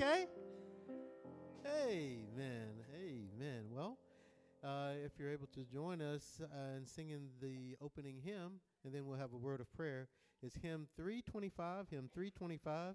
okay? 0.00 0.26
Amen. 1.66 2.70
Amen. 2.94 3.64
Well, 3.70 3.98
uh, 4.62 4.92
if 5.04 5.12
you're 5.18 5.32
able 5.32 5.48
to 5.54 5.64
join 5.64 6.00
us 6.00 6.40
uh, 6.42 6.76
in 6.76 6.86
singing 6.86 7.28
the 7.40 7.76
opening 7.82 8.16
hymn, 8.24 8.60
and 8.84 8.94
then 8.94 9.06
we'll 9.06 9.18
have 9.18 9.32
a 9.32 9.36
word 9.36 9.60
of 9.60 9.72
prayer, 9.72 10.08
is 10.42 10.54
hymn 10.62 10.86
325. 10.96 11.88
Hymn 11.90 12.08
325, 12.12 12.94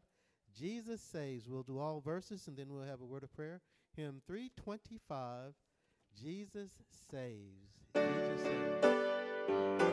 Jesus 0.58 1.02
Saves. 1.02 1.50
We'll 1.50 1.64
do 1.64 1.80
all 1.80 2.00
verses, 2.00 2.48
and 2.48 2.56
then 2.56 2.68
we'll 2.70 2.88
have 2.88 3.02
a 3.02 3.06
word 3.06 3.24
of 3.24 3.34
prayer. 3.34 3.62
Hymn 3.96 4.22
325, 4.26 5.54
Jesus 6.18 6.72
Saves. 7.12 7.74
Jesus 7.96 8.42
Saves. 8.42 9.93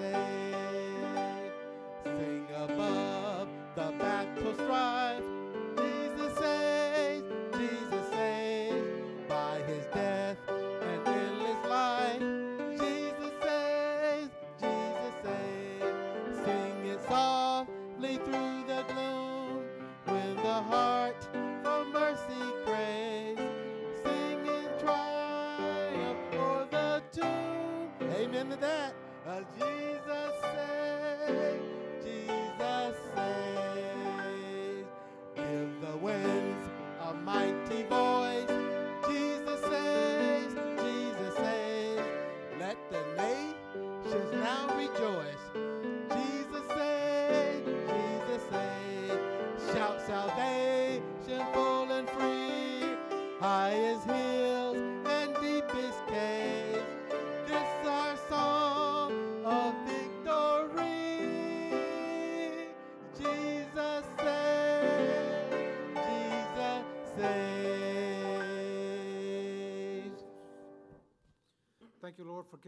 Jesus 0.00 0.39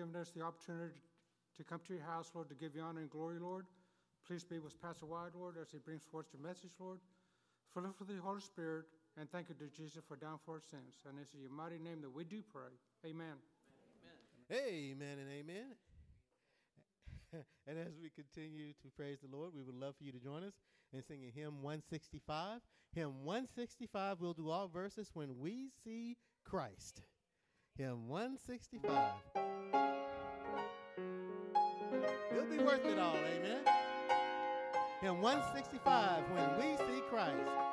giving 0.03 0.21
us 0.21 0.33
the 0.35 0.43
opportunity 0.43 0.99
to 1.57 1.63
come 1.63 1.79
to 1.87 1.95
your 1.95 2.03
house, 2.03 2.33
Lord, 2.35 2.49
to 2.49 2.57
give 2.57 2.75
you 2.75 2.83
honor 2.83 3.01
and 3.01 3.11
glory, 3.11 3.39
Lord. 3.39 3.67
Please 4.27 4.43
be 4.43 4.59
with 4.59 4.81
Pastor 4.83 5.07
Wyatt, 5.07 5.35
Lord, 5.39 5.55
as 5.61 5.71
he 5.71 5.79
brings 5.79 6.03
forth 6.03 6.27
your 6.33 6.43
message, 6.43 6.73
Lord. 6.81 6.99
Fill 7.73 7.87
us 7.87 7.95
with 8.01 8.09
the 8.09 8.17
Holy 8.21 8.41
Spirit, 8.41 8.87
and 9.17 9.31
thank 9.31 9.49
you 9.49 9.55
to 9.55 9.71
Jesus 9.71 10.03
for 10.09 10.17
down 10.17 10.39
for 10.45 10.55
our 10.55 10.61
sins. 10.61 10.99
And 11.09 11.19
it's 11.21 11.35
in 11.35 11.41
your 11.41 11.53
mighty 11.53 11.79
name 11.79 12.01
that 12.03 12.11
we 12.11 12.25
do 12.25 12.43
pray. 12.53 12.75
Amen. 13.07 13.39
Amen 14.51 15.19
and 15.21 15.31
amen. 15.31 15.71
and 17.69 17.79
as 17.79 17.95
we 18.03 18.11
continue 18.11 18.73
to 18.83 18.89
praise 18.97 19.19
the 19.23 19.37
Lord, 19.37 19.53
we 19.55 19.63
would 19.63 19.77
love 19.77 19.95
for 19.97 20.03
you 20.03 20.11
to 20.11 20.19
join 20.19 20.43
us 20.43 20.55
in 20.93 21.01
singing 21.05 21.31
hymn 21.33 21.63
165. 21.63 22.59
Hymn 22.93 23.23
165, 23.23 24.21
we'll 24.21 24.33
do 24.33 24.51
all 24.51 24.67
verses 24.67 25.11
when 25.15 25.39
we 25.39 25.69
see 25.85 26.17
Christ. 26.45 27.03
Hymn 27.79 28.09
165. 28.09 29.52
It'll 32.33 32.47
be 32.47 32.59
worth 32.59 32.85
it 32.87 32.99
all, 32.99 33.17
amen. 33.17 33.61
Hymn 35.01 35.21
165, 35.21 36.23
when 36.31 36.57
we 36.59 36.77
see 36.77 37.03
Christ. 37.11 37.72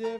His 0.00 0.18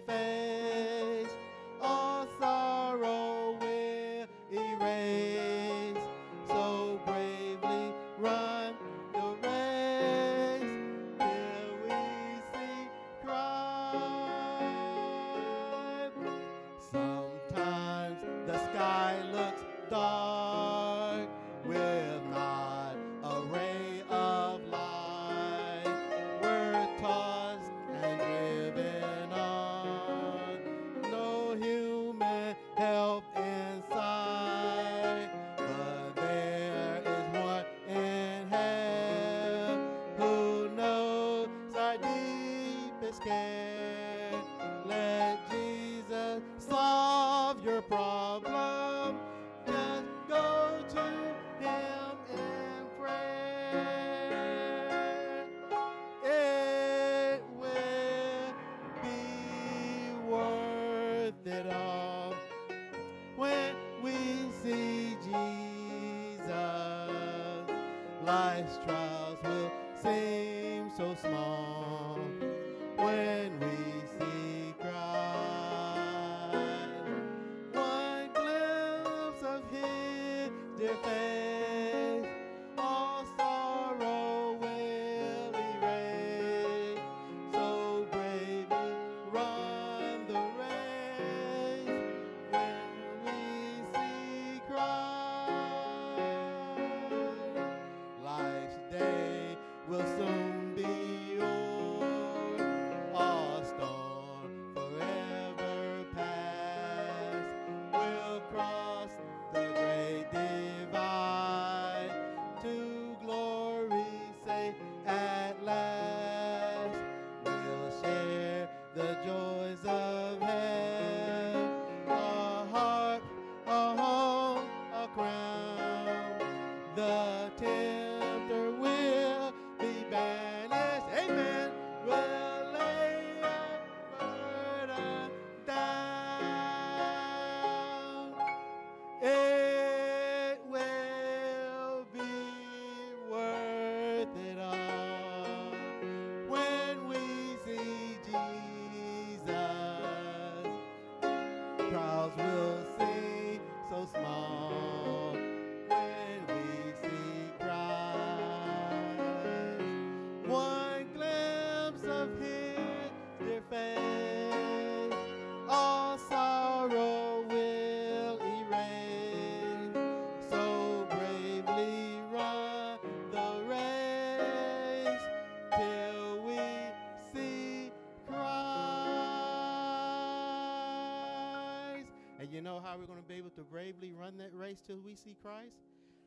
You 182.50 182.60
know 182.60 182.80
how 182.84 182.96
we're 182.98 183.06
going 183.06 183.22
to 183.22 183.28
be 183.28 183.34
able 183.34 183.50
to 183.50 183.60
bravely 183.60 184.12
run 184.12 184.36
that 184.38 184.50
race 184.52 184.80
till 184.84 184.98
we 184.98 185.14
see 185.14 185.36
Christ? 185.40 185.76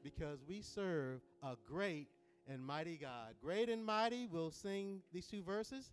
Because 0.05 0.39
we 0.47 0.61
serve 0.61 1.19
a 1.43 1.55
great 1.67 2.07
and 2.47 2.63
mighty 2.63 2.95
God. 2.95 3.35
Great 3.43 3.67
and 3.67 3.85
mighty, 3.85 4.27
we'll 4.31 4.51
sing 4.51 5.01
these 5.11 5.27
two 5.27 5.43
verses. 5.43 5.91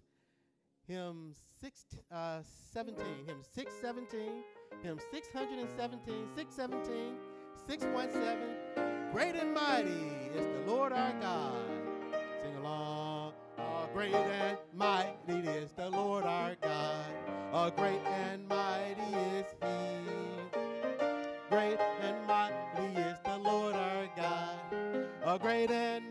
Hymn 0.87 1.35
six, 1.61 1.85
uh, 2.13 2.43
17, 2.73 3.05
hymn 3.27 3.43
617, 3.55 4.45
hymn 4.85 5.01
617, 5.11 6.29
617, 6.37 7.17
617. 7.67 9.13
Great 9.13 9.35
and 9.35 9.53
mighty 9.53 10.31
is 10.33 10.47
the 10.47 10.73
Lord 10.73 10.93
our 10.93 11.13
God. 11.21 11.67
Sing 12.45 12.57
along. 12.57 13.33
Oh, 13.59 13.89
great 13.93 14.15
and 14.15 14.59
mighty 14.75 15.49
is 15.49 15.73
the 15.73 15.91
Lord 15.91 16.23
our 16.23 16.55
God. 16.63 17.05
Oh, 17.53 17.71
great 17.71 18.01
and 18.07 18.47
And 25.69 26.10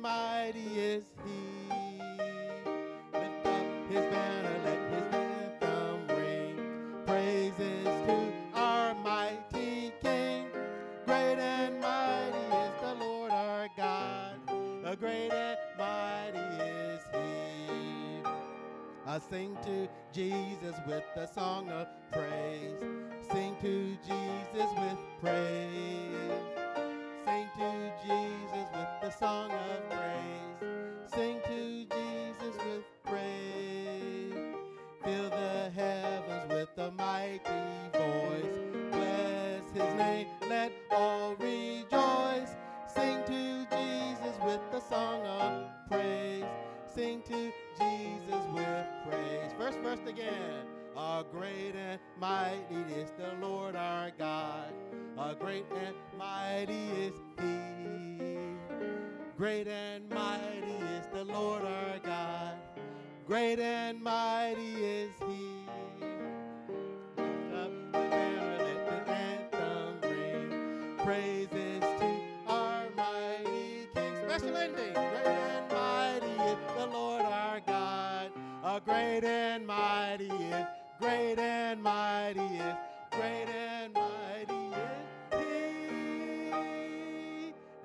Great 74.94 74.98
and 74.98 75.72
mighty 75.72 76.26
is 76.26 76.58
the 76.78 76.88
Lord 76.88 77.22
our 77.22 77.60
God. 77.60 78.32
A 78.64 78.82
great 78.84 79.24
and 79.24 79.68
mighty 79.68 80.26
is, 80.26 80.66
great 81.00 81.38
and 81.38 81.84
mighty 81.84 82.40
is, 82.40 82.76
great 83.12 83.48
and 83.50 83.94
mighty 83.94 84.54
is 84.54 84.98
He. 85.32 85.38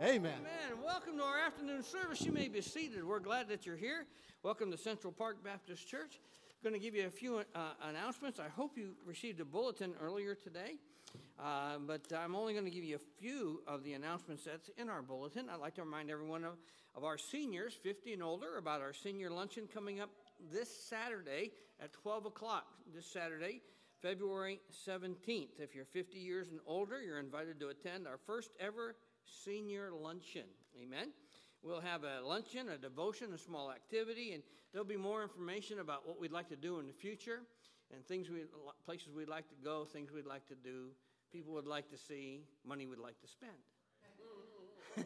Amen. 0.03 0.33
Amen. 0.41 0.79
Welcome 0.83 1.19
to 1.19 1.25
our 1.25 1.39
afternoon 1.39 1.83
service. 1.83 2.23
You 2.23 2.33
may 2.33 2.49
be 2.49 2.63
seated. 2.63 3.05
We're 3.05 3.21
glad 3.21 3.49
that 3.49 3.67
you're 3.67 3.77
here. 3.77 4.07
Welcome 4.43 4.71
to 4.71 4.79
Central 4.79 5.13
Park 5.13 5.45
Baptist 5.45 5.87
Church. 5.87 6.21
Going 6.63 6.73
to 6.73 6.81
give 6.81 6.95
you 6.95 7.07
a 7.07 7.11
few 7.11 7.43
uh, 7.55 7.73
announcements. 7.87 8.41
I 8.41 8.49
hope 8.49 8.79
you 8.79 8.95
received 9.05 9.41
a 9.41 9.45
bulletin 9.45 9.93
earlier 10.01 10.35
today, 10.35 10.77
uh, 11.43 11.79
but 11.85 12.13
I'm 12.17 12.37
only 12.37 12.53
going 12.53 12.65
to 12.65 12.71
give 12.71 12.85
you 12.85 12.97
a 12.97 13.21
few 13.21 13.63
of 13.67 13.83
the 13.83 13.95
announcements 13.95 14.45
that's 14.45 14.71
in 14.79 14.89
our 14.89 15.03
bulletin. 15.03 15.49
I'd 15.49 15.61
like 15.61 15.75
to 15.75 15.83
remind 15.83 16.11
everyone 16.11 16.45
of, 16.45 16.55
of 16.95 17.05
our 17.05 17.19
seniors, 17.19 17.75
50 17.75 18.13
and 18.13 18.23
older, 18.23 18.57
about 18.57 18.81
our 18.81 18.93
senior 18.93 19.31
luncheon 19.31 19.69
coming 19.73 20.01
up 20.01 20.11
this 20.53 20.69
Saturday 20.89 21.51
at 21.81 21.93
12 21.93 22.27
o'clock. 22.27 22.67
This 22.95 23.07
Saturday, 23.07 23.63
February 24.01 24.61
17th. 24.87 25.59
If 25.59 25.75
you're 25.75 25.87
50 25.87 26.19
years 26.19 26.49
and 26.51 26.61
older, 26.67 27.03
you're 27.03 27.19
invited 27.19 27.59
to 27.61 27.69
attend 27.69 28.07
our 28.07 28.19
first 28.27 28.51
ever 28.61 28.95
senior 29.45 29.91
luncheon. 29.93 30.47
Amen. 30.81 31.09
We'll 31.63 31.81
have 31.81 32.05
a 32.05 32.25
luncheon, 32.25 32.69
a 32.69 32.77
devotion, 32.77 33.33
a 33.33 33.39
small 33.39 33.73
activity, 33.73 34.35
and 34.35 34.43
there'll 34.73 34.87
be 34.87 34.97
more 34.97 35.23
information 35.23 35.81
about 35.81 36.07
what 36.07 36.21
we'd 36.21 36.31
like 36.31 36.49
to 36.51 36.57
do 36.57 36.79
in 36.79 36.87
the 36.87 36.93
future. 36.93 37.41
and 37.93 38.07
things 38.07 38.29
we 38.29 38.45
places 38.85 39.09
we'd 39.17 39.29
like 39.29 39.49
to 39.49 39.55
go, 39.65 39.85
things 39.85 40.13
we'd 40.13 40.27
like 40.27 40.47
to 40.49 40.55
do, 40.55 40.91
people 41.35 41.53
would 41.53 41.67
like 41.67 41.89
to 41.91 41.99
see, 41.99 42.43
money 42.65 42.87
we'd 42.87 43.01
like 43.01 43.21
to 43.21 43.27
spend. 43.27 43.59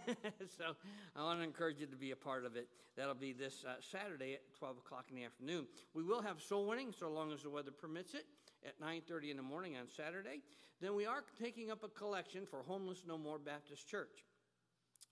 so 0.59 0.77
I 1.17 1.23
want 1.23 1.39
to 1.39 1.45
encourage 1.45 1.81
you 1.81 1.87
to 1.87 1.97
be 1.97 2.11
a 2.11 2.17
part 2.17 2.45
of 2.45 2.55
it. 2.55 2.69
That'll 2.99 3.15
be 3.15 3.33
this 3.33 3.65
uh, 3.67 3.77
Saturday 3.81 4.35
at 4.35 4.43
12 4.59 4.77
o'clock 4.85 5.07
in 5.09 5.17
the 5.17 5.25
afternoon. 5.25 5.67
We 5.95 6.03
will 6.03 6.21
have 6.21 6.43
soul 6.43 6.67
winning 6.67 6.93
so 6.93 7.09
long 7.09 7.33
as 7.33 7.43
the 7.45 7.49
weather 7.49 7.71
permits 7.71 8.13
it 8.13 8.27
at 8.67 8.79
9.30 8.79 9.31
in 9.31 9.37
the 9.39 9.43
morning 9.43 9.79
on 9.79 9.89
Saturday. 9.89 10.43
Then 10.83 10.95
we 10.95 11.07
are 11.07 11.25
taking 11.43 11.71
up 11.71 11.83
a 11.83 11.89
collection 11.89 12.45
for 12.45 12.63
Homeless 12.63 13.05
No 13.09 13.17
More 13.17 13.39
Baptist 13.39 13.89
Church. 13.89 14.27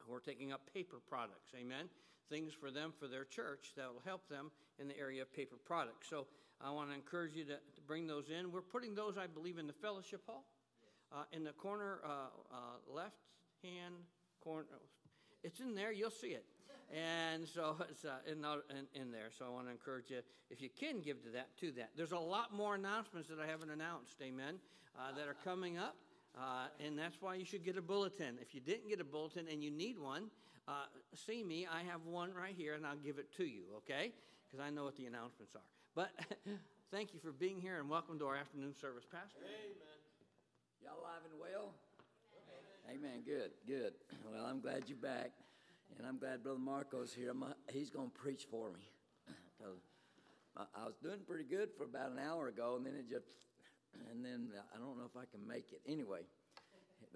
We're 0.07 0.21
taking 0.21 0.53
up 0.53 0.69
paper 0.75 0.99
products, 1.09 1.53
amen? 1.59 1.89
Things 2.29 2.53
for 2.53 2.71
them 2.71 2.93
for 3.01 3.09
their 3.09 3.25
church 3.25 3.73
that 3.79 3.87
will 3.91 4.03
help 4.05 4.29
them 4.29 4.51
in 4.79 4.87
the 4.87 4.99
area 4.99 5.23
of 5.23 5.33
paper 5.33 5.57
products. 5.65 6.11
So 6.11 6.27
I 6.61 6.71
want 6.73 6.91
to 6.91 6.95
encourage 6.95 7.35
you 7.35 7.45
to, 7.45 7.55
to 7.55 7.81
bring 7.87 8.07
those 8.07 8.27
in. 8.29 8.53
We're 8.53 8.61
putting 8.61 8.95
those, 8.95 9.17
I 9.17 9.27
believe, 9.27 9.57
in 9.57 9.67
the 9.67 9.73
fellowship 9.73 10.21
hall. 10.27 10.45
Uh, 11.13 11.23
in 11.33 11.45
the 11.45 11.53
corner 11.53 12.01
uh, 12.05 12.09
uh, 12.51 12.57
left 12.93 13.17
hand 13.63 13.95
corner. 14.43 14.67
It's 15.43 15.61
in 15.61 15.75
there, 15.75 15.93
you'll 15.93 16.11
see 16.11 16.29
it. 16.29 16.45
And 16.93 17.47
so 17.49 17.77
it's 17.91 18.05
uh, 18.05 18.19
in, 18.31 18.45
in, 18.45 19.01
in, 19.01 19.13
there. 19.13 19.29
So 19.37 19.45
I 19.47 19.49
want 19.49 19.67
to 19.67 19.73
encourage 19.73 20.11
you, 20.11 20.21
if 20.51 20.61
you 20.61 20.69
can 20.69 21.01
give 21.01 21.23
to 21.25 21.31
that, 21.31 21.57
to 21.61 21.73
that. 21.73 21.91
There's 21.97 22.13
a 22.13 22.19
lot 22.19 22.55
more 22.55 22.75
announcements 22.75 23.29
that 23.29 23.39
I 23.41 23.47
haven't 23.47 23.71
announced, 23.71 24.15
amen, 24.23 24.57
uh, 24.99 25.17
that 25.17 25.29
are 25.29 25.37
coming 25.45 25.79
up. 25.79 25.97
Uh, 26.37 26.67
and 26.85 26.99
that's 26.99 27.17
why 27.21 27.35
you 27.35 27.45
should 27.45 27.65
get 27.65 27.79
a 27.79 27.83
bulletin. 27.83 28.37
If 28.41 28.55
you 28.55 28.61
didn't 28.61 28.89
get 28.89 29.01
a 29.01 29.05
bulletin 29.05 29.47
and 29.51 29.65
you 29.65 29.71
need 29.71 29.99
one, 29.99 30.25
uh, 30.69 30.85
see 31.15 31.43
me. 31.43 31.67
I 31.67 31.83
have 31.91 32.05
one 32.05 32.35
right 32.35 32.55
here, 32.57 32.75
and 32.75 32.87
I'll 32.87 32.97
give 32.97 33.19
it 33.19 33.33
to 33.39 33.45
you, 33.45 33.63
okay? 33.79 34.13
Because 34.47 34.65
I 34.65 34.71
know 34.71 34.85
what 34.85 34.97
the 34.97 35.07
announcements 35.07 35.55
are. 35.55 35.63
But 35.95 36.11
thank 36.91 37.15
you 37.15 37.21
for 37.21 37.33
being 37.33 37.61
here, 37.61 37.79
and 37.79 37.89
welcome 37.89 38.19
to 38.19 38.27
our 38.27 38.37
afternoon 38.37 38.75
service, 38.75 39.05
Pastor. 39.11 39.41
Amen. 39.41 39.96
Y'all 40.87 41.03
alive 41.03 41.27
and 41.29 41.41
well? 41.41 41.75
Amen. 42.89 43.27
Good, 43.27 43.51
good. 43.67 43.95
Well, 44.25 44.47
I'm 44.47 44.61
glad 44.61 44.85
you're 44.87 44.97
back, 44.97 45.33
and 45.99 46.07
I'm 46.07 46.17
glad 46.17 46.45
Brother 46.45 46.61
Marco's 46.61 47.13
here. 47.13 47.31
I'm, 47.31 47.45
he's 47.73 47.91
going 47.91 48.09
to 48.11 48.17
preach 48.17 48.47
for 48.49 48.71
me. 48.71 48.87
I 50.57 50.85
was 50.85 50.95
doing 51.03 51.19
pretty 51.27 51.43
good 51.43 51.71
for 51.77 51.83
about 51.83 52.13
an 52.13 52.21
hour 52.21 52.47
ago, 52.47 52.75
and 52.77 52.87
then 52.87 52.95
it 52.95 53.11
just, 53.11 53.27
and 54.13 54.25
then 54.25 54.51
I 54.73 54.79
don't 54.79 54.97
know 54.97 55.07
if 55.13 55.17
I 55.21 55.25
can 55.25 55.45
make 55.45 55.73
it. 55.73 55.81
Anyway, 55.91 56.21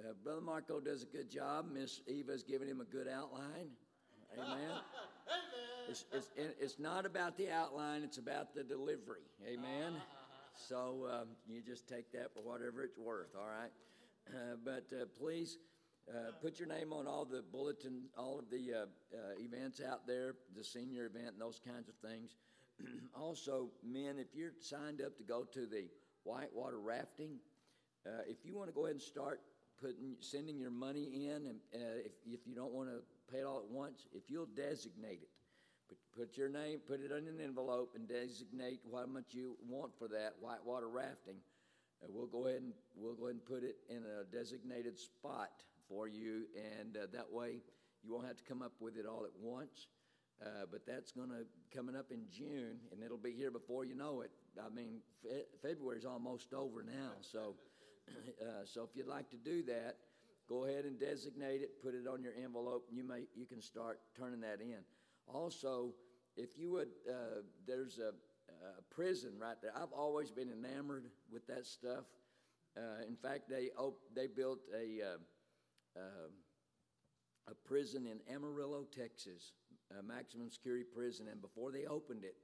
uh, 0.01 0.15
Brother 0.25 0.41
Marco 0.41 0.81
does 0.81 1.05
a 1.05 1.07
good 1.07 1.31
job. 1.31 1.67
Miss 1.73 2.01
Eva's 2.09 2.43
giving 2.43 2.67
him 2.67 2.81
a 2.81 2.85
good 2.85 3.07
outline. 3.07 3.71
Amen. 4.37 4.71
It's, 5.89 6.05
it's, 6.13 6.29
it's 6.37 6.79
not 6.79 7.05
about 7.05 7.37
the 7.37 7.51
outline, 7.51 8.05
it's 8.05 8.19
about 8.19 8.55
the 8.55 8.63
delivery. 8.63 9.23
Amen. 9.45 9.95
So 10.55 11.09
um, 11.11 11.29
you 11.49 11.63
just 11.63 11.89
take 11.89 12.13
that 12.13 12.33
for 12.35 12.41
whatever 12.41 12.83
it's 12.83 12.99
worth, 12.99 13.35
all 13.37 13.47
right? 13.47 13.71
Uh, 14.29 14.57
but 14.65 14.87
uh, 14.95 15.07
please 15.19 15.59
uh, 16.09 16.33
put 16.43 16.59
your 16.59 16.69
name 16.69 16.93
on 16.93 17.07
all 17.07 17.25
the 17.25 17.43
bulletin, 17.53 18.03
all 18.17 18.39
of 18.39 18.51
the 18.51 18.75
uh, 18.75 18.83
uh, 19.15 19.19
events 19.39 19.81
out 19.81 20.07
there, 20.07 20.35
the 20.57 20.65
senior 20.65 21.07
event, 21.07 21.33
and 21.33 21.41
those 21.41 21.61
kinds 21.65 21.89
of 21.89 21.95
things. 22.09 22.37
also, 23.15 23.69
men, 23.85 24.19
if 24.19 24.35
you're 24.35 24.53
signed 24.61 25.01
up 25.01 25.17
to 25.17 25.23
go 25.23 25.45
to 25.45 25.67
the 25.67 25.89
whitewater 26.25 26.79
rafting, 26.79 27.39
if 28.29 28.39
you 28.45 28.57
want 28.57 28.69
to 28.69 28.75
go 28.75 28.85
ahead 28.85 28.95
and 28.95 29.03
start 29.03 29.41
putting, 29.81 30.17
sending 30.21 30.59
your 30.59 30.71
money 30.71 31.29
in, 31.29 31.47
and 31.47 31.59
if, 31.73 32.13
if 32.27 32.41
you 32.47 32.55
don't 32.55 32.73
want 32.73 32.89
to 32.89 33.01
pay 33.33 33.41
it 33.41 33.45
all 33.45 33.59
at 33.59 33.71
once, 33.71 34.07
if 34.13 34.25
you'll 34.29 34.49
designate 34.57 35.21
it, 35.23 35.29
put, 35.91 36.29
put 36.29 36.39
your 36.39 36.49
name, 36.49 36.79
put 36.87 37.01
it 37.01 37.11
in 37.11 37.29
an 37.29 37.41
envelope, 37.43 37.93
and 37.95 38.09
designate 38.09 38.81
how 38.95 39.05
much 39.07 39.35
you 39.35 39.57
want 39.69 39.93
for 39.99 40.09
that 40.09 40.37
whitewater 40.41 40.89
rafting 40.89 41.37
uh, 42.03 42.07
we'll 42.09 42.27
go 42.27 42.47
ahead 42.47 42.63
and 42.63 42.73
we'll 42.97 43.15
go 43.15 43.25
ahead 43.25 43.37
and 43.37 43.45
put 43.45 43.63
it 43.63 43.77
in 43.89 44.05
a 44.05 44.25
designated 44.35 44.99
spot 44.99 45.51
for 45.89 46.09
you, 46.09 46.45
and 46.81 46.97
uh, 46.97 47.01
that 47.13 47.31
way 47.31 47.61
you 48.03 48.13
won't 48.13 48.27
have 48.27 48.37
to 48.37 48.45
come 48.45 48.63
up 48.63 48.73
with 48.81 48.97
it 48.97 49.07
all 49.07 49.25
at 49.25 49.37
once. 49.41 49.89
Uh, 50.41 50.65
but 50.73 50.87
that's 50.87 51.13
going 51.13 51.29
to 51.29 51.45
coming 51.77 51.95
up 51.95 52.11
in 52.11 52.21
June, 52.33 52.79
and 52.93 53.03
it'll 53.05 53.19
be 53.19 53.33
here 53.33 53.51
before 53.51 53.85
you 53.85 53.95
know 53.95 54.23
it. 54.23 54.31
I 54.59 54.75
mean, 54.75 55.01
fe- 55.23 55.45
February's 55.61 56.07
almost 56.07 56.55
over 56.55 56.83
now, 56.83 57.13
so 57.21 57.57
uh, 58.41 58.65
so 58.65 58.83
if 58.83 58.97
you'd 58.97 59.07
like 59.07 59.29
to 59.31 59.37
do 59.37 59.63
that, 59.65 59.97
go 60.49 60.65
ahead 60.65 60.87
and 60.87 60.99
designate 60.99 61.61
it, 61.61 61.83
put 61.83 61.95
it 61.95 62.09
on 62.09 62.23
your 62.23 62.33
envelope, 62.43 62.87
and 62.89 62.97
you 62.97 63.05
may 63.05 63.25
you 63.37 63.45
can 63.45 63.61
start 63.61 64.01
turning 64.17 64.41
that 64.41 64.61
in. 64.63 64.79
Also, 65.33 65.95
if 66.37 66.59
you 66.59 66.71
would, 66.73 66.89
uh, 67.09 67.43
there's 67.67 67.99
a 67.99 68.09
uh, 68.09 68.81
prison 68.91 69.33
right 69.39 69.57
there. 69.63 69.73
I've 69.77 69.93
always 69.93 70.31
been 70.31 70.51
enamored 70.51 71.07
with 71.31 71.47
that 71.47 71.67
stuff. 71.67 72.05
Uh, 72.77 73.05
in 73.07 73.17
fact, 73.17 73.49
they 73.49 73.71
op- 73.77 74.01
they 74.15 74.27
built 74.27 74.61
a 74.75 75.03
uh, 75.03 75.17
um, 75.97 76.33
a 77.49 77.55
prison 77.55 78.07
in 78.07 78.21
Amarillo, 78.33 78.87
Texas, 78.97 79.53
a 79.99 80.03
maximum 80.03 80.51
security 80.51 80.85
prison, 80.85 81.27
and 81.29 81.41
before 81.41 81.73
they 81.73 81.87
opened 81.87 82.25
it, 82.25 82.37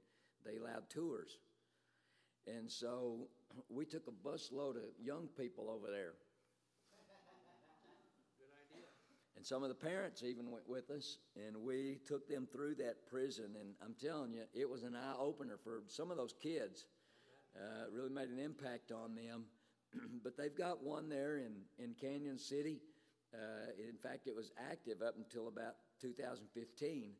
they 0.45 0.57
allowed 0.57 0.89
tours. 0.89 1.37
And 2.45 2.69
so 2.69 3.27
we 3.69 3.85
took 3.85 4.07
a 4.07 4.27
busload 4.27 4.75
of 4.75 4.83
young 5.01 5.27
people 5.37 5.69
over 5.69 5.91
there 5.91 6.13
And 9.37 9.45
some 9.45 9.61
of 9.61 9.69
the 9.69 9.75
parents 9.75 10.23
even 10.23 10.49
went 10.49 10.67
with 10.67 10.89
us, 10.89 11.19
and 11.35 11.55
we 11.55 11.99
took 12.07 12.27
them 12.27 12.47
through 12.51 12.73
that 12.75 13.05
prison. 13.05 13.55
And 13.59 13.75
I'm 13.85 13.93
telling 14.01 14.33
you, 14.33 14.41
it 14.55 14.67
was 14.67 14.81
an 14.81 14.95
eye 14.95 15.13
opener 15.19 15.59
for 15.63 15.83
some 15.85 16.09
of 16.09 16.17
those 16.17 16.33
kids. 16.41 16.87
Uh, 17.55 17.85
really 17.93 18.09
made 18.09 18.29
an 18.29 18.39
impact 18.39 18.91
on 18.91 19.13
them. 19.13 19.45
but 20.23 20.35
they've 20.37 20.57
got 20.57 20.83
one 20.83 21.07
there 21.07 21.37
in, 21.37 21.53
in 21.77 21.93
Cañon 21.93 22.39
City. 22.39 22.81
Uh, 23.31 23.69
in 23.77 23.95
fact, 23.95 24.25
it 24.25 24.35
was 24.35 24.51
active 24.71 25.03
up 25.03 25.13
until 25.17 25.47
about 25.47 25.75
2015, 26.01 27.11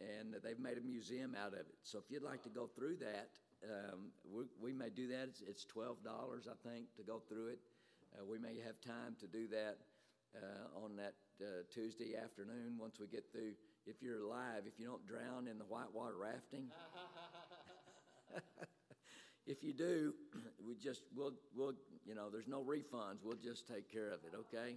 and 0.00 0.34
they've 0.42 0.58
made 0.58 0.78
a 0.78 0.80
museum 0.80 1.36
out 1.38 1.52
of 1.52 1.60
it. 1.60 1.74
So 1.82 1.98
if 1.98 2.04
you'd 2.08 2.22
like 2.22 2.42
to 2.44 2.48
go 2.48 2.70
through 2.74 2.96
that, 3.00 3.28
um, 3.62 4.08
we, 4.24 4.44
we, 4.58 4.72
may 4.72 4.88
do 4.88 5.08
that. 5.08 5.28
It's, 5.28 5.42
it's, 5.46 5.66
$12, 5.66 5.96
I 6.08 6.68
think, 6.70 6.86
to 6.96 7.02
go 7.02 7.20
through 7.28 7.48
it. 7.48 7.58
Uh, 8.16 8.24
we 8.24 8.38
may 8.38 8.56
have 8.64 8.80
time 8.80 9.14
to 9.20 9.26
do 9.26 9.46
that 9.48 9.76
uh, 10.36 10.84
on 10.84 10.96
that 10.96 11.14
uh, 11.40 11.62
Tuesday 11.72 12.16
afternoon 12.16 12.76
once 12.78 12.98
we 13.00 13.06
get 13.06 13.24
through. 13.32 13.52
If 13.86 14.02
you're 14.02 14.20
alive, 14.20 14.62
if 14.66 14.78
you 14.78 14.86
don't 14.86 15.06
drown 15.06 15.48
in 15.48 15.58
the 15.58 15.64
whitewater 15.64 16.16
rafting. 16.16 16.70
if 19.46 19.64
you 19.64 19.72
do, 19.72 20.14
we 20.66 20.74
just 20.76 21.02
we'll 21.16 21.34
we'll 21.56 21.74
you 22.04 22.14
know 22.14 22.28
there's 22.30 22.48
no 22.48 22.62
refunds. 22.62 23.24
We'll 23.24 23.36
just 23.42 23.66
take 23.66 23.90
care 23.90 24.08
of 24.08 24.20
it. 24.24 24.34
Okay. 24.36 24.76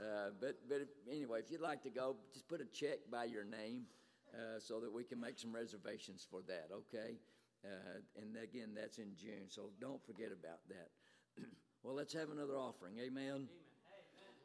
Uh, 0.00 0.30
but 0.40 0.56
but 0.68 0.80
if, 0.80 0.88
anyway, 1.10 1.40
if 1.40 1.50
you'd 1.50 1.60
like 1.60 1.82
to 1.82 1.90
go, 1.90 2.16
just 2.32 2.48
put 2.48 2.60
a 2.60 2.66
check 2.66 2.98
by 3.10 3.24
your 3.24 3.44
name 3.44 3.84
uh, 4.34 4.58
so 4.58 4.80
that 4.80 4.92
we 4.92 5.04
can 5.04 5.20
make 5.20 5.38
some 5.38 5.54
reservations 5.54 6.26
for 6.28 6.40
that. 6.48 6.68
Okay. 6.72 7.18
Uh, 7.64 8.00
and 8.16 8.36
again, 8.42 8.70
that's 8.74 8.98
in 8.98 9.12
June, 9.16 9.48
so 9.48 9.70
don't 9.80 10.02
forget 10.06 10.28
about 10.32 10.60
that. 10.68 10.88
well, 11.82 11.94
let's 11.94 12.14
have 12.14 12.30
another 12.30 12.54
offering. 12.54 12.96
Amen. 12.98 13.24
Amen. 13.24 13.48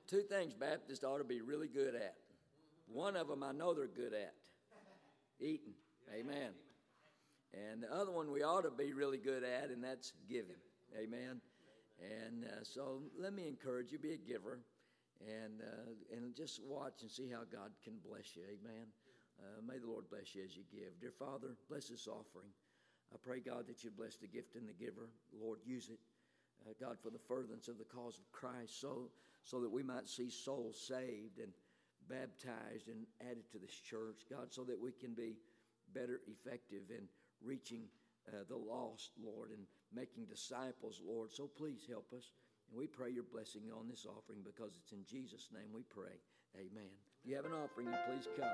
Two 0.07 0.21
things 0.21 0.53
Baptists 0.53 1.03
ought 1.03 1.17
to 1.17 1.23
be 1.23 1.41
really 1.41 1.67
good 1.67 1.95
at. 1.95 2.15
One 2.87 3.15
of 3.15 3.27
them 3.27 3.43
I 3.43 3.51
know 3.51 3.73
they're 3.73 3.87
good 3.87 4.13
at 4.13 4.33
eating. 5.39 5.73
Amen. 6.13 6.51
And 7.53 7.83
the 7.83 7.93
other 7.93 8.11
one 8.11 8.31
we 8.31 8.43
ought 8.43 8.63
to 8.63 8.71
be 8.71 8.93
really 8.93 9.17
good 9.17 9.43
at, 9.43 9.69
and 9.69 9.83
that's 9.83 10.13
giving. 10.29 10.59
Amen. 10.97 11.41
And 11.99 12.45
uh, 12.45 12.63
so 12.63 13.01
let 13.17 13.33
me 13.33 13.47
encourage 13.47 13.91
you, 13.91 13.99
be 13.99 14.13
a 14.13 14.17
giver, 14.17 14.59
and 15.21 15.61
uh, 15.61 16.15
and 16.15 16.35
just 16.35 16.61
watch 16.63 17.01
and 17.01 17.09
see 17.09 17.29
how 17.29 17.43
God 17.51 17.71
can 17.83 17.95
bless 18.03 18.35
you. 18.35 18.43
Amen. 18.43 18.87
Uh, 19.39 19.61
may 19.65 19.79
the 19.79 19.87
Lord 19.87 20.05
bless 20.09 20.35
you 20.35 20.43
as 20.43 20.55
you 20.55 20.63
give. 20.71 20.99
Dear 20.99 21.13
Father, 21.17 21.55
bless 21.69 21.87
this 21.87 22.07
offering. 22.07 22.51
I 23.13 23.17
pray, 23.23 23.39
God, 23.39 23.67
that 23.67 23.83
you 23.83 23.91
bless 23.91 24.17
the 24.17 24.27
gift 24.27 24.55
and 24.55 24.67
the 24.67 24.73
giver. 24.73 25.09
Lord, 25.39 25.59
use 25.65 25.89
it, 25.89 25.99
uh, 26.67 26.73
God, 26.79 26.97
for 27.01 27.09
the 27.09 27.19
furtherance 27.19 27.67
of 27.67 27.77
the 27.77 27.85
cause 27.85 28.17
of 28.17 28.31
Christ. 28.31 28.79
So 28.79 29.09
so 29.45 29.61
that 29.61 29.71
we 29.71 29.83
might 29.83 30.09
see 30.09 30.29
souls 30.29 30.83
saved 30.87 31.39
and 31.39 31.53
baptized 32.09 32.87
and 32.87 33.05
added 33.21 33.49
to 33.51 33.59
this 33.59 33.73
church, 33.73 34.25
God, 34.29 34.51
so 34.51 34.63
that 34.63 34.79
we 34.79 34.91
can 34.91 35.13
be 35.13 35.37
better 35.93 36.19
effective 36.27 36.89
in 36.89 37.07
reaching 37.43 37.83
uh, 38.27 38.43
the 38.49 38.57
lost, 38.57 39.11
Lord, 39.23 39.51
and 39.51 39.65
making 39.93 40.25
disciples, 40.25 40.99
Lord. 41.05 41.31
So 41.31 41.47
please 41.47 41.85
help 41.87 42.11
us. 42.15 42.31
And 42.69 42.79
we 42.79 42.87
pray 42.87 43.11
your 43.11 43.23
blessing 43.23 43.63
on 43.77 43.87
this 43.87 44.05
offering 44.05 44.41
because 44.43 44.71
it's 44.81 44.91
in 44.91 45.05
Jesus' 45.05 45.49
name 45.53 45.69
we 45.73 45.83
pray. 45.83 46.17
Amen. 46.55 46.89
If 47.23 47.29
you 47.29 47.35
have 47.35 47.45
an 47.45 47.53
offering, 47.53 47.87
you 47.87 47.97
please 48.07 48.27
come. 48.37 48.49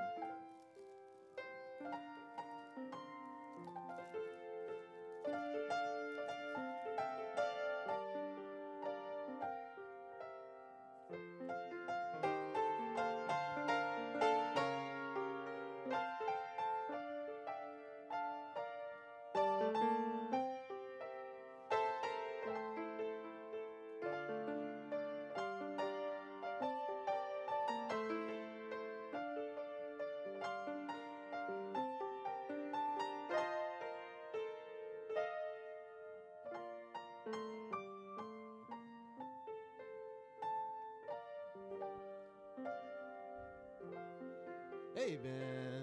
Amen. 45.02 45.82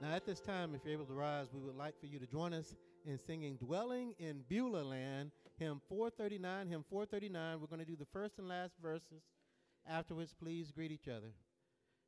Now, 0.00 0.14
at 0.14 0.24
this 0.24 0.40
time, 0.40 0.74
if 0.74 0.80
you're 0.82 0.94
able 0.94 1.04
to 1.04 1.12
rise, 1.12 1.48
we 1.52 1.60
would 1.60 1.76
like 1.76 2.00
for 2.00 2.06
you 2.06 2.18
to 2.18 2.26
join 2.26 2.54
us 2.54 2.74
in 3.04 3.18
singing 3.18 3.56
Dwelling 3.56 4.14
in 4.18 4.40
Beulah 4.48 4.82
Land, 4.82 5.30
hymn 5.58 5.82
439. 5.90 6.68
Hymn 6.68 6.84
439. 6.88 7.60
We're 7.60 7.66
going 7.66 7.80
to 7.80 7.84
do 7.84 7.96
the 7.96 8.06
first 8.14 8.38
and 8.38 8.48
last 8.48 8.72
verses. 8.82 9.22
Afterwards, 9.86 10.34
please 10.42 10.70
greet 10.70 10.90
each 10.90 11.06
other. 11.06 11.34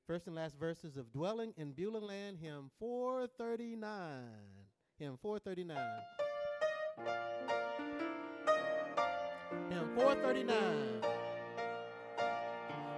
First 0.06 0.26
and 0.26 0.34
last 0.34 0.58
verses 0.58 0.96
of 0.96 1.12
Dwelling 1.12 1.52
in 1.58 1.72
Beulah 1.72 1.98
Land, 1.98 2.38
hymn 2.40 2.70
439. 2.78 3.90
Hymn 4.98 5.18
439. 5.20 5.76
Hymn 9.68 9.90
439. 9.94 11.21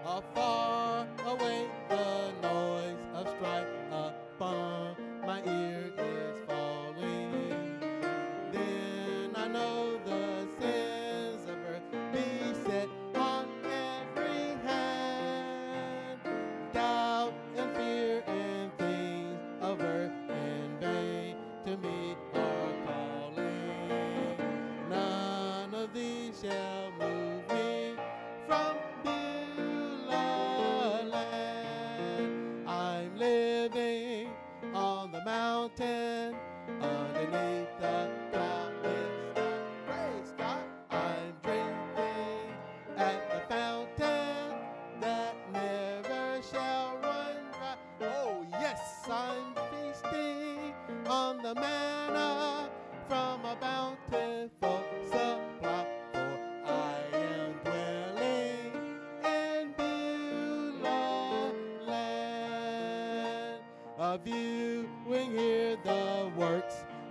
Afar 0.06 1.06
away 1.26 1.64
the 1.88 2.32
noise 2.42 2.98
of 3.14 3.26
strife 3.26 3.66
upon 3.90 4.96
my 5.26 5.40
ear 5.46 5.90
is 5.96 6.33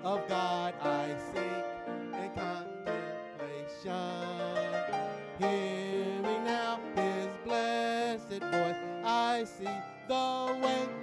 of 0.03 0.27
God 0.27 0.73
I 0.81 1.15
seek 1.33 1.65
in 1.87 2.31
contemplation. 2.35 3.93
Hearing 5.39 6.43
now 6.43 6.79
his 6.95 7.29
blessed 7.45 8.41
voice, 8.41 8.75
I 9.05 9.45
see 9.45 9.69
the 10.07 10.59
way. 10.61 11.02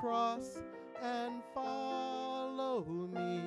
cross 0.00 0.58
and 1.02 1.42
follow 1.54 2.84
me. 3.12 3.43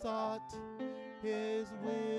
sought 0.00 0.54
his 1.22 1.68
will. 1.84 2.11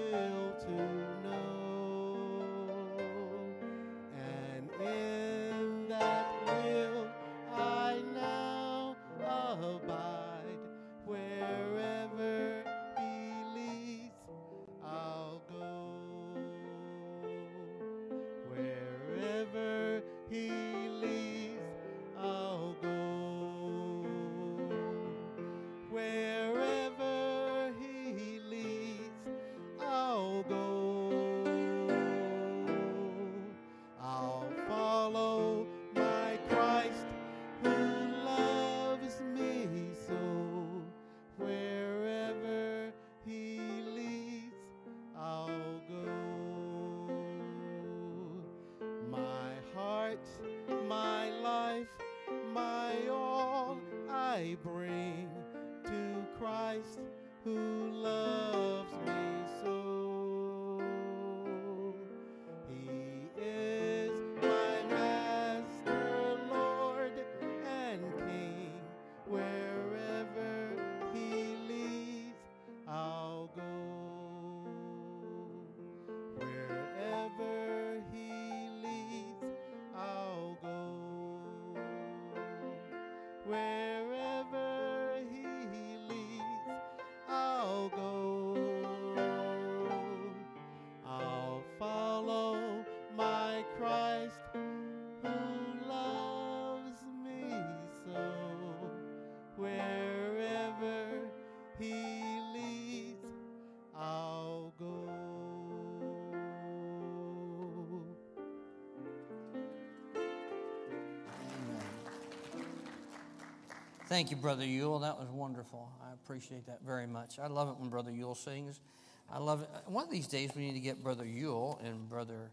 Thank 114.14 114.30
you, 114.30 114.38
Brother 114.38 114.64
Yule. 114.64 115.00
That 115.00 115.18
was 115.18 115.28
wonderful. 115.32 115.92
I 116.00 116.14
appreciate 116.14 116.68
that 116.68 116.82
very 116.86 117.08
much. 117.08 117.40
I 117.40 117.48
love 117.48 117.70
it 117.70 117.78
when 117.80 117.90
Brother 117.90 118.12
Yule 118.12 118.36
sings. 118.36 118.80
I 119.28 119.40
love 119.40 119.64
it. 119.64 119.70
One 119.88 120.06
of 120.06 120.12
these 120.12 120.28
days, 120.28 120.52
we 120.56 120.62
need 120.62 120.74
to 120.74 120.80
get 120.80 121.04
Brother 121.04 121.26
Yule 121.26 121.82
and 121.84 122.08
Brother 122.08 122.52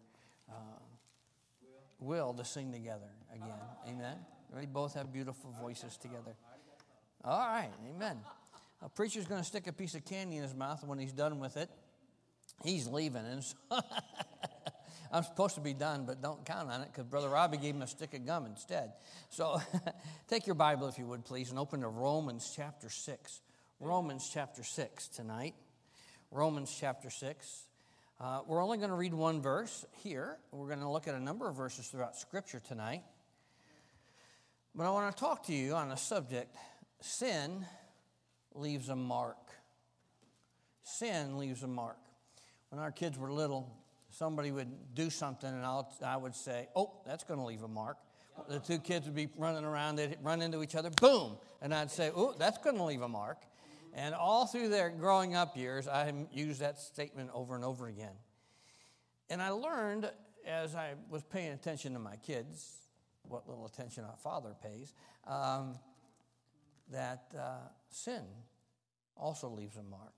uh, 0.48 0.54
Will 1.98 2.32
to 2.32 2.46
sing 2.46 2.72
together 2.72 3.10
again. 3.34 3.60
Amen. 3.86 4.16
They 4.56 4.64
both 4.64 4.94
have 4.94 5.12
beautiful 5.12 5.54
voices 5.60 5.98
together. 5.98 6.34
All 7.26 7.38
right. 7.38 7.72
Amen. 7.94 8.16
A 8.80 8.88
preacher's 8.88 9.26
going 9.26 9.42
to 9.42 9.46
stick 9.46 9.66
a 9.66 9.72
piece 9.74 9.94
of 9.94 10.02
candy 10.06 10.38
in 10.38 10.42
his 10.42 10.54
mouth, 10.54 10.82
when 10.86 10.98
he's 10.98 11.12
done 11.12 11.40
with 11.40 11.58
it, 11.58 11.68
he's 12.64 12.88
leaving. 12.88 13.26
And 13.26 13.44
so 13.44 13.56
I'm 15.12 15.24
supposed 15.24 15.56
to 15.56 15.60
be 15.60 15.74
done, 15.74 16.04
but 16.06 16.22
don't 16.22 16.44
count 16.44 16.70
on 16.70 16.82
it 16.82 16.88
because 16.92 17.04
Brother 17.04 17.28
Robbie 17.28 17.56
gave 17.56 17.74
him 17.74 17.82
a 17.82 17.86
stick 17.86 18.14
of 18.14 18.24
gum 18.24 18.46
instead. 18.46 18.92
So 19.28 19.60
take 20.28 20.46
your 20.46 20.54
Bible, 20.54 20.86
if 20.86 20.98
you 20.98 21.06
would, 21.06 21.24
please, 21.24 21.50
and 21.50 21.58
open 21.58 21.80
to 21.80 21.88
Romans 21.88 22.52
chapter 22.54 22.88
6. 22.88 23.40
Romans 23.80 24.30
chapter 24.32 24.62
6 24.62 25.08
tonight. 25.08 25.54
Romans 26.30 26.74
chapter 26.78 27.10
6. 27.10 27.66
Uh, 28.20 28.40
we're 28.46 28.62
only 28.62 28.76
going 28.78 28.90
to 28.90 28.96
read 28.96 29.14
one 29.14 29.40
verse 29.40 29.84
here. 30.02 30.36
We're 30.52 30.68
going 30.68 30.80
to 30.80 30.88
look 30.88 31.08
at 31.08 31.14
a 31.14 31.20
number 31.20 31.48
of 31.48 31.56
verses 31.56 31.88
throughout 31.88 32.16
Scripture 32.16 32.60
tonight. 32.60 33.02
But 34.74 34.86
I 34.86 34.90
want 34.90 35.16
to 35.16 35.20
talk 35.20 35.46
to 35.46 35.52
you 35.52 35.74
on 35.74 35.90
a 35.90 35.96
subject 35.96 36.54
sin 37.00 37.64
leaves 38.54 38.88
a 38.88 38.96
mark. 38.96 39.38
Sin 40.82 41.38
leaves 41.38 41.62
a 41.62 41.66
mark. 41.66 41.98
When 42.68 42.80
our 42.80 42.92
kids 42.92 43.18
were 43.18 43.32
little, 43.32 43.74
somebody 44.10 44.50
would 44.52 44.94
do 44.94 45.10
something, 45.10 45.48
and 45.48 45.64
I'll, 45.64 45.92
I 46.04 46.16
would 46.16 46.34
say, 46.34 46.68
Oh, 46.74 47.00
that's 47.06 47.24
going 47.24 47.40
to 47.40 47.46
leave 47.46 47.62
a 47.62 47.68
mark. 47.68 47.98
The 48.48 48.58
two 48.58 48.78
kids 48.78 49.06
would 49.06 49.14
be 49.14 49.28
running 49.36 49.64
around, 49.64 49.96
they'd 49.96 50.16
run 50.22 50.42
into 50.42 50.62
each 50.62 50.74
other, 50.74 50.90
boom. 50.90 51.36
And 51.60 51.74
I'd 51.74 51.90
say, 51.90 52.10
Oh, 52.14 52.34
that's 52.38 52.58
going 52.58 52.76
to 52.76 52.84
leave 52.84 53.02
a 53.02 53.08
mark. 53.08 53.42
And 53.92 54.14
all 54.14 54.46
through 54.46 54.68
their 54.68 54.88
growing 54.90 55.34
up 55.34 55.56
years, 55.56 55.88
I 55.88 56.12
used 56.32 56.60
that 56.60 56.78
statement 56.78 57.30
over 57.34 57.54
and 57.54 57.64
over 57.64 57.88
again. 57.88 58.14
And 59.28 59.42
I 59.42 59.50
learned 59.50 60.10
as 60.46 60.74
I 60.74 60.94
was 61.08 61.22
paying 61.22 61.52
attention 61.52 61.92
to 61.94 61.98
my 61.98 62.16
kids, 62.16 62.78
what 63.22 63.48
little 63.48 63.66
attention 63.66 64.04
a 64.04 64.16
father 64.16 64.54
pays, 64.62 64.94
um, 65.26 65.78
that 66.90 67.32
uh, 67.38 67.68
sin 67.90 68.22
also 69.16 69.48
leaves 69.48 69.76
a 69.76 69.82
mark. 69.82 70.12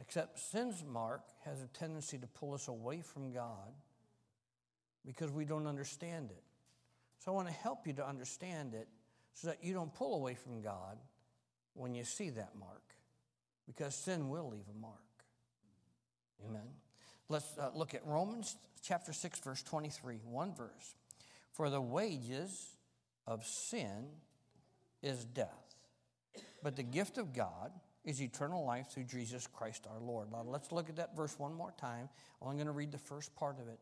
Except 0.00 0.38
sin's 0.38 0.82
mark 0.84 1.22
has 1.44 1.60
a 1.62 1.66
tendency 1.68 2.18
to 2.18 2.26
pull 2.26 2.54
us 2.54 2.68
away 2.68 3.02
from 3.02 3.32
God 3.32 3.72
because 5.04 5.30
we 5.30 5.44
don't 5.44 5.66
understand 5.66 6.30
it. 6.30 6.42
So 7.18 7.32
I 7.32 7.34
want 7.34 7.48
to 7.48 7.54
help 7.54 7.86
you 7.86 7.92
to 7.94 8.06
understand 8.06 8.74
it 8.74 8.88
so 9.34 9.48
that 9.48 9.62
you 9.62 9.74
don't 9.74 9.92
pull 9.92 10.14
away 10.14 10.34
from 10.34 10.62
God 10.62 10.98
when 11.74 11.94
you 11.94 12.04
see 12.04 12.30
that 12.30 12.52
mark 12.58 12.82
because 13.66 13.94
sin 13.94 14.28
will 14.28 14.48
leave 14.48 14.64
a 14.74 14.80
mark. 14.80 14.94
Amen. 16.48 16.66
Let's 17.28 17.56
uh, 17.58 17.70
look 17.74 17.94
at 17.94 18.04
Romans 18.06 18.56
chapter 18.82 19.12
6, 19.12 19.40
verse 19.40 19.62
23, 19.62 20.20
one 20.24 20.54
verse. 20.54 20.94
For 21.52 21.70
the 21.70 21.80
wages 21.80 22.76
of 23.26 23.44
sin 23.44 24.06
is 25.02 25.24
death, 25.24 25.74
but 26.62 26.76
the 26.76 26.82
gift 26.82 27.18
of 27.18 27.32
God 27.32 27.70
is 28.04 28.22
eternal 28.22 28.64
life 28.64 28.88
through 28.90 29.04
Jesus 29.04 29.46
Christ 29.46 29.86
our 29.90 30.00
Lord. 30.00 30.32
Now 30.32 30.44
let's 30.46 30.72
look 30.72 30.88
at 30.88 30.96
that 30.96 31.14
verse 31.16 31.38
one 31.38 31.54
more 31.54 31.72
time. 31.78 32.08
I'm 32.42 32.54
going 32.54 32.66
to 32.66 32.72
read 32.72 32.92
the 32.92 32.98
first 32.98 33.34
part 33.36 33.58
of 33.60 33.68
it. 33.68 33.78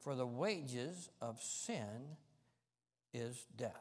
For 0.00 0.14
the 0.14 0.26
wages 0.26 1.10
of 1.20 1.40
sin 1.40 2.16
is 3.14 3.46
death. 3.56 3.72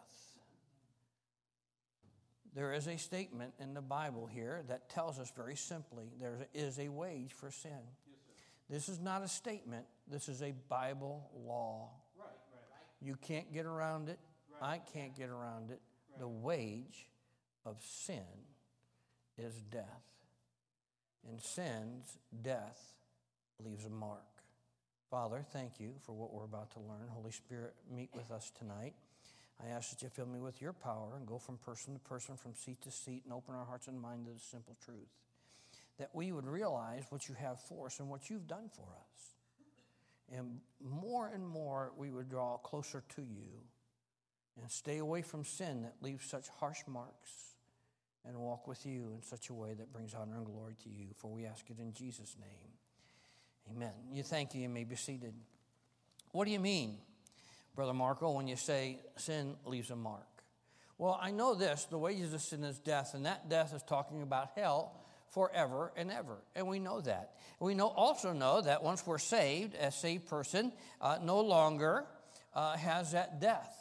There 2.53 2.73
is 2.73 2.87
a 2.87 2.97
statement 2.97 3.53
in 3.59 3.73
the 3.73 3.81
Bible 3.81 4.27
here 4.27 4.63
that 4.67 4.89
tells 4.89 5.19
us 5.19 5.31
very 5.35 5.55
simply 5.55 6.11
there 6.19 6.47
is 6.53 6.79
a 6.79 6.89
wage 6.89 7.31
for 7.33 7.49
sin. 7.49 7.71
Yes, 8.05 8.85
this 8.85 8.89
is 8.89 8.99
not 8.99 9.23
a 9.23 9.27
statement, 9.27 9.85
this 10.07 10.27
is 10.27 10.43
a 10.43 10.53
Bible 10.67 11.31
law. 11.47 11.89
Right, 12.19 12.27
right. 12.27 13.07
You 13.07 13.15
can't 13.15 13.51
get 13.53 13.65
around 13.65 14.09
it. 14.09 14.19
Right. 14.61 14.73
I 14.73 14.77
can't 14.93 15.15
get 15.15 15.29
around 15.29 15.71
it. 15.71 15.79
The 16.19 16.27
wage 16.27 17.07
of 17.65 17.77
sin 17.81 18.25
is 19.37 19.53
death. 19.71 20.03
And 21.27 21.39
sin's 21.39 22.17
death 22.41 22.93
leaves 23.63 23.85
a 23.85 23.89
mark. 23.89 24.21
Father, 25.09 25.45
thank 25.51 25.79
you 25.79 25.93
for 26.05 26.13
what 26.13 26.33
we're 26.33 26.45
about 26.45 26.71
to 26.71 26.79
learn. 26.79 27.07
Holy 27.09 27.31
Spirit, 27.31 27.73
meet 27.93 28.09
with 28.13 28.31
us 28.31 28.51
tonight. 28.57 28.93
I 29.63 29.69
ask 29.69 29.91
that 29.91 30.01
you 30.01 30.09
fill 30.09 30.25
me 30.25 30.39
with 30.39 30.61
your 30.61 30.73
power 30.73 31.15
and 31.17 31.27
go 31.27 31.37
from 31.37 31.57
person 31.57 31.93
to 31.93 31.99
person, 31.99 32.37
from 32.37 32.55
seat 32.55 32.81
to 32.83 32.91
seat, 32.91 33.23
and 33.25 33.33
open 33.33 33.53
our 33.53 33.65
hearts 33.65 33.87
and 33.87 33.99
minds 33.99 34.27
to 34.27 34.33
the 34.33 34.39
simple 34.39 34.75
truth. 34.83 35.09
That 35.99 36.09
we 36.13 36.31
would 36.31 36.47
realize 36.47 37.03
what 37.09 37.27
you 37.27 37.35
have 37.35 37.59
for 37.59 37.87
us 37.87 37.99
and 37.99 38.09
what 38.09 38.29
you've 38.29 38.47
done 38.47 38.69
for 38.73 38.81
us. 38.81 40.37
And 40.37 40.61
more 40.81 41.27
and 41.27 41.45
more, 41.45 41.91
we 41.97 42.09
would 42.09 42.29
draw 42.29 42.57
closer 42.57 43.03
to 43.15 43.21
you 43.21 43.65
and 44.59 44.71
stay 44.71 44.97
away 44.97 45.21
from 45.21 45.43
sin 45.43 45.83
that 45.83 45.95
leaves 46.01 46.25
such 46.25 46.47
harsh 46.59 46.79
marks 46.87 47.50
and 48.27 48.37
walk 48.37 48.67
with 48.67 48.85
you 48.85 49.13
in 49.15 49.23
such 49.23 49.49
a 49.49 49.53
way 49.53 49.73
that 49.73 49.91
brings 49.91 50.13
honor 50.13 50.37
and 50.37 50.45
glory 50.45 50.75
to 50.83 50.89
you. 50.89 51.07
For 51.17 51.31
we 51.31 51.45
ask 51.45 51.69
it 51.69 51.79
in 51.79 51.93
Jesus' 51.93 52.35
name. 52.39 53.75
Amen. 53.75 53.93
You 54.13 54.23
thank 54.23 54.53
you. 54.53 54.61
You 54.61 54.69
may 54.69 54.83
be 54.83 54.95
seated. 54.95 55.33
What 56.31 56.45
do 56.45 56.51
you 56.51 56.59
mean, 56.59 56.97
Brother 57.75 57.93
Marco, 57.93 58.31
when 58.31 58.47
you 58.47 58.55
say 58.55 58.99
sin 59.17 59.55
leaves 59.65 59.91
a 59.91 59.95
mark? 59.95 60.27
Well, 60.97 61.19
I 61.19 61.31
know 61.31 61.55
this 61.55 61.85
the 61.85 61.97
wages 61.97 62.33
of 62.33 62.41
sin 62.41 62.63
is 62.63 62.77
death, 62.79 63.13
and 63.15 63.25
that 63.25 63.49
death 63.49 63.73
is 63.73 63.81
talking 63.83 64.21
about 64.21 64.49
hell 64.55 64.93
forever 65.29 65.91
and 65.95 66.11
ever. 66.11 66.37
And 66.55 66.67
we 66.67 66.79
know 66.79 67.01
that. 67.01 67.31
We 67.59 67.73
know 67.73 67.87
also 67.87 68.33
know 68.33 68.61
that 68.61 68.83
once 68.83 69.05
we're 69.05 69.17
saved, 69.17 69.75
a 69.75 69.91
saved 69.91 70.27
person 70.27 70.71
uh, 70.99 71.17
no 71.23 71.41
longer 71.41 72.05
uh, 72.53 72.77
has 72.77 73.13
that 73.13 73.39
death. 73.41 73.80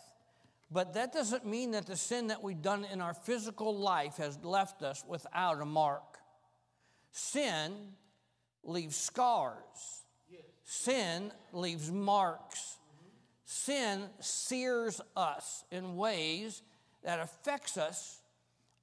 But 0.70 0.94
that 0.94 1.12
doesn't 1.12 1.44
mean 1.44 1.72
that 1.72 1.86
the 1.86 1.96
sin 1.96 2.28
that 2.28 2.42
we've 2.42 2.62
done 2.62 2.84
in 2.84 3.00
our 3.00 3.14
physical 3.14 3.76
life 3.76 4.18
has 4.18 4.38
left 4.42 4.82
us 4.82 5.04
without 5.06 5.60
a 5.60 5.64
mark. 5.64 6.18
Sin 7.10 7.72
leaves 8.62 8.96
scars, 8.96 10.04
sin 10.64 11.32
leaves 11.52 11.90
marks. 11.90 12.76
Sin 13.52 14.04
sears 14.20 15.00
us 15.16 15.64
in 15.72 15.96
ways 15.96 16.62
that 17.02 17.18
affects 17.18 17.76
us 17.76 18.20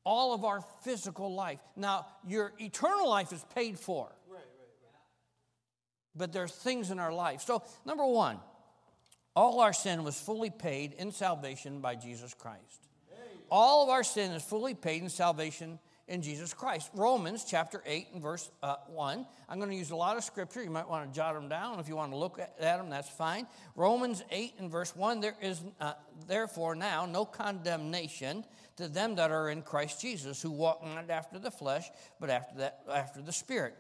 all 0.04 0.34
of 0.34 0.44
our 0.44 0.60
physical 0.84 1.34
life. 1.34 1.60
Now, 1.78 2.06
your 2.28 2.52
eternal 2.60 3.10
life 3.10 3.32
is 3.32 3.46
paid 3.56 3.80
for. 3.80 4.12
Right, 4.30 4.36
right, 4.36 4.44
right. 4.84 5.02
But 6.18 6.34
there's 6.34 6.52
things 6.52 6.92
in 6.92 7.00
our 7.00 7.14
life. 7.14 7.44
So, 7.44 7.64
number 7.86 8.06
one, 8.06 8.40
all 9.38 9.60
our 9.60 9.72
sin 9.72 10.04
was 10.04 10.20
fully 10.20 10.50
paid 10.50 10.94
in 10.94 11.12
salvation 11.12 11.80
by 11.80 11.94
Jesus 11.94 12.34
Christ. 12.34 12.88
All 13.52 13.84
of 13.84 13.90
our 13.90 14.04
sin 14.04 14.32
is 14.32 14.42
fully 14.42 14.74
paid 14.74 15.04
in 15.04 15.10
salvation 15.10 15.78
in 16.08 16.24
Jesus 16.24 16.56
Christ. 16.56 16.90
Romans 16.96 17.46
chapter 17.48 17.84
8 17.86 18.08
and 18.14 18.22
verse 18.24 18.50
uh, 18.64 18.78
1. 18.88 19.28
I'm 19.48 19.60
going 19.60 19.70
to 19.70 19.76
use 19.76 19.92
a 19.92 19.96
lot 19.96 20.18
of 20.18 20.24
scripture. 20.24 20.64
You 20.64 20.72
might 20.72 20.90
want 20.90 21.08
to 21.08 21.16
jot 21.16 21.36
them 21.36 21.50
down. 21.50 21.80
If 21.80 21.88
you 21.88 21.96
want 21.96 22.14
to 22.14 22.18
look 22.18 22.40
at, 22.40 22.60
them, 22.60 22.90
that's 22.90 23.10
fine. 23.10 23.46
Romans 23.76 24.24
8 24.32 24.56
and 24.58 24.72
verse 24.72 24.96
1 24.96 25.20
There 25.20 25.36
is 25.40 25.62
uh, 25.80 25.94
therefore 26.28 26.74
now 26.74 27.06
no 27.06 27.24
condemnation 27.24 28.44
to 28.78 28.88
them 28.88 29.14
that 29.18 29.30
are 29.30 29.52
in 29.52 29.62
Christ 29.62 30.02
Jesus, 30.02 30.42
who 30.42 30.50
walk 30.50 30.84
not 30.84 31.12
after 31.12 31.38
the 31.38 31.52
flesh, 31.52 31.92
but 32.20 32.32
after, 32.32 32.58
that, 32.58 32.80
after 32.92 33.22
the 33.22 33.32
Spirit. 33.32 33.76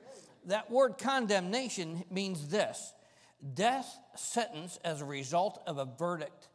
That 0.45 0.69
word 0.69 0.99
condemnation 0.99 2.03
means 2.11 2.47
this 2.47 2.93
death 3.53 3.97
sentence 4.15 4.79
as 4.83 5.01
a 5.01 5.05
result 5.05 5.61
of 5.67 5.77
a 5.77 5.85
verdict. 5.85 6.49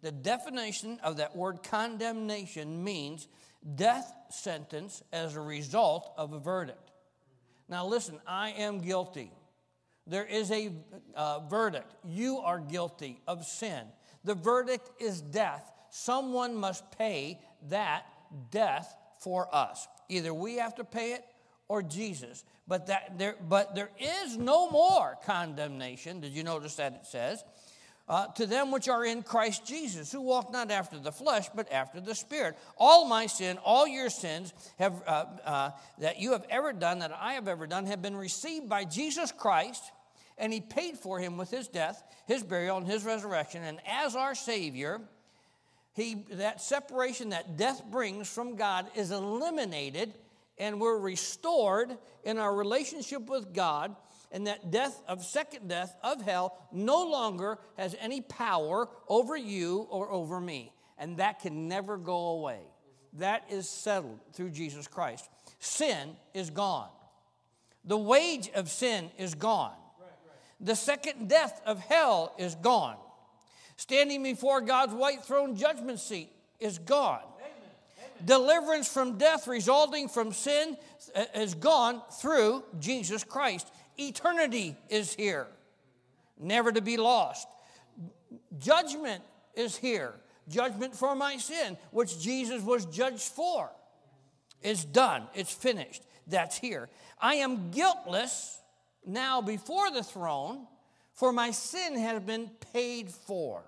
The 0.00 0.12
definition 0.12 0.98
of 1.02 1.16
that 1.16 1.36
word 1.36 1.62
condemnation 1.62 2.84
means 2.84 3.28
death 3.74 4.12
sentence 4.30 5.02
as 5.12 5.34
a 5.34 5.40
result 5.40 6.12
of 6.16 6.32
a 6.32 6.38
verdict. 6.38 6.92
Now, 7.68 7.86
listen, 7.86 8.18
I 8.26 8.50
am 8.50 8.78
guilty. 8.78 9.32
There 10.06 10.24
is 10.24 10.50
a 10.50 10.72
uh, 11.14 11.40
verdict. 11.40 11.94
You 12.04 12.38
are 12.38 12.60
guilty 12.60 13.20
of 13.26 13.44
sin. 13.44 13.86
The 14.24 14.34
verdict 14.34 14.90
is 15.00 15.20
death. 15.20 15.70
Someone 15.90 16.54
must 16.54 16.90
pay 16.96 17.40
that 17.68 18.06
death 18.50 18.94
for 19.18 19.54
us. 19.54 19.86
Either 20.08 20.32
we 20.32 20.56
have 20.56 20.74
to 20.76 20.84
pay 20.84 21.12
it 21.12 21.24
or 21.68 21.82
Jesus. 21.82 22.44
But, 22.66 22.86
that 22.88 23.18
there, 23.18 23.36
but 23.48 23.74
there 23.74 23.90
is 23.98 24.36
no 24.36 24.70
more 24.70 25.16
condemnation. 25.24 26.20
Did 26.20 26.32
you 26.32 26.42
notice 26.42 26.76
that 26.76 26.94
it 26.94 27.06
says? 27.06 27.44
Uh, 28.08 28.26
to 28.28 28.46
them 28.46 28.70
which 28.70 28.88
are 28.88 29.04
in 29.04 29.22
Christ 29.22 29.66
Jesus, 29.66 30.10
who 30.10 30.22
walk 30.22 30.50
not 30.50 30.70
after 30.70 30.98
the 30.98 31.12
flesh, 31.12 31.46
but 31.54 31.70
after 31.70 32.00
the 32.00 32.14
Spirit. 32.14 32.56
All 32.78 33.06
my 33.06 33.26
sin, 33.26 33.58
all 33.58 33.86
your 33.86 34.08
sins 34.08 34.54
have, 34.78 35.02
uh, 35.06 35.26
uh, 35.44 35.70
that 35.98 36.18
you 36.18 36.32
have 36.32 36.46
ever 36.48 36.72
done, 36.72 37.00
that 37.00 37.12
I 37.18 37.34
have 37.34 37.48
ever 37.48 37.66
done, 37.66 37.84
have 37.84 38.00
been 38.00 38.16
received 38.16 38.66
by 38.66 38.84
Jesus 38.84 39.30
Christ, 39.30 39.82
and 40.38 40.54
He 40.54 40.60
paid 40.62 40.96
for 40.96 41.18
him 41.18 41.36
with 41.36 41.50
His 41.50 41.68
death, 41.68 42.02
His 42.26 42.42
burial, 42.42 42.78
and 42.78 42.86
His 42.86 43.04
resurrection. 43.04 43.62
And 43.62 43.78
as 43.86 44.16
our 44.16 44.34
Savior, 44.34 45.02
he, 45.98 46.24
that 46.30 46.60
separation 46.60 47.30
that 47.30 47.56
death 47.56 47.82
brings 47.90 48.28
from 48.28 48.54
God 48.54 48.86
is 48.94 49.10
eliminated, 49.10 50.14
and 50.58 50.80
we're 50.80 50.98
restored 50.98 51.96
in 52.24 52.38
our 52.38 52.54
relationship 52.54 53.28
with 53.28 53.52
God, 53.54 53.94
and 54.30 54.46
that 54.46 54.70
death 54.70 55.02
of 55.08 55.24
second 55.24 55.68
death 55.68 55.96
of 56.02 56.20
hell 56.22 56.58
no 56.72 57.04
longer 57.04 57.58
has 57.76 57.96
any 58.00 58.20
power 58.20 58.88
over 59.08 59.36
you 59.36 59.86
or 59.90 60.10
over 60.10 60.40
me. 60.40 60.72
And 60.98 61.16
that 61.18 61.40
can 61.40 61.68
never 61.68 61.96
go 61.96 62.28
away. 62.28 62.60
That 63.14 63.44
is 63.50 63.68
settled 63.68 64.18
through 64.32 64.50
Jesus 64.50 64.86
Christ. 64.86 65.28
Sin 65.60 66.16
is 66.34 66.50
gone. 66.50 66.88
The 67.84 67.96
wage 67.96 68.50
of 68.54 68.68
sin 68.68 69.10
is 69.16 69.34
gone. 69.34 69.76
The 70.60 70.76
second 70.76 71.28
death 71.28 71.62
of 71.64 71.78
hell 71.78 72.34
is 72.36 72.54
gone. 72.56 72.96
Standing 73.76 74.24
before 74.24 74.60
God's 74.60 74.92
white 74.92 75.24
throne 75.24 75.56
judgment 75.56 76.00
seat 76.00 76.30
is 76.58 76.78
gone. 76.78 77.22
Deliverance 78.24 78.88
from 78.88 79.18
death 79.18 79.46
resulting 79.46 80.08
from 80.08 80.32
sin 80.32 80.76
uh, 81.14 81.24
is 81.34 81.54
gone 81.54 82.02
through 82.20 82.64
Jesus 82.78 83.24
Christ. 83.24 83.70
Eternity 83.96 84.76
is 84.88 85.14
here, 85.14 85.46
never 86.38 86.72
to 86.72 86.80
be 86.80 86.96
lost. 86.96 87.48
Judgment 88.58 89.22
is 89.54 89.76
here. 89.76 90.14
Judgment 90.48 90.94
for 90.94 91.14
my 91.14 91.36
sin, 91.36 91.76
which 91.90 92.18
Jesus 92.20 92.62
was 92.62 92.86
judged 92.86 93.20
for, 93.20 93.70
is 94.62 94.84
done. 94.84 95.28
It's 95.34 95.52
finished. 95.52 96.02
That's 96.26 96.56
here. 96.56 96.88
I 97.20 97.36
am 97.36 97.70
guiltless 97.70 98.58
now 99.06 99.40
before 99.40 99.90
the 99.90 100.02
throne, 100.02 100.66
for 101.14 101.32
my 101.32 101.50
sin 101.50 101.98
has 101.98 102.22
been 102.22 102.50
paid 102.72 103.10
for. 103.10 103.64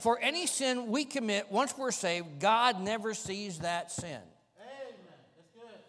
For 0.00 0.18
any 0.18 0.46
sin 0.46 0.88
we 0.88 1.04
commit 1.04 1.50
once 1.50 1.74
we're 1.76 1.90
saved, 1.90 2.38
God 2.38 2.80
never 2.80 3.14
sees 3.14 3.60
that 3.60 3.90
sin. 3.90 4.20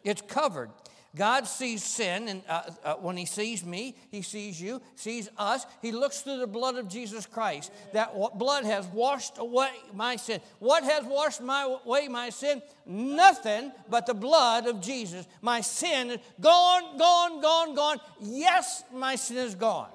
It's 0.04 0.22
covered. 0.22 0.70
God 1.16 1.46
sees 1.46 1.84
sin, 1.84 2.30
and 2.30 2.42
uh, 2.48 2.62
uh, 2.86 2.94
when 2.96 3.18
He 3.18 3.26
sees 3.26 3.66
me, 3.66 3.96
He 4.10 4.22
sees 4.22 4.62
you, 4.62 4.82
sees 4.96 5.30
us. 5.38 5.66
He 5.82 5.92
looks 5.92 6.22
through 6.22 6.40
the 6.40 6.48
blood 6.48 6.78
of 6.78 6.88
Jesus 6.88 7.26
Christ. 7.26 7.70
That 7.92 8.14
blood 8.38 8.64
has 8.64 8.88
washed 8.88 9.38
away 9.38 9.72
my 9.94 10.16
sin. 10.16 10.40
What 10.60 10.86
has 10.86 11.04
washed 11.04 11.42
my, 11.42 11.78
away 11.86 12.08
my 12.08 12.30
sin? 12.30 12.62
Nothing 12.86 13.74
but 13.90 14.06
the 14.06 14.14
blood 14.14 14.68
of 14.68 14.80
Jesus. 14.80 15.28
My 15.42 15.60
sin 15.60 16.12
is 16.12 16.20
gone, 16.40 16.98
gone, 16.98 17.42
gone, 17.42 17.76
gone. 17.76 17.98
Yes, 18.22 18.84
my 18.94 19.16
sin 19.16 19.38
is 19.38 19.56
gone. 19.56 19.90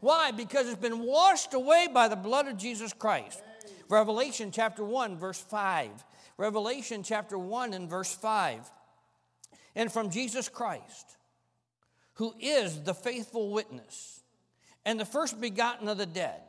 Why? 0.00 0.30
Because 0.30 0.68
it's 0.68 0.80
been 0.80 1.00
washed 1.00 1.54
away 1.54 1.88
by 1.92 2.08
the 2.08 2.16
blood 2.16 2.48
of 2.48 2.56
Jesus 2.56 2.92
Christ. 2.92 3.42
Revelation 3.88 4.50
chapter 4.50 4.84
1, 4.84 5.16
verse 5.16 5.40
5. 5.40 6.04
Revelation 6.36 7.02
chapter 7.02 7.36
1 7.36 7.74
and 7.74 7.90
verse 7.90 8.14
5 8.14 8.70
and 9.78 9.92
from 9.92 10.10
Jesus 10.10 10.48
Christ, 10.48 11.16
who 12.14 12.34
is 12.40 12.82
the 12.82 12.94
faithful 12.94 13.52
witness 13.52 14.20
and 14.84 14.98
the 14.98 15.04
first 15.04 15.40
begotten 15.40 15.88
of 15.88 15.98
the 15.98 16.06
dead, 16.06 16.40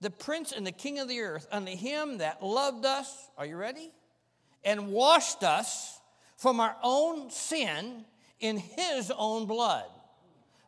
the 0.00 0.10
prince 0.10 0.52
and 0.52 0.64
the 0.64 0.72
king 0.72 1.00
of 1.00 1.08
the 1.08 1.20
earth, 1.20 1.48
unto 1.50 1.74
him 1.74 2.18
that 2.18 2.44
loved 2.44 2.86
us, 2.86 3.30
are 3.36 3.46
you 3.46 3.56
ready? 3.56 3.90
And 4.62 4.88
washed 4.88 5.42
us 5.42 6.00
from 6.36 6.60
our 6.60 6.76
own 6.84 7.30
sin 7.30 8.04
in 8.38 8.58
his 8.58 9.10
own 9.16 9.46
blood. 9.46 9.86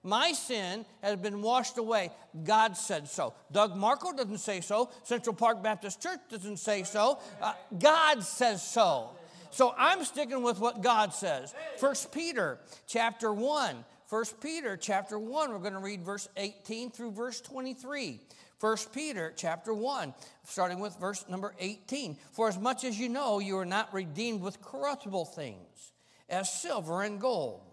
My 0.09 0.33
sin 0.33 0.87
has 1.03 1.17
been 1.17 1.43
washed 1.43 1.77
away. 1.77 2.11
God 2.43 2.79
said 2.79 3.09
so. 3.09 3.35
Doug 3.53 3.77
Marco 3.77 4.11
doesn't 4.13 4.39
say 4.39 4.63
so. 4.63 4.89
Central 5.05 5.37
Park 5.37 5.63
Baptist 5.63 6.03
Church 6.03 6.21
doesn't 6.31 6.57
say 6.57 6.83
so. 6.83 7.19
Uh, 7.43 7.53
God 7.79 8.23
says 8.25 8.63
so. 8.63 9.11
So 9.51 9.75
I'm 9.77 10.05
sticking 10.05 10.43
with 10.43 10.61
what 10.61 10.83
God 10.83 11.13
says. 11.13 11.55
First 11.77 12.11
Peter 12.11 12.59
chapter 12.87 13.33
1. 13.33 13.85
First 14.07 14.41
Peter 14.41 14.79
chapter 14.79 15.19
1, 15.19 15.53
we're 15.53 15.59
going 15.59 15.75
to 15.75 15.79
read 15.79 16.03
verse 16.03 16.27
18 16.39 16.91
through 16.91 17.13
verse 17.13 17.43
23. 17.43 18.19
First 18.59 18.91
Peter 18.95 19.35
chapter 19.37 19.75
1, 19.75 20.15
starting 20.45 20.81
with 20.81 20.97
verse 20.99 21.27
number 21.29 21.55
18. 21.59 22.17
For 22.33 22.49
as 22.49 22.59
much 22.59 22.85
as 22.85 22.99
you 22.99 23.11
know, 23.11 23.41
you 23.41 23.59
are 23.59 23.67
not 23.67 23.93
redeemed 23.93 24.41
with 24.41 24.63
corruptible 24.63 25.27
things, 25.27 25.93
as 26.31 26.51
silver 26.51 27.03
and 27.03 27.21
gold. 27.21 27.68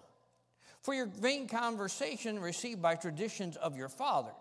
For 0.85 0.93
your 0.93 1.07
vain 1.07 1.47
conversation 1.47 2.37
received 2.37 2.79
by 2.79 2.93
traditions 2.93 3.57
of 3.57 3.75
your 3.75 3.89
fathers, 3.89 4.35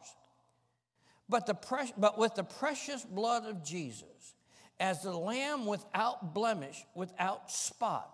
but, 1.26 1.46
the 1.46 1.54
pre- 1.54 1.94
but 1.96 2.18
with 2.18 2.34
the 2.34 2.44
precious 2.44 3.02
blood 3.02 3.46
of 3.46 3.64
Jesus 3.64 4.34
as 4.78 5.02
the 5.02 5.16
Lamb 5.16 5.64
without 5.64 6.34
blemish, 6.34 6.84
without 6.94 7.50
spot, 7.50 8.10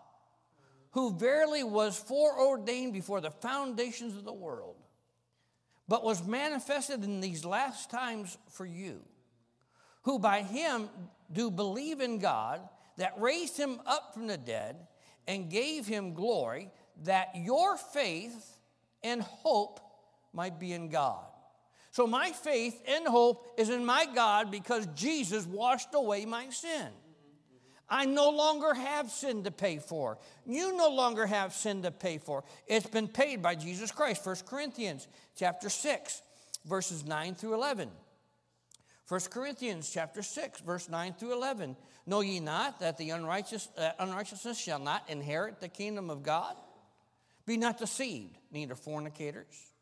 who 0.93 1.13
verily 1.13 1.65
was 1.65 1.99
foreordained 1.99 2.93
before 2.93 3.21
the 3.21 3.33
foundations 3.33 4.17
of 4.17 4.25
the 4.25 4.33
world, 4.33 4.77
but 5.89 6.05
was 6.05 6.25
manifested 6.25 7.03
in 7.03 7.21
these 7.21 7.45
last 7.45 7.91
times 7.91 8.39
for 8.53 8.65
you, 8.65 9.01
who 10.03 10.21
by 10.21 10.43
him 10.43 10.89
do 11.33 11.51
believe 11.51 12.01
in 12.01 12.21
God, 12.21 12.61
that 12.97 13.21
raised 13.21 13.57
him 13.57 13.81
up 13.87 14.15
from 14.15 14.29
the 14.29 14.39
dead 14.39 14.77
and 15.27 15.51
gave 15.51 15.85
him 15.85 16.15
glory, 16.15 16.71
that 17.05 17.31
your 17.35 17.77
faith 17.77 18.59
and 19.03 19.23
hope 19.23 19.81
might 20.33 20.59
be 20.59 20.73
in 20.73 20.89
God. 20.89 21.25
So 21.93 22.07
my 22.07 22.31
faith 22.31 22.81
and 22.87 23.07
hope 23.07 23.47
is 23.59 23.69
in 23.69 23.85
my 23.85 24.07
God 24.15 24.51
because 24.51 24.87
Jesus 24.95 25.47
washed 25.47 25.89
away 25.95 26.25
my 26.25 26.49
sin. 26.51 26.89
I 27.89 28.05
no 28.05 28.31
longer 28.31 28.73
have 28.73 29.11
sin 29.11 29.43
to 29.43 29.51
pay 29.51 29.79
for. 29.79 30.19
You 30.47 30.77
no 30.77 30.91
longer 30.91 31.27
have 31.27 31.53
sin 31.53 31.83
to 31.83 31.91
pay 31.91 32.19
for. 32.19 32.45
It's 32.69 32.87
been 32.87 33.09
paid 33.09 33.43
by 33.43 33.57
Jesus 33.57 33.91
Christ. 33.91 34.25
1 34.25 34.37
Corinthians 34.47 35.09
chapter 35.37 35.69
6, 35.69 36.23
verses 36.65 37.05
9 37.05 37.35
through 37.35 37.55
11. 37.55 37.91
1 39.09 39.21
Corinthians 39.29 39.91
chapter 39.93 40.23
6, 40.23 40.61
verse 40.61 40.89
9 40.89 41.15
through 41.15 41.33
11. 41.33 41.77
Know 42.07 42.21
ye 42.21 42.39
not 42.39 42.79
that 42.79 42.97
the 42.97 43.11
unrighteous, 43.11 43.69
uh, 43.77 43.91
unrighteousness 43.99 44.57
shall 44.57 44.79
not 44.79 45.03
inherit 45.11 45.61
the 45.61 45.69
kingdom 45.69 46.11
of 46.11 46.23
God? 46.23 46.55
Be 47.51 47.57
not 47.57 47.79
deceived, 47.79 48.39
neither 48.53 48.77
fornicators, 48.77 49.73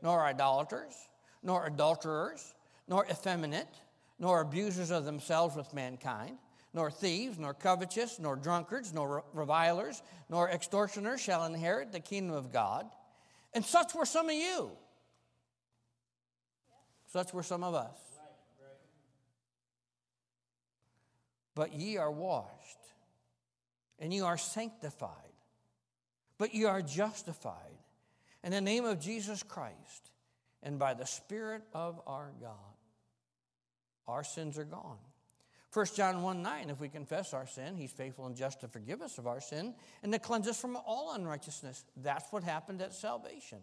nor 0.00 0.24
idolaters 0.24 0.94
nor 1.42 1.66
adulterers, 1.66 2.54
nor 2.86 3.04
effeminate, 3.04 3.68
nor 4.18 4.40
abusers 4.40 4.90
of 4.90 5.04
themselves 5.04 5.54
with 5.54 5.74
mankind, 5.74 6.38
nor 6.72 6.90
thieves, 6.90 7.38
nor 7.38 7.52
covetous, 7.52 8.18
nor 8.18 8.34
drunkards, 8.34 8.94
nor 8.94 9.24
revilers, 9.34 10.02
nor 10.30 10.48
extortioners 10.48 11.20
shall 11.20 11.44
inherit 11.44 11.92
the 11.92 12.00
kingdom 12.00 12.34
of 12.34 12.50
God. 12.50 12.86
And 13.52 13.62
such 13.62 13.94
were 13.94 14.06
some 14.06 14.30
of 14.30 14.34
you. 14.34 14.70
Such 17.12 17.34
were 17.34 17.42
some 17.42 17.62
of 17.62 17.74
us. 17.74 17.98
But 21.54 21.74
ye 21.74 21.98
are 21.98 22.10
washed, 22.10 22.78
and 23.98 24.14
ye 24.14 24.22
are 24.22 24.38
sanctified, 24.38 25.27
but 26.38 26.54
ye 26.54 26.64
are 26.64 26.80
justified 26.80 27.54
in 28.42 28.52
the 28.52 28.60
name 28.60 28.84
of 28.84 29.00
Jesus 29.00 29.42
Christ 29.42 30.10
and 30.62 30.78
by 30.78 30.94
the 30.94 31.06
Spirit 31.06 31.62
of 31.74 32.00
our 32.06 32.32
God. 32.40 32.54
Our 34.06 34.24
sins 34.24 34.56
are 34.58 34.64
gone. 34.64 34.98
1 35.74 35.86
John 35.94 36.22
1 36.22 36.42
9, 36.42 36.70
if 36.70 36.80
we 36.80 36.88
confess 36.88 37.34
our 37.34 37.46
sin, 37.46 37.76
he's 37.76 37.92
faithful 37.92 38.26
and 38.26 38.34
just 38.34 38.60
to 38.62 38.68
forgive 38.68 39.02
us 39.02 39.18
of 39.18 39.26
our 39.26 39.40
sin 39.40 39.74
and 40.02 40.12
to 40.12 40.18
cleanse 40.18 40.48
us 40.48 40.58
from 40.58 40.76
all 40.76 41.14
unrighteousness. 41.14 41.84
That's 41.96 42.32
what 42.32 42.42
happened 42.42 42.80
at 42.80 42.94
salvation. 42.94 43.58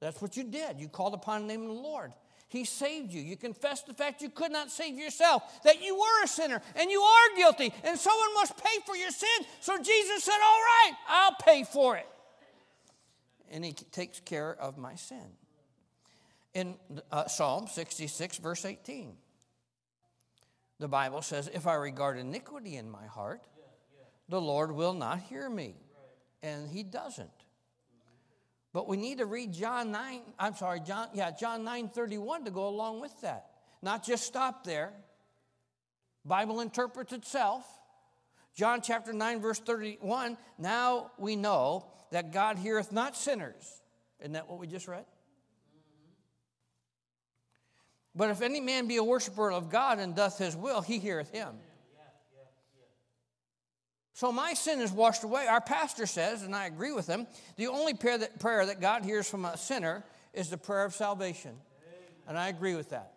That's 0.00 0.22
what 0.22 0.36
you 0.36 0.44
did. 0.44 0.78
You 0.78 0.88
called 0.88 1.14
upon 1.14 1.42
the 1.42 1.48
name 1.48 1.62
of 1.62 1.68
the 1.68 1.82
Lord. 1.82 2.12
He 2.48 2.64
saved 2.64 3.12
you. 3.12 3.20
You 3.20 3.36
confessed 3.36 3.86
the 3.86 3.94
fact 3.94 4.22
you 4.22 4.30
could 4.30 4.50
not 4.50 4.70
save 4.70 4.98
yourself, 4.98 5.42
that 5.64 5.82
you 5.82 5.94
were 5.94 6.24
a 6.24 6.28
sinner 6.28 6.62
and 6.76 6.90
you 6.90 7.02
are 7.02 7.36
guilty, 7.36 7.72
and 7.84 7.98
someone 7.98 8.34
must 8.34 8.56
pay 8.56 8.80
for 8.86 8.96
your 8.96 9.10
sin. 9.10 9.46
So 9.60 9.76
Jesus 9.76 10.24
said, 10.24 10.32
All 10.42 10.60
right, 10.60 10.92
I'll 11.08 11.36
pay 11.44 11.64
for 11.64 11.96
it. 11.96 12.08
And 13.50 13.64
he 13.64 13.72
takes 13.72 14.20
care 14.20 14.54
of 14.54 14.78
my 14.78 14.94
sin 14.94 15.36
in 16.54 16.76
uh, 17.12 17.26
Psalm 17.26 17.66
66, 17.66 18.38
verse 18.38 18.64
18. 18.64 19.14
The 20.78 20.88
Bible 20.88 21.22
says, 21.22 21.50
If 21.52 21.66
I 21.66 21.74
regard 21.74 22.18
iniquity 22.18 22.76
in 22.76 22.90
my 22.90 23.06
heart, 23.06 23.42
the 24.28 24.40
Lord 24.40 24.72
will 24.72 24.94
not 24.94 25.20
hear 25.20 25.48
me. 25.48 25.76
And 26.42 26.68
he 26.70 26.82
doesn't. 26.82 27.30
But 28.72 28.86
we 28.86 28.96
need 28.96 29.18
to 29.18 29.26
read 29.26 29.52
John 29.52 29.90
9, 29.90 30.20
I'm 30.38 30.54
sorry, 30.54 30.80
John, 30.80 31.08
yeah, 31.14 31.30
John 31.30 31.64
9 31.64 31.88
31 31.88 32.44
to 32.44 32.50
go 32.50 32.68
along 32.68 33.00
with 33.00 33.18
that. 33.22 33.46
Not 33.82 34.04
just 34.04 34.24
stop 34.24 34.64
there. 34.64 34.92
Bible 36.24 36.60
interprets 36.60 37.12
itself. 37.12 37.64
John 38.54 38.80
chapter 38.82 39.12
9, 39.12 39.40
verse 39.40 39.60
31. 39.60 40.36
Now 40.58 41.12
we 41.16 41.36
know 41.36 41.86
that 42.10 42.32
God 42.32 42.58
heareth 42.58 42.92
not 42.92 43.16
sinners. 43.16 43.80
Isn't 44.20 44.32
that 44.32 44.48
what 44.48 44.58
we 44.58 44.66
just 44.66 44.88
read? 44.88 45.04
But 48.14 48.30
if 48.30 48.42
any 48.42 48.60
man 48.60 48.88
be 48.88 48.96
a 48.96 49.04
worshiper 49.04 49.52
of 49.52 49.70
God 49.70 50.00
and 50.00 50.14
doth 50.14 50.38
his 50.38 50.56
will, 50.56 50.80
he 50.80 50.98
heareth 50.98 51.30
him. 51.30 51.54
So 54.18 54.32
my 54.32 54.52
sin 54.52 54.80
is 54.80 54.90
washed 54.90 55.22
away. 55.22 55.46
Our 55.46 55.60
pastor 55.60 56.04
says, 56.04 56.42
and 56.42 56.52
I 56.52 56.66
agree 56.66 56.90
with 56.90 57.06
him, 57.06 57.28
the 57.54 57.68
only 57.68 57.94
prayer 57.94 58.18
that, 58.18 58.40
prayer 58.40 58.66
that 58.66 58.80
God 58.80 59.04
hears 59.04 59.30
from 59.30 59.44
a 59.44 59.56
sinner 59.56 60.02
is 60.34 60.50
the 60.50 60.56
prayer 60.56 60.84
of 60.84 60.92
salvation. 60.92 61.52
And 62.26 62.36
I 62.36 62.48
agree 62.48 62.74
with 62.74 62.90
that. 62.90 63.12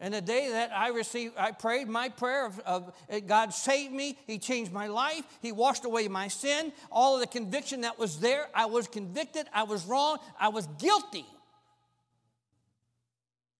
And 0.00 0.12
the 0.12 0.20
day 0.20 0.48
that 0.50 0.72
I 0.76 0.88
received, 0.88 1.34
I 1.38 1.52
prayed 1.52 1.86
my 1.86 2.08
prayer 2.08 2.44
of, 2.44 2.58
of, 2.66 2.92
eh, 3.08 3.20
God 3.20 3.54
saved 3.54 3.92
me, 3.92 4.18
He 4.26 4.40
changed 4.40 4.72
my 4.72 4.88
life, 4.88 5.22
He 5.40 5.52
washed 5.52 5.84
away 5.84 6.08
my 6.08 6.26
sin, 6.26 6.72
all 6.90 7.14
of 7.14 7.20
the 7.20 7.28
conviction 7.28 7.82
that 7.82 7.96
was 7.96 8.18
there. 8.18 8.48
I 8.52 8.66
was 8.66 8.88
convicted, 8.88 9.46
I 9.54 9.62
was 9.62 9.84
wrong, 9.84 10.18
I 10.40 10.48
was 10.48 10.66
guilty. 10.76 11.24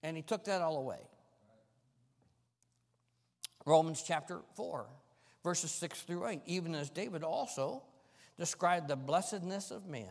And 0.02 0.16
He 0.16 0.22
took 0.24 0.46
that 0.46 0.62
all 0.62 0.78
away. 0.78 0.98
Romans 3.64 4.02
chapter 4.04 4.40
4, 4.56 4.88
verses 5.44 5.70
6 5.70 6.02
through 6.02 6.26
8. 6.26 6.40
Even 6.46 6.74
as 6.74 6.90
David 6.90 7.22
also 7.22 7.84
described 8.36 8.88
the 8.88 8.96
blessedness 8.96 9.70
of 9.70 9.86
man, 9.86 10.10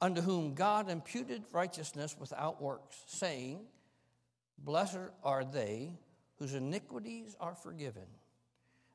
unto 0.00 0.20
whom 0.20 0.54
God 0.54 0.90
imputed 0.90 1.44
righteousness 1.52 2.16
without 2.18 2.60
works, 2.60 3.04
saying, 3.06 3.60
Blessed 4.58 5.12
are 5.22 5.44
they 5.44 5.92
whose 6.38 6.54
iniquities 6.54 7.36
are 7.38 7.54
forgiven 7.54 8.06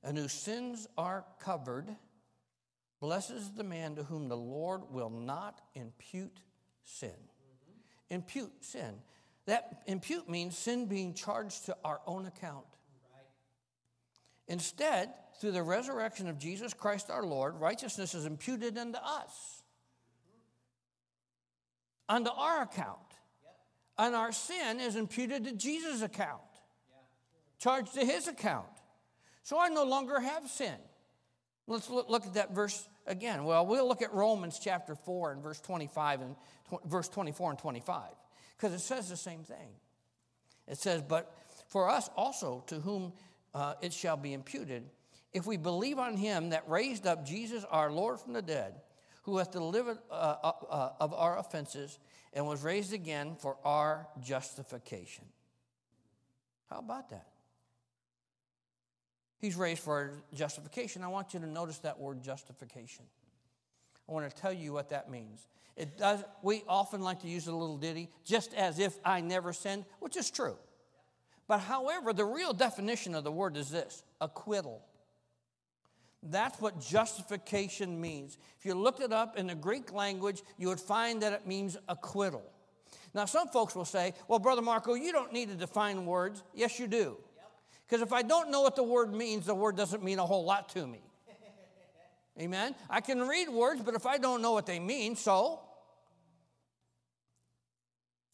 and 0.04 0.18
whose 0.18 0.34
sins 0.34 0.88
are 0.98 1.24
covered. 1.40 1.96
Blessed 3.00 3.32
is 3.32 3.52
the 3.52 3.64
man 3.64 3.96
to 3.96 4.04
whom 4.04 4.28
the 4.28 4.38
Lord 4.38 4.82
will 4.92 5.10
not 5.10 5.62
impute 5.76 6.40
sin. 6.84 7.16
Impute 8.10 8.52
sin. 8.64 8.96
That 9.46 9.84
impute 9.88 10.30
means 10.30 10.58
sin 10.58 10.86
being 10.86 11.14
charged 11.14 11.66
to 11.66 11.78
our 11.84 12.02
own 12.06 12.26
account. 12.26 12.66
Instead, 14.54 15.10
through 15.40 15.52
the 15.52 15.64
resurrection 15.64 16.30
of 16.30 16.38
Jesus 16.38 16.76
Christ 16.76 17.10
our 17.10 17.26
Lord, 17.26 17.60
righteousness 17.60 18.14
is 18.14 18.28
imputed 18.28 18.78
unto 18.78 19.00
us, 19.00 19.64
unto 22.08 22.30
our 22.30 22.62
account. 22.62 23.00
And 23.98 24.14
our 24.14 24.32
sin 24.32 24.80
is 24.80 24.96
imputed 24.96 25.46
to 25.46 25.54
Jesus' 25.54 26.04
account, 26.04 26.42
charged 27.58 27.96
to 27.96 28.06
his 28.06 28.28
account. 28.28 28.68
So 29.42 29.60
I 29.60 29.70
no 29.70 29.86
longer 29.86 30.20
have 30.20 30.48
sin. 30.48 30.76
Let's 31.66 31.90
look, 31.90 32.28
at 32.28 32.36
that 32.36 32.54
verse 32.54 32.88
again. 33.08 33.44
Well, 33.46 33.66
we'll 33.66 33.88
look 33.88 34.04
at 34.04 34.14
Romans 34.14 34.60
chapter 34.64 34.94
4 34.94 35.32
and 35.32 35.42
verse 35.42 35.62
25 35.62 36.22
and 36.22 36.36
verse 36.86 37.10
24 37.10 37.50
and 37.50 37.60
25 37.60 38.04
because 38.56 38.74
it 38.74 38.82
says 38.82 39.10
the 39.10 39.18
same 39.18 39.44
thing. 39.44 39.70
It 40.68 40.78
says, 40.78 41.02
But 41.02 41.36
for 41.70 41.90
us 41.90 42.08
also, 42.16 42.64
to 42.68 42.80
whom 42.80 43.14
uh, 43.54 43.76
it 43.82 43.94
shall 43.94 44.18
be 44.18 44.34
imputed, 44.34 44.84
if 45.32 45.46
we 45.46 45.58
believe 45.58 46.00
on 46.00 46.16
him 46.16 46.50
that 46.50 46.68
raised 46.70 47.08
up 47.08 47.26
Jesus 47.26 47.64
our 47.70 47.92
Lord 47.92 48.20
from 48.20 48.34
the 48.34 48.42
dead, 48.42 48.76
who 49.24 49.38
hath 49.38 49.52
delivered 49.52 50.00
uh, 50.12 50.36
uh, 50.44 50.52
uh 50.70 50.90
of 51.00 51.14
our 51.14 51.40
offenses 51.40 51.98
and 52.34 52.46
was 52.46 52.64
raised 52.64 52.94
again 52.94 53.36
for 53.40 53.58
our 53.64 54.08
justification. 54.22 55.26
How 56.70 56.80
about 56.80 57.10
that? 57.10 57.28
He's 59.40 59.56
raised 59.56 59.82
for 59.82 59.94
our 59.94 60.12
justification. 60.34 61.04
I 61.04 61.08
want 61.08 61.34
you 61.34 61.40
to 61.40 61.48
notice 61.48 61.80
that 61.80 62.00
word 62.00 62.24
justification. 62.24 63.06
I 64.08 64.12
want 64.12 64.30
to 64.30 64.42
tell 64.42 64.54
you 64.54 64.74
what 64.74 64.90
that 64.90 65.10
means. 65.10 65.48
It 65.76 65.98
does, 65.98 66.24
we 66.42 66.64
often 66.68 67.02
like 67.02 67.22
to 67.22 67.28
use 67.28 67.48
a 67.48 67.56
little 67.56 67.78
ditty, 67.78 68.10
just 68.24 68.54
as 68.54 68.80
if 68.80 68.98
I 69.04 69.22
never 69.22 69.54
sinned, 69.54 69.86
which 70.00 70.18
is 70.18 70.30
true. 70.30 70.56
But 71.48 71.60
however, 71.60 72.14
the 72.14 72.26
real 72.26 72.54
definition 72.54 73.16
of 73.16 73.24
the 73.24 73.32
word 73.32 73.58
is 73.58 73.70
this 73.70 74.04
acquittal. 74.22 74.82
That's 76.22 76.60
what 76.62 76.80
justification 76.80 78.00
means. 78.00 78.38
If 78.58 78.66
you 78.66 78.76
looked 78.76 79.02
it 79.02 79.12
up 79.12 79.38
in 79.38 79.48
the 79.48 79.56
Greek 79.56 79.92
language, 79.92 80.42
you 80.58 80.70
would 80.70 80.80
find 80.80 81.22
that 81.22 81.34
it 81.34 81.46
means 81.46 81.78
acquittal. 81.90 82.44
Now, 83.14 83.26
some 83.26 83.50
folks 83.50 83.76
will 83.76 83.86
say, 83.86 84.14
well, 84.28 84.40
Brother 84.40 84.62
Marco, 84.62 84.94
you 84.94 85.12
don't 85.12 85.34
need 85.34 85.50
to 85.50 85.56
define 85.56 86.06
words. 86.06 86.42
Yes, 86.54 86.80
you 86.80 86.88
do. 86.88 87.18
Because 87.86 88.02
if 88.02 88.14
I 88.14 88.22
don't 88.22 88.50
know 88.50 88.62
what 88.62 88.76
the 88.76 88.84
word 88.84 89.14
means, 89.14 89.46
the 89.46 89.54
word 89.54 89.76
doesn't 89.76 90.02
mean 90.02 90.18
a 90.18 90.26
whole 90.26 90.46
lot 90.46 90.70
to 90.70 90.88
me. 90.88 91.02
Amen? 92.40 92.74
I 92.90 93.02
can 93.02 93.28
read 93.28 93.50
words, 93.50 93.82
but 93.84 93.94
if 93.94 94.06
I 94.06 94.18
don't 94.18 94.42
know 94.42 94.54
what 94.54 94.66
they 94.66 94.80
mean, 94.80 95.16
so. 95.16 95.60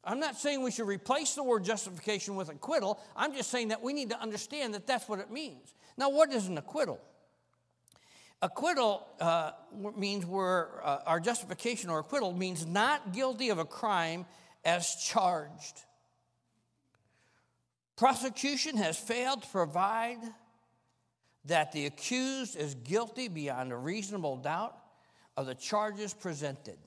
I'm 0.03 0.19
not 0.19 0.35
saying 0.37 0.63
we 0.63 0.71
should 0.71 0.87
replace 0.87 1.35
the 1.35 1.43
word 1.43 1.63
justification 1.63 2.35
with 2.35 2.49
acquittal. 2.49 2.99
I'm 3.15 3.33
just 3.33 3.49
saying 3.51 3.69
that 3.69 3.81
we 3.81 3.93
need 3.93 4.09
to 4.11 4.19
understand 4.19 4.73
that 4.73 4.87
that's 4.87 5.09
what 5.09 5.19
it 5.19 5.29
means. 5.29 5.73
Now, 5.97 6.09
what 6.09 6.31
is 6.31 6.47
an 6.47 6.57
acquittal? 6.57 6.99
Acquittal 8.41 9.05
uh, 9.19 9.51
means 9.97 10.25
we're, 10.25 10.81
uh, 10.81 10.99
our 11.05 11.19
justification 11.19 11.89
or 11.89 11.99
acquittal 11.99 12.31
means 12.31 12.65
not 12.65 13.11
guilty 13.11 13.49
of 13.49 13.59
a 13.59 13.65
crime 13.65 14.25
as 14.63 14.95
charged. 14.95 15.83
Prosecution 17.97 18.77
has 18.77 18.97
failed 18.97 19.41
to 19.41 19.47
provide 19.49 20.19
that 21.45 21.73
the 21.73 21.85
accused 21.85 22.55
is 22.55 22.75
guilty 22.75 23.27
beyond 23.27 23.73
a 23.73 23.77
reasonable 23.77 24.37
doubt 24.37 24.77
of 25.35 25.45
the 25.45 25.55
charges 25.55 26.13
presented 26.13 26.77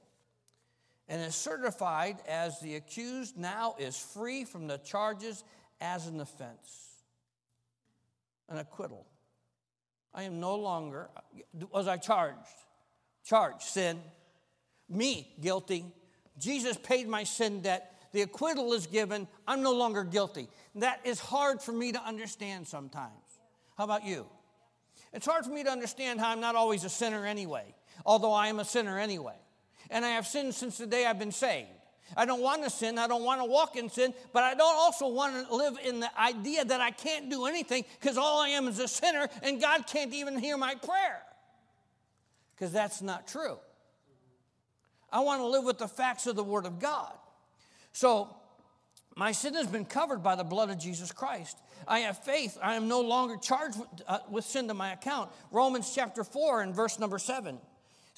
and 1.12 1.20
is 1.20 1.34
certified 1.34 2.16
as 2.26 2.58
the 2.60 2.76
accused 2.76 3.36
now 3.36 3.74
is 3.78 3.98
free 3.98 4.46
from 4.46 4.66
the 4.66 4.78
charges 4.78 5.44
as 5.78 6.06
an 6.06 6.18
offense. 6.20 6.88
An 8.48 8.56
acquittal. 8.56 9.06
I 10.14 10.22
am 10.22 10.40
no 10.40 10.56
longer, 10.56 11.10
was 11.70 11.86
I 11.86 11.98
charged? 11.98 12.38
Charged, 13.26 13.60
sin. 13.60 14.00
Me, 14.88 15.30
guilty. 15.38 15.84
Jesus 16.38 16.78
paid 16.78 17.06
my 17.06 17.24
sin 17.24 17.60
debt. 17.60 17.94
The 18.12 18.22
acquittal 18.22 18.72
is 18.72 18.86
given. 18.86 19.28
I'm 19.46 19.62
no 19.62 19.74
longer 19.74 20.04
guilty. 20.04 20.48
That 20.76 21.00
is 21.04 21.20
hard 21.20 21.60
for 21.60 21.72
me 21.72 21.92
to 21.92 22.02
understand 22.02 22.66
sometimes. 22.66 23.12
How 23.76 23.84
about 23.84 24.06
you? 24.06 24.24
It's 25.12 25.26
hard 25.26 25.44
for 25.44 25.50
me 25.50 25.62
to 25.64 25.70
understand 25.70 26.20
how 26.20 26.30
I'm 26.30 26.40
not 26.40 26.54
always 26.54 26.84
a 26.84 26.90
sinner 26.90 27.26
anyway, 27.26 27.74
although 28.06 28.32
I 28.32 28.48
am 28.48 28.60
a 28.60 28.64
sinner 28.64 28.98
anyway. 28.98 29.36
And 29.90 30.04
I 30.04 30.10
have 30.10 30.26
sinned 30.26 30.54
since 30.54 30.78
the 30.78 30.86
day 30.86 31.06
I've 31.06 31.18
been 31.18 31.32
saved. 31.32 31.68
I 32.16 32.24
don't 32.26 32.42
want 32.42 32.62
to 32.64 32.70
sin. 32.70 32.98
I 32.98 33.06
don't 33.06 33.24
want 33.24 33.40
to 33.40 33.44
walk 33.44 33.76
in 33.76 33.88
sin, 33.88 34.12
but 34.32 34.42
I 34.42 34.54
don't 34.54 34.76
also 34.76 35.08
want 35.08 35.48
to 35.48 35.54
live 35.54 35.78
in 35.82 36.00
the 36.00 36.20
idea 36.20 36.64
that 36.64 36.80
I 36.80 36.90
can't 36.90 37.30
do 37.30 37.46
anything 37.46 37.84
because 38.00 38.18
all 38.18 38.40
I 38.40 38.48
am 38.48 38.68
is 38.68 38.78
a 38.78 38.88
sinner 38.88 39.28
and 39.42 39.60
God 39.60 39.86
can't 39.86 40.12
even 40.12 40.38
hear 40.38 40.56
my 40.56 40.74
prayer. 40.74 41.22
Because 42.54 42.72
that's 42.72 43.02
not 43.02 43.26
true. 43.26 43.56
I 45.10 45.20
want 45.20 45.40
to 45.40 45.46
live 45.46 45.64
with 45.64 45.78
the 45.78 45.88
facts 45.88 46.26
of 46.26 46.36
the 46.36 46.44
Word 46.44 46.66
of 46.66 46.78
God. 46.78 47.12
So, 47.92 48.36
my 49.14 49.32
sin 49.32 49.54
has 49.54 49.66
been 49.66 49.84
covered 49.84 50.22
by 50.22 50.36
the 50.36 50.44
blood 50.44 50.70
of 50.70 50.78
Jesus 50.78 51.12
Christ. 51.12 51.58
I 51.86 52.00
have 52.00 52.24
faith. 52.24 52.56
I 52.62 52.76
am 52.76 52.88
no 52.88 53.02
longer 53.02 53.36
charged 53.36 53.78
with, 53.78 53.88
uh, 54.08 54.20
with 54.30 54.44
sin 54.44 54.68
to 54.68 54.74
my 54.74 54.92
account. 54.92 55.30
Romans 55.50 55.92
chapter 55.94 56.24
4 56.24 56.62
and 56.62 56.74
verse 56.74 56.98
number 56.98 57.18
7 57.18 57.58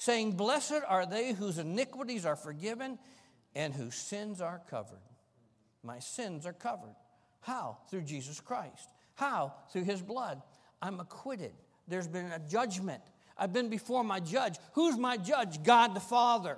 saying, 0.05 0.33
Blessed 0.33 0.81
are 0.87 1.05
they 1.05 1.33
whose 1.33 1.57
iniquities 1.57 2.25
are 2.25 2.35
forgiven 2.35 2.99
and 3.55 3.73
whose 3.73 3.95
sins 3.95 4.39
are 4.39 4.61
covered. 4.69 4.99
My 5.83 5.99
sins 5.99 6.45
are 6.45 6.53
covered. 6.53 6.95
How? 7.41 7.77
Through 7.89 8.03
Jesus 8.03 8.39
Christ. 8.39 8.89
How? 9.15 9.53
Through 9.71 9.83
his 9.83 10.01
blood. 10.01 10.41
I'm 10.81 10.99
acquitted. 10.99 11.53
There's 11.87 12.07
been 12.07 12.31
a 12.31 12.39
judgment. 12.39 13.01
I've 13.37 13.53
been 13.53 13.69
before 13.69 14.03
my 14.03 14.19
judge. 14.19 14.57
Who's 14.73 14.97
my 14.97 15.17
judge? 15.17 15.63
God 15.63 15.95
the 15.95 15.99
Father. 15.99 16.57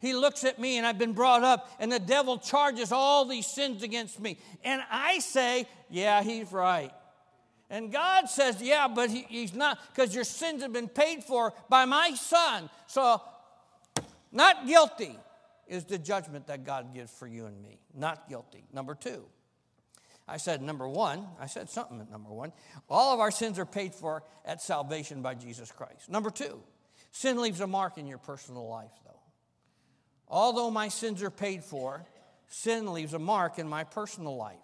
He 0.00 0.14
looks 0.14 0.44
at 0.44 0.58
me 0.58 0.78
and 0.78 0.86
I've 0.86 0.98
been 0.98 1.12
brought 1.12 1.42
up, 1.42 1.68
and 1.80 1.90
the 1.90 1.98
devil 1.98 2.38
charges 2.38 2.92
all 2.92 3.24
these 3.24 3.46
sins 3.46 3.82
against 3.82 4.20
me. 4.20 4.38
And 4.62 4.80
I 4.90 5.18
say, 5.18 5.66
Yeah, 5.90 6.22
he's 6.22 6.52
right. 6.52 6.92
And 7.70 7.92
God 7.92 8.28
says, 8.28 8.62
Yeah, 8.62 8.88
but 8.88 9.10
he, 9.10 9.26
he's 9.28 9.54
not, 9.54 9.78
because 9.94 10.14
your 10.14 10.24
sins 10.24 10.62
have 10.62 10.72
been 10.72 10.88
paid 10.88 11.22
for 11.22 11.52
by 11.68 11.84
my 11.84 12.14
son. 12.14 12.70
So, 12.86 13.22
not 14.32 14.66
guilty 14.66 15.18
is 15.66 15.84
the 15.84 15.98
judgment 15.98 16.46
that 16.46 16.64
God 16.64 16.94
gives 16.94 17.12
for 17.12 17.26
you 17.26 17.46
and 17.46 17.62
me. 17.62 17.78
Not 17.94 18.28
guilty. 18.28 18.64
Number 18.72 18.94
two, 18.94 19.24
I 20.26 20.36
said 20.38 20.62
number 20.62 20.88
one, 20.88 21.26
I 21.40 21.46
said 21.46 21.68
something 21.68 22.00
at 22.00 22.10
number 22.10 22.30
one. 22.30 22.52
All 22.88 23.14
of 23.14 23.20
our 23.20 23.30
sins 23.30 23.58
are 23.58 23.66
paid 23.66 23.94
for 23.94 24.22
at 24.44 24.62
salvation 24.62 25.22
by 25.22 25.34
Jesus 25.34 25.70
Christ. 25.70 26.10
Number 26.10 26.30
two, 26.30 26.60
sin 27.12 27.40
leaves 27.40 27.60
a 27.60 27.66
mark 27.66 27.98
in 27.98 28.06
your 28.06 28.18
personal 28.18 28.68
life, 28.68 28.92
though. 29.04 29.20
Although 30.26 30.70
my 30.70 30.88
sins 30.88 31.22
are 31.22 31.30
paid 31.30 31.64
for, 31.64 32.04
sin 32.48 32.92
leaves 32.92 33.14
a 33.14 33.18
mark 33.18 33.58
in 33.58 33.68
my 33.68 33.84
personal 33.84 34.36
life. 34.36 34.56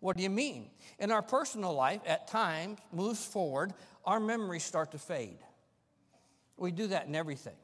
What 0.00 0.16
do 0.16 0.22
you 0.22 0.30
mean? 0.30 0.70
In 0.98 1.10
our 1.10 1.22
personal 1.22 1.74
life, 1.74 2.00
at 2.06 2.28
times, 2.28 2.78
moves 2.92 3.24
forward, 3.24 3.72
our 4.04 4.20
memories 4.20 4.64
start 4.64 4.92
to 4.92 4.98
fade. 4.98 5.38
We 6.56 6.70
do 6.70 6.88
that 6.88 7.06
in 7.06 7.14
everything. 7.14 7.56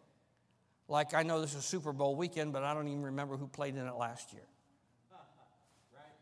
Like, 0.88 1.14
I 1.14 1.22
know 1.22 1.40
this 1.40 1.54
is 1.54 1.64
Super 1.64 1.92
Bowl 1.92 2.16
weekend, 2.16 2.52
but 2.52 2.64
I 2.64 2.74
don't 2.74 2.88
even 2.88 3.02
remember 3.02 3.36
who 3.36 3.46
played 3.46 3.76
in 3.76 3.86
it 3.86 3.94
last 3.94 4.32
year. 4.32 4.42
Right, 5.10 5.20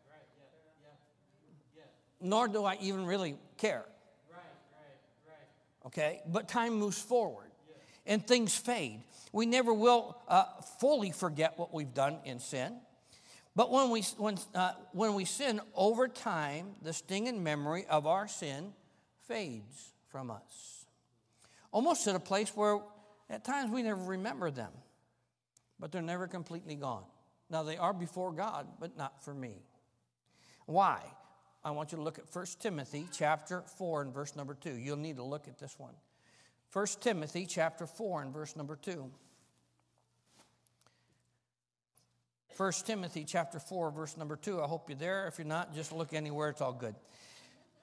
right, 0.09 0.21
yeah, 0.39 0.91
yeah, 1.77 1.83
yeah. 1.83 2.29
Nor 2.29 2.49
do 2.49 2.65
I 2.65 2.77
even 2.81 3.07
really 3.07 3.37
care. 3.57 3.85
Right, 4.31 4.39
right, 4.73 5.29
right. 5.29 5.87
okay? 5.87 6.21
But 6.27 6.49
time 6.49 6.75
moves 6.75 7.01
forward 7.01 7.51
and 8.07 8.25
things 8.27 8.57
fade. 8.57 9.01
We 9.33 9.47
never 9.47 9.73
will 9.73 10.17
uh, 10.29 10.45
fully 10.79 11.13
forget 11.13 11.59
what 11.59 11.73
we've 11.73 11.95
done 11.95 12.19
in 12.25 12.39
sin. 12.41 12.75
But 13.57 13.71
when 13.71 13.91
we, 13.91 14.03
when, 14.17 14.39
uh, 14.55 14.73
when 14.93 15.15
we 15.15 15.25
sin 15.25 15.61
over 15.75 16.09
time, 16.09 16.77
the 16.83 16.93
sting 16.93 17.29
and 17.29 17.43
memory 17.43 17.85
of 17.87 18.07
our 18.07 18.29
sin 18.29 18.73
fades 19.27 19.93
from 20.09 20.31
us. 20.31 20.87
Almost 21.73 22.05
to 22.05 22.13
the 22.13 22.21
place 22.21 22.51
where 22.57 22.81
at 23.29 23.45
times 23.45 23.71
we 23.71 23.83
never 23.83 24.03
remember 24.03 24.51
them, 24.51 24.73
but 25.79 25.93
they're 25.93 26.03
never 26.03 26.27
completely 26.27 26.75
gone. 26.75 27.05
Now, 27.49 27.65
they 27.65 27.77
are 27.77 27.93
before 27.93 28.33
God, 28.33 28.67
but 28.79 28.97
not 28.97 29.25
for 29.25 29.35
me. 29.35 29.63
Why? 30.67 31.01
I 31.65 31.73
want 31.73 31.93
you 31.93 31.99
to 31.99 32.03
look 32.03 32.19
at 32.19 32.25
1 32.33 32.47
Timothy 32.61 33.07
chapter 33.13 33.63
4 33.77 34.03
and 34.03 34.15
verse 34.15 34.37
number 34.37 34.55
2. 34.55 34.71
You'll 34.71 34.97
need 34.97 35.17
to 35.17 35.25
look 35.25 35.49
at 35.49 35.59
this 35.59 35.79
one. 35.79 35.95
1 36.73 36.87
Timothy 37.01 37.47
chapter 37.47 37.87
4 37.87 38.23
and 38.23 38.33
verse 38.33 38.57
number 38.57 38.77
2. 38.77 39.11
1 42.61 42.73
Timothy 42.85 43.25
chapter 43.25 43.59
4 43.59 43.91
verse 43.91 44.19
number 44.19 44.37
2. 44.37 44.61
I 44.61 44.67
hope 44.67 44.91
you're 44.91 44.99
there. 44.99 45.27
If 45.29 45.39
you're 45.39 45.47
not, 45.47 45.75
just 45.75 45.93
look 45.93 46.13
anywhere, 46.13 46.51
it's 46.51 46.61
all 46.61 46.75
good. 46.75 46.95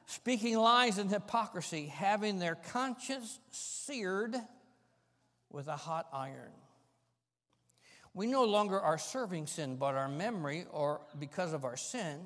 Speaking 0.05 0.55
lies 0.55 0.99
and 0.99 1.09
hypocrisy, 1.09 1.87
having 1.87 2.37
their 2.37 2.53
conscience 2.53 3.39
seared 3.49 4.35
with 5.49 5.67
a 5.67 5.75
hot 5.75 6.07
iron. 6.13 6.51
We 8.13 8.27
no 8.27 8.43
longer 8.43 8.79
are 8.79 8.99
serving 8.99 9.47
sin, 9.47 9.77
but 9.77 9.95
our 9.95 10.07
memory, 10.07 10.67
or 10.69 11.01
because 11.17 11.53
of 11.53 11.65
our 11.65 11.75
sin, 11.75 12.19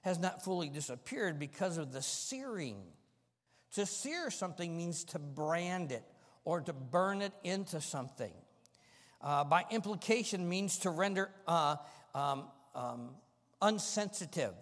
has 0.00 0.18
not 0.18 0.42
fully 0.42 0.70
disappeared 0.70 1.38
because 1.38 1.76
of 1.76 1.92
the 1.92 2.00
searing. 2.00 2.78
To 3.74 3.84
sear 3.84 4.30
something 4.30 4.74
means 4.74 5.04
to 5.04 5.18
brand 5.18 5.92
it 5.92 6.04
or 6.46 6.62
to 6.62 6.72
burn 6.72 7.20
it 7.20 7.34
into 7.44 7.78
something. 7.82 8.32
Uh, 9.22 9.44
by 9.44 9.64
implication, 9.70 10.48
means 10.48 10.78
to 10.78 10.90
render 10.90 11.30
uh, 11.46 11.76
um, 12.14 12.44
um, 12.74 13.10
unsensitive, 13.60 14.54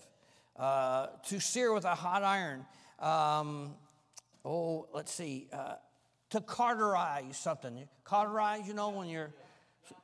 uh, 0.57 1.07
to 1.25 1.41
sear 1.41 1.73
with 1.73 1.85
a 1.85 1.95
hot 1.95 2.23
iron. 2.23 2.65
Um, 2.99 3.75
oh, 4.45 4.89
let's 4.93 5.13
see, 5.13 5.49
uh, 5.53 5.75
to 6.31 6.41
cauterize 6.41 7.37
something. 7.39 7.87
Cauterize, 8.05 8.67
you 8.67 8.75
know, 8.75 8.91
when 8.91 9.09
you're 9.09 9.33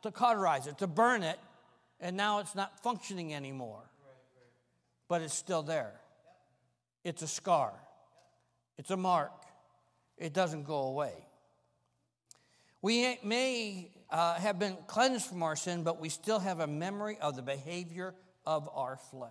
to 0.03 0.11
cauterize 0.11 0.67
it, 0.67 0.79
to 0.79 0.87
burn 0.87 1.23
it, 1.23 1.39
and 2.01 2.17
now 2.17 2.39
it's 2.39 2.55
not 2.55 2.83
functioning 2.83 3.35
anymore 3.35 3.83
but 5.09 5.23
it's 5.23 5.35
still 5.35 5.63
there. 5.63 5.93
It's 7.05 7.23
a 7.23 7.29
scar, 7.29 7.73
it's 8.79 8.91
a 8.91 8.97
mark, 8.97 9.33
it 10.17 10.33
doesn't 10.33 10.65
go 10.65 10.85
away. 10.85 11.13
We 12.81 13.19
may 13.23 13.91
uh, 14.15 14.35
have 14.35 14.59
been 14.59 14.77
cleansed 14.87 15.27
from 15.27 15.43
our 15.43 15.57
sin, 15.57 15.83
but 15.83 16.01
we 16.01 16.09
still 16.09 16.39
have 16.39 16.61
a 16.61 16.67
memory 16.67 17.19
of 17.21 17.37
the 17.37 17.43
behavior 17.43 18.15
of 18.47 18.69
our 18.73 18.97
flesh. 19.11 19.31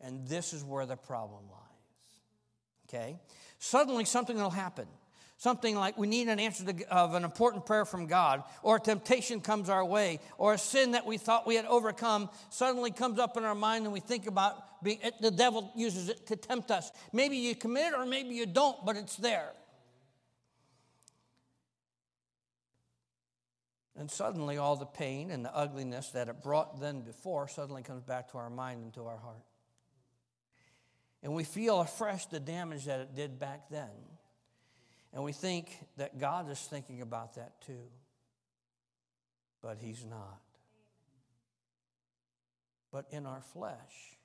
And 0.00 0.26
this 0.26 0.52
is 0.52 0.64
where 0.64 0.84
the 0.86 0.96
problem 0.96 1.44
lies. 1.50 2.88
Okay? 2.88 3.18
Suddenly 3.58 4.04
something 4.04 4.36
will 4.36 4.50
happen 4.50 4.86
something 5.44 5.76
like 5.76 5.98
we 5.98 6.06
need 6.06 6.28
an 6.28 6.40
answer 6.40 6.64
to, 6.64 6.88
of 6.88 7.12
an 7.12 7.22
important 7.22 7.66
prayer 7.66 7.84
from 7.84 8.06
God, 8.06 8.42
or 8.62 8.76
a 8.76 8.80
temptation 8.80 9.42
comes 9.42 9.68
our 9.68 9.84
way, 9.84 10.18
or 10.38 10.54
a 10.54 10.58
sin 10.58 10.92
that 10.92 11.04
we 11.04 11.18
thought 11.18 11.46
we 11.46 11.54
had 11.54 11.66
overcome 11.66 12.30
suddenly 12.48 12.90
comes 12.90 13.18
up 13.18 13.36
in 13.36 13.44
our 13.44 13.54
mind 13.54 13.84
and 13.84 13.92
we 13.92 14.00
think 14.00 14.26
about 14.26 14.82
being, 14.82 15.00
the 15.20 15.30
devil 15.30 15.70
uses 15.76 16.08
it 16.08 16.26
to 16.28 16.36
tempt 16.36 16.70
us. 16.70 16.90
Maybe 17.12 17.36
you 17.36 17.54
commit 17.54 17.92
it 17.92 17.94
or 17.94 18.06
maybe 18.06 18.34
you 18.34 18.46
don't, 18.46 18.84
but 18.86 18.96
it's 18.96 19.16
there. 19.16 19.50
And 23.96 24.10
suddenly, 24.10 24.58
all 24.58 24.74
the 24.74 24.86
pain 24.86 25.30
and 25.30 25.44
the 25.44 25.54
ugliness 25.54 26.10
that 26.10 26.28
it 26.28 26.42
brought 26.42 26.80
then 26.80 27.02
before 27.02 27.46
suddenly 27.46 27.82
comes 27.82 28.02
back 28.02 28.30
to 28.32 28.38
our 28.38 28.50
mind 28.50 28.82
and 28.82 28.94
to 28.94 29.06
our 29.06 29.18
heart. 29.18 29.44
And 31.22 31.32
we 31.32 31.44
feel 31.44 31.80
afresh 31.80 32.26
the 32.26 32.40
damage 32.40 32.86
that 32.86 33.00
it 33.00 33.14
did 33.14 33.38
back 33.38 33.68
then. 33.70 33.88
And 35.12 35.22
we 35.22 35.32
think 35.32 35.78
that 35.96 36.18
God 36.18 36.50
is 36.50 36.58
thinking 36.58 37.00
about 37.00 37.36
that 37.36 37.60
too. 37.64 37.88
But 39.62 39.78
He's 39.78 40.04
not. 40.04 40.40
But 42.90 43.06
in 43.10 43.26
our 43.26 43.40
flesh, 43.40 44.18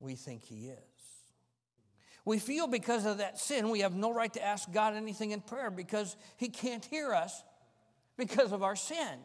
we 0.00 0.16
think 0.16 0.42
He 0.42 0.66
is. 0.66 0.78
We 2.24 2.38
feel 2.38 2.66
because 2.66 3.06
of 3.06 3.18
that 3.18 3.38
sin, 3.38 3.70
we 3.70 3.80
have 3.80 3.94
no 3.94 4.12
right 4.12 4.32
to 4.32 4.44
ask 4.44 4.70
God 4.72 4.94
anything 4.94 5.30
in 5.30 5.40
prayer 5.40 5.70
because 5.70 6.16
He 6.36 6.48
can't 6.48 6.84
hear 6.84 7.14
us 7.14 7.42
because 8.16 8.52
of 8.52 8.62
our 8.62 8.76
sin. 8.76 9.18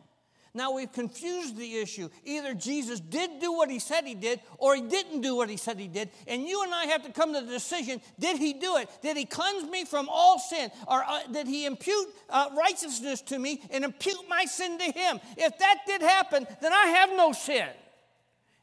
Now 0.53 0.71
we've 0.71 0.91
confused 0.91 1.57
the 1.57 1.77
issue. 1.77 2.09
Either 2.23 2.53
Jesus 2.53 2.99
did 2.99 3.39
do 3.39 3.53
what 3.53 3.69
he 3.69 3.79
said 3.79 4.05
he 4.05 4.15
did, 4.15 4.39
or 4.57 4.75
he 4.75 4.81
didn't 4.81 5.21
do 5.21 5.35
what 5.35 5.49
he 5.49 5.57
said 5.57 5.79
he 5.79 5.87
did. 5.87 6.09
And 6.27 6.43
you 6.43 6.63
and 6.63 6.73
I 6.73 6.85
have 6.85 7.03
to 7.03 7.11
come 7.11 7.33
to 7.33 7.41
the 7.41 7.51
decision 7.51 8.01
did 8.19 8.37
he 8.37 8.53
do 8.53 8.77
it? 8.77 8.89
Did 9.01 9.15
he 9.17 9.25
cleanse 9.25 9.69
me 9.69 9.85
from 9.85 10.09
all 10.09 10.39
sin? 10.39 10.71
Or 10.87 11.03
uh, 11.03 11.19
did 11.31 11.47
he 11.47 11.65
impute 11.65 12.07
uh, 12.29 12.49
righteousness 12.57 13.21
to 13.23 13.37
me 13.37 13.61
and 13.69 13.83
impute 13.83 14.27
my 14.27 14.45
sin 14.45 14.77
to 14.79 14.85
him? 14.85 15.19
If 15.37 15.57
that 15.59 15.79
did 15.85 16.01
happen, 16.01 16.47
then 16.61 16.73
I 16.73 16.87
have 16.87 17.11
no 17.11 17.31
sin, 17.31 17.69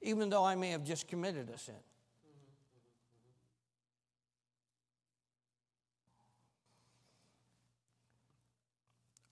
even 0.02 0.28
though 0.28 0.44
I 0.44 0.56
may 0.56 0.70
have 0.70 0.84
just 0.84 1.06
committed 1.06 1.50
a 1.50 1.58
sin. 1.58 1.74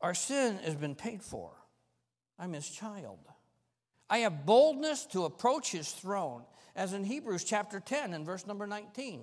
Our 0.05 0.13
sin 0.13 0.59
has 0.59 0.75
been 0.75 0.95
paid 0.95 1.23
for. 1.23 1.51
I'm 2.39 2.53
his 2.53 2.69
child. 2.69 3.21
I 4.11 4.19
have 4.19 4.45
boldness 4.45 5.07
to 5.07 5.25
approach 5.25 5.73
his 5.73 5.91
throne, 5.91 6.43
as 6.77 6.93
in 6.93 7.05
Hebrews 7.05 7.43
chapter 7.43 7.81
10 7.81 8.13
and 8.13 8.27
verse 8.27 8.47
number 8.47 8.67
19. 8.67 9.23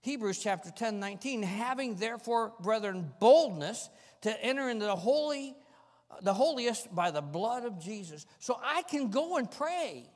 Hebrews 0.00 0.40
chapter 0.40 0.72
10, 0.72 0.98
19, 0.98 1.44
having 1.44 1.94
therefore, 1.94 2.52
brethren, 2.58 3.12
boldness 3.20 3.90
to 4.22 4.44
enter 4.44 4.68
into 4.68 4.86
the 4.86 4.96
holy, 4.96 5.54
the 6.22 6.34
holiest 6.34 6.92
by 6.92 7.12
the 7.12 7.22
blood 7.22 7.64
of 7.64 7.78
Jesus. 7.78 8.26
So 8.40 8.58
I 8.60 8.82
can 8.82 9.10
go 9.10 9.36
and 9.36 9.48
pray. 9.48 10.10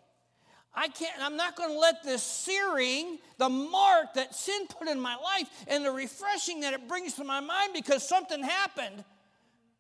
I 0.75 0.89
can't, 0.89 1.15
I'm 1.23 1.37
not 1.37 1.55
going 1.55 1.71
to 1.71 1.79
let 1.79 2.03
this 2.03 2.25
searing, 2.25 3.19
the 3.37 3.49
mark 3.49 4.15
that 4.15 4.35
sin 4.35 4.67
put 4.67 4.89
in 4.89 4.99
my 4.99 5.15
life, 5.15 5.49
and 5.69 5.85
the 5.85 5.93
refreshing 5.93 6.63
that 6.63 6.75
it 6.75 6.89
brings 6.89 7.15
to 7.15 7.25
my 7.25 7.39
mind 7.39 7.73
because 7.73 8.07
something 8.07 8.43
happened 8.43 9.05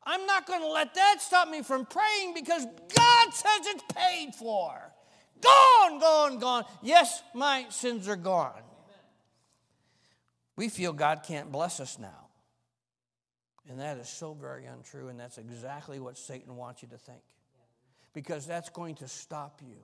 I'm 0.05 0.27
not 0.27 0.47
going 0.47 0.61
to 0.61 0.69
let 0.69 0.95
that 0.95 1.17
stop 1.21 1.49
me 1.49 1.63
from 1.63 1.87
praying 1.87 2.35
because 2.35 2.65
God 2.65 3.35
says 3.35 3.67
it's 3.67 3.85
paid 3.95 4.35
for. 4.35 4.93
Gone, 5.41 5.99
gone, 6.01 6.39
gone. 6.39 6.65
Yes, 6.83 7.23
my 7.35 7.67
sins 7.71 8.09
are 8.09 8.17
gone. 8.17 8.63
We 10.57 10.69
feel 10.69 10.93
God 10.93 11.23
can't 11.23 11.53
bless 11.53 11.79
us 11.79 11.99
now. 11.99 12.29
And 13.69 13.79
that 13.81 13.99
is 13.99 14.09
so 14.09 14.33
very 14.33 14.65
untrue, 14.65 15.09
and 15.09 15.21
that's 15.21 15.37
exactly 15.37 16.01
what 16.01 16.17
Satan 16.17 16.57
wants 16.57 16.83
you 16.83 16.89
to 16.89 16.97
think. 16.97 17.23
Because 18.15 18.47
that's 18.47 18.71
going 18.71 18.95
to 18.97 19.09
stop 19.09 19.61
you 19.63 19.77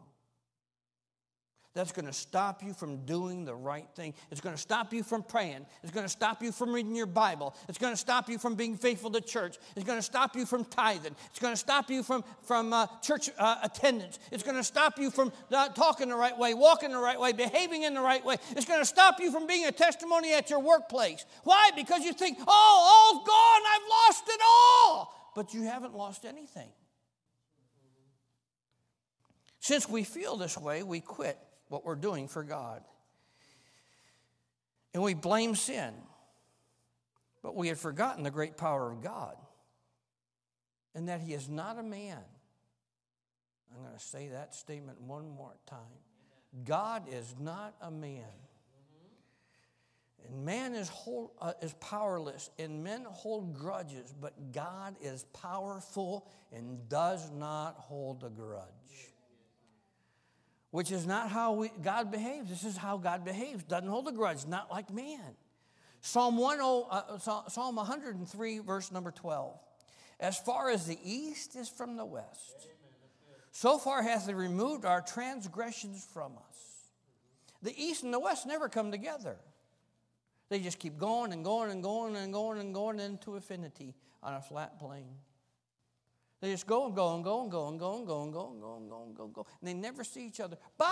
that's 1.75 1.91
going 1.91 2.07
to 2.07 2.12
stop 2.12 2.62
you 2.62 2.72
from 2.72 3.05
doing 3.05 3.45
the 3.45 3.55
right 3.55 3.87
thing. 3.97 4.14
It's 4.31 4.41
going 4.41 4.55
to 4.55 4.61
stop 4.61 4.93
you 4.93 5.03
from 5.03 5.25
praying. 5.25 5.66
It's 5.83 5.93
going 5.93 6.07
to 6.07 6.11
stop 6.11 6.41
you 6.41 6.53
from 6.53 6.72
reading 6.72 6.95
your 6.95 7.07
Bible. 7.07 7.57
It's 7.68 7.79
going 7.79 7.93
to 7.93 7.97
stop 7.97 8.29
you 8.29 8.39
from 8.39 8.55
being 8.55 8.77
faithful 8.77 9.11
to 9.11 9.20
church. 9.20 9.57
It's 9.75 9.85
going 9.85 9.99
to 9.99 10.03
stop 10.03 10.37
you 10.37 10.47
from 10.47 10.64
tithing. 10.64 11.16
It's 11.31 11.41
going 11.41 11.53
to 11.53 11.59
stop 11.59 11.91
you 11.91 12.05
from, 12.05 12.22
from 12.43 12.72
uh, 12.72 12.87
church 13.03 13.29
uh, 13.39 13.57
attendance. 13.64 14.20
It's 14.31 14.45
going 14.45 14.57
to 14.57 14.62
stop 14.62 15.01
you 15.01 15.11
from 15.11 15.33
uh, 15.53 15.68
talking 15.70 16.11
the 16.11 16.16
right 16.16 16.39
way, 16.39 16.55
walking 16.55 16.93
the 16.93 16.99
right 16.99 17.18
way, 17.18 17.33
behaving 17.33 17.83
in 17.83 17.95
the 17.95 18.01
right 18.01 18.25
way. 18.25 18.37
It's 18.51 18.66
going 18.66 18.81
to 18.81 18.87
stop 18.87 19.18
you 19.18 19.33
from 19.33 19.49
being 19.49 19.66
a 19.66 19.72
testimony 19.72 20.33
at 20.33 20.51
your 20.51 20.61
workplace. 20.61 21.27
Why? 21.43 21.70
Because 21.75 22.05
you 22.05 22.12
think, 22.12 22.39
oh, 22.47 23.12
all's 23.12 23.27
gone. 23.27 23.62
I've 23.75 23.89
lost 23.89 24.29
it 24.29 24.41
all. 24.47 25.33
But 25.35 25.53
you 25.53 25.64
haven't 25.64 25.97
lost 25.97 26.25
anything. 26.25 26.68
Since 29.59 29.89
we 29.89 30.05
feel 30.05 30.37
this 30.37 30.57
way, 30.57 30.83
we 30.83 31.01
quit 31.01 31.39
what 31.68 31.84
we're 31.84 31.94
doing 31.94 32.28
for 32.28 32.42
God. 32.44 32.82
And 34.92 35.02
we 35.02 35.14
blame 35.14 35.54
sin. 35.54 35.94
But 37.42 37.56
we 37.56 37.68
had 37.68 37.78
forgotten 37.78 38.22
the 38.22 38.30
great 38.30 38.56
power 38.56 38.90
of 38.90 39.02
God 39.02 39.36
and 40.94 41.08
that 41.08 41.20
He 41.20 41.34
is 41.34 41.48
not 41.48 41.78
a 41.78 41.82
man. 41.82 42.18
I'm 43.74 43.82
going 43.82 43.94
to 43.94 44.00
say 44.00 44.28
that 44.28 44.54
statement 44.54 45.00
one 45.00 45.28
more 45.28 45.54
time. 45.66 45.78
God 46.64 47.02
is 47.10 47.34
not 47.38 47.74
a 47.82 47.90
man. 47.90 48.24
And 50.26 50.44
man 50.44 50.74
is, 50.74 50.88
hold, 50.88 51.32
uh, 51.38 51.52
is 51.60 51.74
powerless, 51.80 52.48
and 52.58 52.82
men 52.82 53.04
hold 53.06 53.52
grudges, 53.52 54.14
but 54.18 54.52
God 54.52 54.96
is 55.02 55.24
powerful 55.34 56.26
and 56.50 56.88
does 56.88 57.30
not 57.30 57.74
hold 57.76 58.24
a 58.24 58.30
grudge 58.30 59.13
which 60.75 60.91
is 60.91 61.07
not 61.07 61.31
how 61.31 61.53
we, 61.53 61.70
God 61.85 62.11
behaves. 62.11 62.51
This 62.51 62.64
is 62.64 62.77
how 62.77 62.97
God 62.97 63.25
behaves. 63.25 63.62
Doesn't 63.62 63.89
hold 63.89 64.09
a 64.09 64.12
grudge, 64.12 64.45
not 64.45 64.72
like 64.72 64.93
man. 64.93 65.37
Psalm, 66.01 66.37
10, 66.37 66.59
uh, 66.91 67.18
Psalm 67.49 67.77
103, 67.77 68.59
verse 68.59 68.91
number 68.91 69.12
12. 69.12 69.57
As 70.18 70.37
far 70.37 70.70
as 70.70 70.85
the 70.85 70.99
east 71.05 71.55
is 71.55 71.68
from 71.68 71.97
the 71.97 72.05
west, 72.05 72.66
so 73.53 73.79
far 73.79 74.03
hath 74.03 74.27
he 74.27 74.35
removed 74.35 74.85
our 74.85 75.01
transgressions 75.01 76.09
from 76.12 76.33
us. 76.33 76.91
The 77.62 77.81
east 77.81 78.03
and 78.03 78.12
the 78.12 78.18
west 78.18 78.45
never 78.45 78.68
come 78.68 78.91
together. 78.91 79.37
They 80.49 80.59
just 80.59 80.81
keep 80.81 80.99
going 80.99 81.33
and 81.33 81.45
going 81.45 81.70
and 81.70 81.85
going 81.85 82.16
and 82.16 82.33
going 82.33 82.59
and 82.59 82.75
going 82.75 82.99
into 82.99 83.37
infinity 83.37 83.95
on 84.25 84.35
a 84.35 84.41
flat 84.41 84.81
plane. 84.81 85.14
They 86.45 86.51
just 86.51 86.66
go 86.66 86.84
and 86.84 86.95
go 86.95 87.14
and 87.14 87.24
go 87.24 87.40
and 87.40 87.51
go 87.51 87.68
and 87.68 87.80
go 87.80 87.95
and 87.97 88.07
go 88.07 88.22
and 88.22 88.34
go 88.34 88.51
and 88.51 88.61
go 88.61 88.76
and 88.76 88.90
go 88.90 89.03
and 89.03 89.16
go 89.16 89.24
and 89.24 89.32
go. 89.32 89.47
And 89.62 89.68
they 89.68 89.72
never 89.72 90.05
see 90.05 90.26
each 90.26 90.40
other. 90.40 90.59
Bye. 90.76 90.90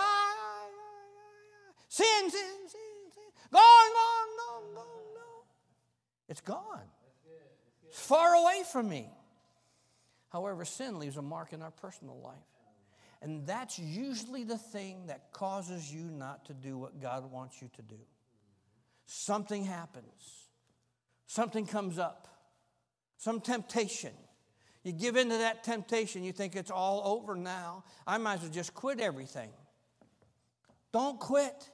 Sin, 1.87 2.05
sin, 2.21 2.31
sin, 2.31 3.11
sin. 3.13 3.23
Gone, 3.51 3.61
gone, 3.61 4.29
gone, 4.39 4.73
gone, 4.73 4.85
gone. 5.13 5.45
It's 6.27 6.41
gone. 6.41 6.89
It's 7.87 7.99
far 7.99 8.33
away 8.33 8.63
from 8.71 8.89
me. 8.89 9.11
However, 10.29 10.65
sin 10.65 10.97
leaves 10.97 11.17
a 11.17 11.21
mark 11.21 11.53
in 11.53 11.61
our 11.61 11.69
personal 11.69 12.19
life. 12.19 12.33
And 13.21 13.45
that's 13.45 13.77
usually 13.77 14.45
the 14.45 14.57
thing 14.57 15.05
that 15.05 15.33
causes 15.33 15.93
you 15.93 16.05
not 16.09 16.45
to 16.45 16.55
do 16.55 16.79
what 16.79 16.99
God 16.99 17.31
wants 17.31 17.61
you 17.61 17.69
to 17.75 17.81
do. 17.83 17.99
Something 19.05 19.65
happens, 19.65 20.47
something 21.27 21.67
comes 21.67 21.99
up, 21.99 22.27
some 23.17 23.39
temptation. 23.39 24.13
You 24.83 24.91
give 24.91 25.15
in 25.15 25.29
to 25.29 25.37
that 25.37 25.63
temptation, 25.63 26.23
you 26.23 26.33
think 26.33 26.55
it's 26.55 26.71
all 26.71 27.01
over 27.05 27.35
now. 27.35 27.83
I 28.05 28.17
might 28.17 28.35
as 28.35 28.41
well 28.41 28.51
just 28.51 28.73
quit 28.73 28.99
everything. 28.99 29.49
Don't 30.91 31.19
quit. 31.19 31.69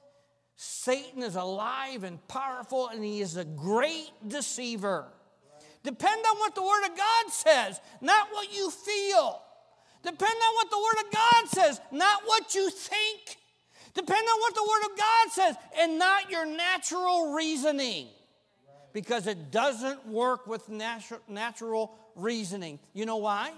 Satan 0.55 1.23
is 1.23 1.35
alive 1.35 2.03
and 2.03 2.25
powerful, 2.27 2.89
and 2.89 3.03
he 3.03 3.21
is 3.21 3.37
a 3.37 3.45
great 3.45 4.11
deceiver. 4.27 5.07
Depend 5.83 6.25
on 6.29 6.37
what 6.37 6.53
the 6.55 6.61
Word 6.61 6.85
of 6.89 6.97
God 6.97 7.31
says, 7.31 7.79
not 8.01 8.27
what 8.31 8.53
you 8.53 8.69
feel. 8.69 9.41
Depend 10.03 10.21
on 10.21 10.55
what 10.55 10.69
the 10.69 10.77
Word 10.77 11.05
of 11.05 11.11
God 11.11 11.47
says, 11.47 11.81
not 11.91 12.21
what 12.25 12.53
you 12.53 12.69
think. 12.69 13.37
Depend 13.93 14.27
on 14.27 14.39
what 14.41 14.55
the 14.55 14.63
Word 14.63 14.91
of 14.91 14.97
God 14.97 15.31
says 15.31 15.55
and 15.79 15.97
not 15.97 16.29
your 16.29 16.45
natural 16.45 17.33
reasoning. 17.33 18.07
Because 18.91 19.27
it 19.27 19.51
doesn't 19.51 20.07
work 20.07 20.47
with 20.47 20.67
natural, 20.67 21.19
natural 21.27 21.95
reasoning. 22.21 22.79
You 22.93 23.05
know 23.05 23.17
why? 23.17 23.51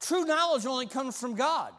True 0.00 0.24
knowledge 0.24 0.66
only 0.66 0.86
comes 0.86 1.18
from 1.18 1.34
God, 1.34 1.72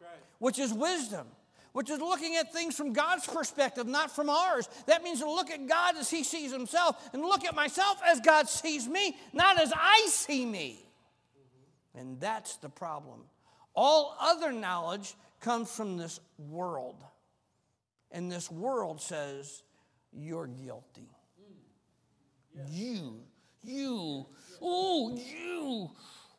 right. 0.00 0.10
which 0.38 0.58
is 0.58 0.72
wisdom, 0.72 1.26
which 1.72 1.88
is 1.88 2.00
looking 2.00 2.36
at 2.36 2.52
things 2.52 2.76
from 2.76 2.92
God's 2.92 3.26
perspective, 3.26 3.86
not 3.86 4.10
from 4.10 4.28
ours. 4.28 4.68
That 4.86 5.02
means 5.02 5.20
to 5.20 5.30
look 5.30 5.50
at 5.50 5.66
God 5.68 5.96
as 5.96 6.10
He 6.10 6.24
sees 6.24 6.52
Himself 6.52 7.10
and 7.12 7.22
look 7.22 7.44
at 7.44 7.54
myself 7.54 8.00
as 8.06 8.20
God 8.20 8.48
sees 8.48 8.88
me, 8.88 9.16
not 9.32 9.60
as 9.60 9.72
I 9.74 10.06
see 10.08 10.44
me. 10.44 10.84
And 11.94 12.20
that's 12.20 12.56
the 12.56 12.68
problem. 12.68 13.20
All 13.74 14.16
other 14.20 14.52
knowledge 14.52 15.14
comes 15.40 15.70
from 15.70 15.96
this 15.96 16.20
world. 16.38 16.96
And 18.10 18.30
this 18.30 18.50
world 18.50 19.00
says, 19.00 19.62
You're 20.12 20.48
guilty. 20.48 21.08
Mm. 22.58 22.66
You, 22.72 23.20
you, 23.62 24.26
oh, 24.62 25.16
you, 25.16 25.90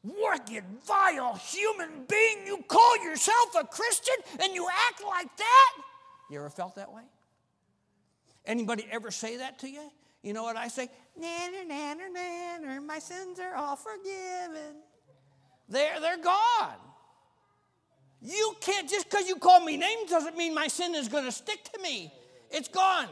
wicked, 0.03 0.63
vile 0.85 1.35
human 1.35 2.05
being, 2.07 2.45
you 2.45 2.63
call 2.67 3.03
yourself 3.03 3.55
a 3.59 3.63
Christian 3.65 4.15
and 4.41 4.53
you 4.53 4.67
act 4.89 5.03
like 5.05 5.35
that? 5.37 5.73
You 6.29 6.39
ever 6.39 6.49
felt 6.49 6.75
that 6.75 6.91
way? 6.91 7.03
Anybody 8.45 8.87
ever 8.91 9.11
say 9.11 9.37
that 9.37 9.59
to 9.59 9.69
you? 9.69 9.91
You 10.23 10.33
know 10.33 10.43
what 10.43 10.57
I 10.57 10.67
say? 10.67 10.89
Nanner, 11.19 11.67
nanner, 11.69 12.09
nanner, 12.15 12.83
my 12.85 12.99
sins 12.99 13.39
are 13.39 13.55
all 13.55 13.75
forgiven. 13.75 14.75
They're, 15.69 15.99
they're 15.99 16.21
gone. 16.21 16.77
You 18.21 18.55
can't, 18.61 18.89
just 18.89 19.09
because 19.09 19.27
you 19.27 19.35
call 19.35 19.61
me 19.61 19.77
names 19.77 20.09
doesn't 20.09 20.37
mean 20.37 20.53
my 20.53 20.67
sin 20.67 20.93
is 20.93 21.07
going 21.07 21.25
to 21.25 21.31
stick 21.31 21.63
to 21.73 21.81
me. 21.81 22.13
It's 22.51 22.67
gone. 22.67 23.07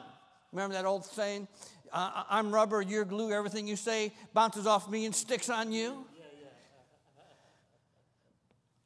Remember 0.51 0.73
that 0.75 0.85
old 0.85 1.05
saying? 1.05 1.47
Uh, 1.91 2.23
I'm 2.29 2.53
rubber, 2.53 2.81
you're 2.81 3.05
glue, 3.05 3.31
everything 3.31 3.67
you 3.67 3.75
say 3.75 4.13
bounces 4.33 4.67
off 4.67 4.89
me 4.89 5.05
and 5.05 5.15
sticks 5.15 5.49
on 5.49 5.71
you. 5.71 6.05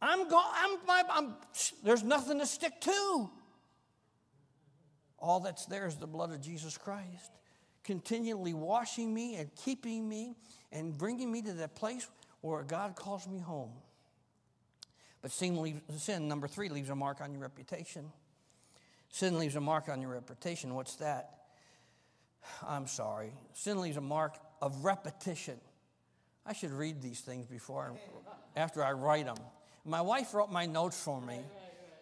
I'm 0.01 0.27
gone. 0.27 0.51
I'm, 0.53 0.77
I'm, 0.89 1.05
I'm, 1.09 1.33
there's 1.81 2.03
nothing 2.03 2.39
to 2.39 2.45
stick 2.45 2.81
to. 2.81 3.29
All 5.17 5.39
that's 5.39 5.65
there 5.65 5.87
is 5.87 5.95
the 5.95 6.07
blood 6.07 6.31
of 6.31 6.41
Jesus 6.41 6.77
Christ, 6.77 7.31
continually 7.85 8.53
washing 8.53 9.13
me 9.13 9.37
and 9.37 9.49
keeping 9.55 10.07
me 10.07 10.35
and 10.73 10.97
bringing 10.97 11.31
me 11.31 11.41
to 11.43 11.53
that 11.53 11.75
place 11.75 12.05
where 12.41 12.63
God 12.63 12.97
calls 12.97 13.25
me 13.29 13.39
home. 13.39 13.71
But 15.21 15.31
sin, 15.31 15.61
leaves, 15.61 15.79
sin, 16.03 16.27
number 16.27 16.49
three, 16.49 16.67
leaves 16.67 16.89
a 16.89 16.95
mark 16.95 17.21
on 17.21 17.31
your 17.31 17.41
reputation. 17.41 18.11
Sin 19.07 19.39
leaves 19.39 19.55
a 19.55 19.61
mark 19.61 19.87
on 19.87 20.01
your 20.01 20.11
reputation. 20.11 20.73
What's 20.75 20.95
that? 20.95 21.42
I'm 22.67 22.87
sorry. 22.87 23.33
Sin 23.53 23.79
leaves 23.81 23.97
a 23.97 24.01
mark 24.01 24.37
of 24.61 24.83
repetition. 24.83 25.59
I 26.45 26.53
should 26.53 26.71
read 26.71 27.01
these 27.01 27.21
things 27.21 27.45
before, 27.45 27.93
after 28.55 28.83
I 28.83 28.91
write 28.91 29.25
them. 29.25 29.37
My 29.85 30.01
wife 30.01 30.33
wrote 30.33 30.51
my 30.51 30.65
notes 30.65 31.01
for 31.01 31.21
me, 31.21 31.39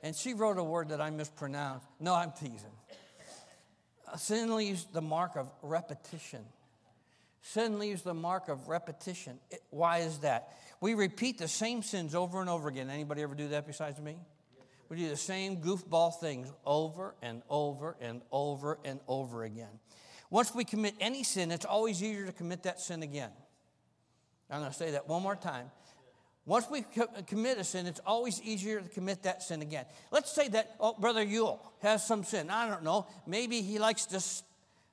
and 0.03 0.15
she 0.15 0.33
wrote 0.33 0.57
a 0.57 0.63
word 0.63 0.89
that 0.89 1.01
I 1.01 1.09
mispronounced. 1.09 1.85
No, 1.99 2.13
I'm 2.13 2.31
teasing. 2.31 2.71
Uh, 4.11 4.17
sin 4.17 4.55
leaves 4.55 4.85
the 4.93 5.01
mark 5.01 5.35
of 5.35 5.49
repetition. 5.61 6.43
Sin 7.41 7.79
leaves 7.79 8.01
the 8.01 8.13
mark 8.13 8.49
of 8.49 8.67
repetition. 8.67 9.39
It, 9.49 9.61
why 9.69 9.99
is 9.99 10.19
that? 10.19 10.53
We 10.79 10.93
repeat 10.93 11.37
the 11.37 11.47
same 11.47 11.81
sins 11.83 12.15
over 12.15 12.41
and 12.41 12.49
over 12.49 12.67
again. 12.67 12.89
Anybody 12.89 13.21
ever 13.21 13.35
do 13.35 13.49
that 13.49 13.67
besides 13.67 13.99
me? 13.99 14.17
We 14.89 14.97
do 14.97 15.07
the 15.07 15.17
same 15.17 15.57
goofball 15.57 16.19
things 16.19 16.51
over 16.65 17.15
and 17.21 17.41
over 17.49 17.95
and 18.01 18.21
over 18.31 18.77
and 18.83 18.99
over 19.07 19.43
again. 19.43 19.79
Once 20.31 20.55
we 20.55 20.63
commit 20.63 20.95
any 20.99 21.23
sin, 21.23 21.51
it's 21.51 21.65
always 21.65 22.01
easier 22.01 22.25
to 22.25 22.31
commit 22.31 22.63
that 22.63 22.81
sin 22.81 23.03
again. 23.03 23.29
I'm 24.49 24.61
going 24.61 24.71
to 24.71 24.77
say 24.77 24.91
that 24.91 25.07
one 25.07 25.21
more 25.21 25.35
time. 25.35 25.69
Once 26.45 26.67
we 26.71 26.81
co- 26.81 27.07
commit 27.27 27.59
a 27.59 27.63
sin, 27.63 27.85
it's 27.85 28.01
always 28.05 28.41
easier 28.41 28.81
to 28.81 28.89
commit 28.89 29.21
that 29.23 29.43
sin 29.43 29.61
again. 29.61 29.85
Let's 30.09 30.31
say 30.31 30.47
that 30.47 30.75
oh, 30.79 30.95
Brother 30.99 31.21
Yule 31.21 31.61
has 31.83 32.05
some 32.05 32.23
sin. 32.23 32.49
I 32.49 32.67
don't 32.67 32.83
know. 32.83 33.05
Maybe 33.27 33.61
he 33.61 33.77
likes 33.77 34.05
to 34.07 34.19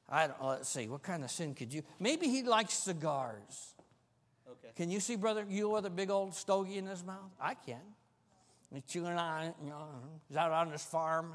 I 0.08 0.26
don't, 0.26 0.42
let's 0.42 0.68
see, 0.68 0.88
what 0.88 1.02
kind 1.02 1.22
of 1.22 1.30
sin 1.30 1.54
could 1.54 1.72
you? 1.72 1.82
Maybe 2.00 2.28
he 2.28 2.42
likes 2.42 2.74
cigars. 2.74 3.74
Okay. 4.48 4.72
Can 4.74 4.90
you 4.90 5.00
see 5.00 5.16
Brother 5.16 5.44
Yule 5.48 5.72
with 5.72 5.86
a 5.86 5.90
big 5.90 6.10
old 6.10 6.34
stogie 6.34 6.78
in 6.78 6.86
his 6.86 7.04
mouth? 7.04 7.30
I 7.40 7.54
can. 7.54 7.80
He's 8.72 8.82
chewing 8.84 9.12
on 9.12 9.44
it, 9.44 9.54
you 9.62 9.70
know, 9.70 9.86
he's 10.28 10.36
out 10.36 10.50
on 10.50 10.70
his 10.70 10.82
farm, 10.82 11.34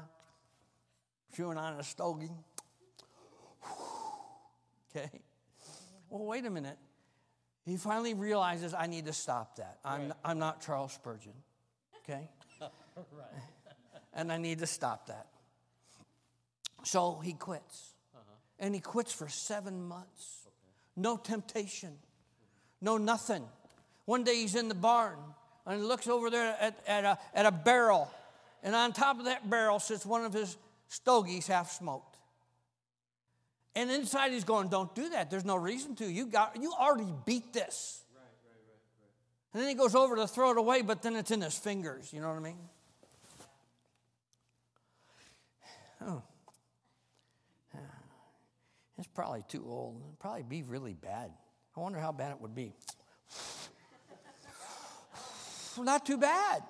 chewing 1.34 1.58
on 1.58 1.74
a 1.74 1.82
stogie. 1.82 2.30
Okay. 4.94 5.10
Well, 6.10 6.24
wait 6.24 6.44
a 6.44 6.50
minute. 6.50 6.78
He 7.66 7.76
finally 7.76 8.14
realizes 8.14 8.74
I 8.74 8.86
need 8.86 9.06
to 9.06 9.12
stop 9.12 9.56
that. 9.56 9.78
I'm, 9.84 10.08
right. 10.08 10.12
I'm 10.24 10.38
not 10.38 10.64
Charles 10.64 10.92
Spurgeon. 10.92 11.32
Okay? 12.02 12.28
right. 12.60 13.26
and 14.12 14.30
I 14.30 14.36
need 14.36 14.58
to 14.58 14.66
stop 14.66 15.06
that. 15.06 15.26
So 16.84 17.18
he 17.24 17.32
quits 17.32 17.94
uh-huh. 18.14 18.22
and 18.58 18.74
he 18.74 18.80
quits 18.80 19.12
for 19.12 19.28
seven 19.28 19.82
months. 19.82 20.48
No 20.96 21.16
temptation, 21.16 21.94
no 22.80 22.98
nothing. 22.98 23.44
One 24.04 24.22
day 24.22 24.36
he's 24.36 24.54
in 24.54 24.68
the 24.68 24.74
barn 24.74 25.16
and 25.66 25.80
he 25.80 25.86
looks 25.86 26.06
over 26.06 26.30
there 26.30 26.56
at, 26.60 26.78
at, 26.86 27.04
a, 27.04 27.18
at 27.34 27.46
a 27.46 27.50
barrel, 27.50 28.10
and 28.62 28.74
on 28.74 28.92
top 28.92 29.18
of 29.18 29.24
that 29.24 29.48
barrel 29.48 29.78
sits 29.78 30.04
one 30.04 30.24
of 30.24 30.32
his 30.32 30.56
stogies 30.88 31.46
half 31.46 31.72
smoked. 31.72 32.13
And 33.76 33.90
inside 33.90 34.32
he's 34.32 34.44
going, 34.44 34.68
Don't 34.68 34.94
do 34.94 35.10
that. 35.10 35.30
There's 35.30 35.44
no 35.44 35.56
reason 35.56 35.94
to. 35.96 36.06
You, 36.06 36.26
got, 36.26 36.56
you 36.60 36.72
already 36.72 37.12
beat 37.24 37.52
this. 37.52 38.02
Right, 38.14 38.20
right, 38.20 38.60
right, 38.68 39.52
and 39.52 39.62
then 39.62 39.68
he 39.68 39.74
goes 39.74 39.94
over 39.94 40.16
to 40.16 40.26
throw 40.28 40.52
it 40.52 40.58
away, 40.58 40.82
but 40.82 41.02
then 41.02 41.16
it's 41.16 41.30
in 41.30 41.40
his 41.40 41.56
fingers. 41.56 42.12
You 42.12 42.20
know 42.20 42.28
what 42.28 42.36
I 42.36 42.40
mean? 42.40 42.58
Oh. 46.06 46.22
It's 48.96 49.08
probably 49.08 49.44
too 49.48 49.64
old. 49.68 50.00
It'd 50.06 50.20
probably 50.20 50.44
be 50.44 50.62
really 50.62 50.94
bad. 50.94 51.32
I 51.76 51.80
wonder 51.80 51.98
how 51.98 52.12
bad 52.12 52.30
it 52.30 52.40
would 52.40 52.54
be. 52.54 52.72
Not 55.78 56.06
too 56.06 56.16
bad. 56.16 56.62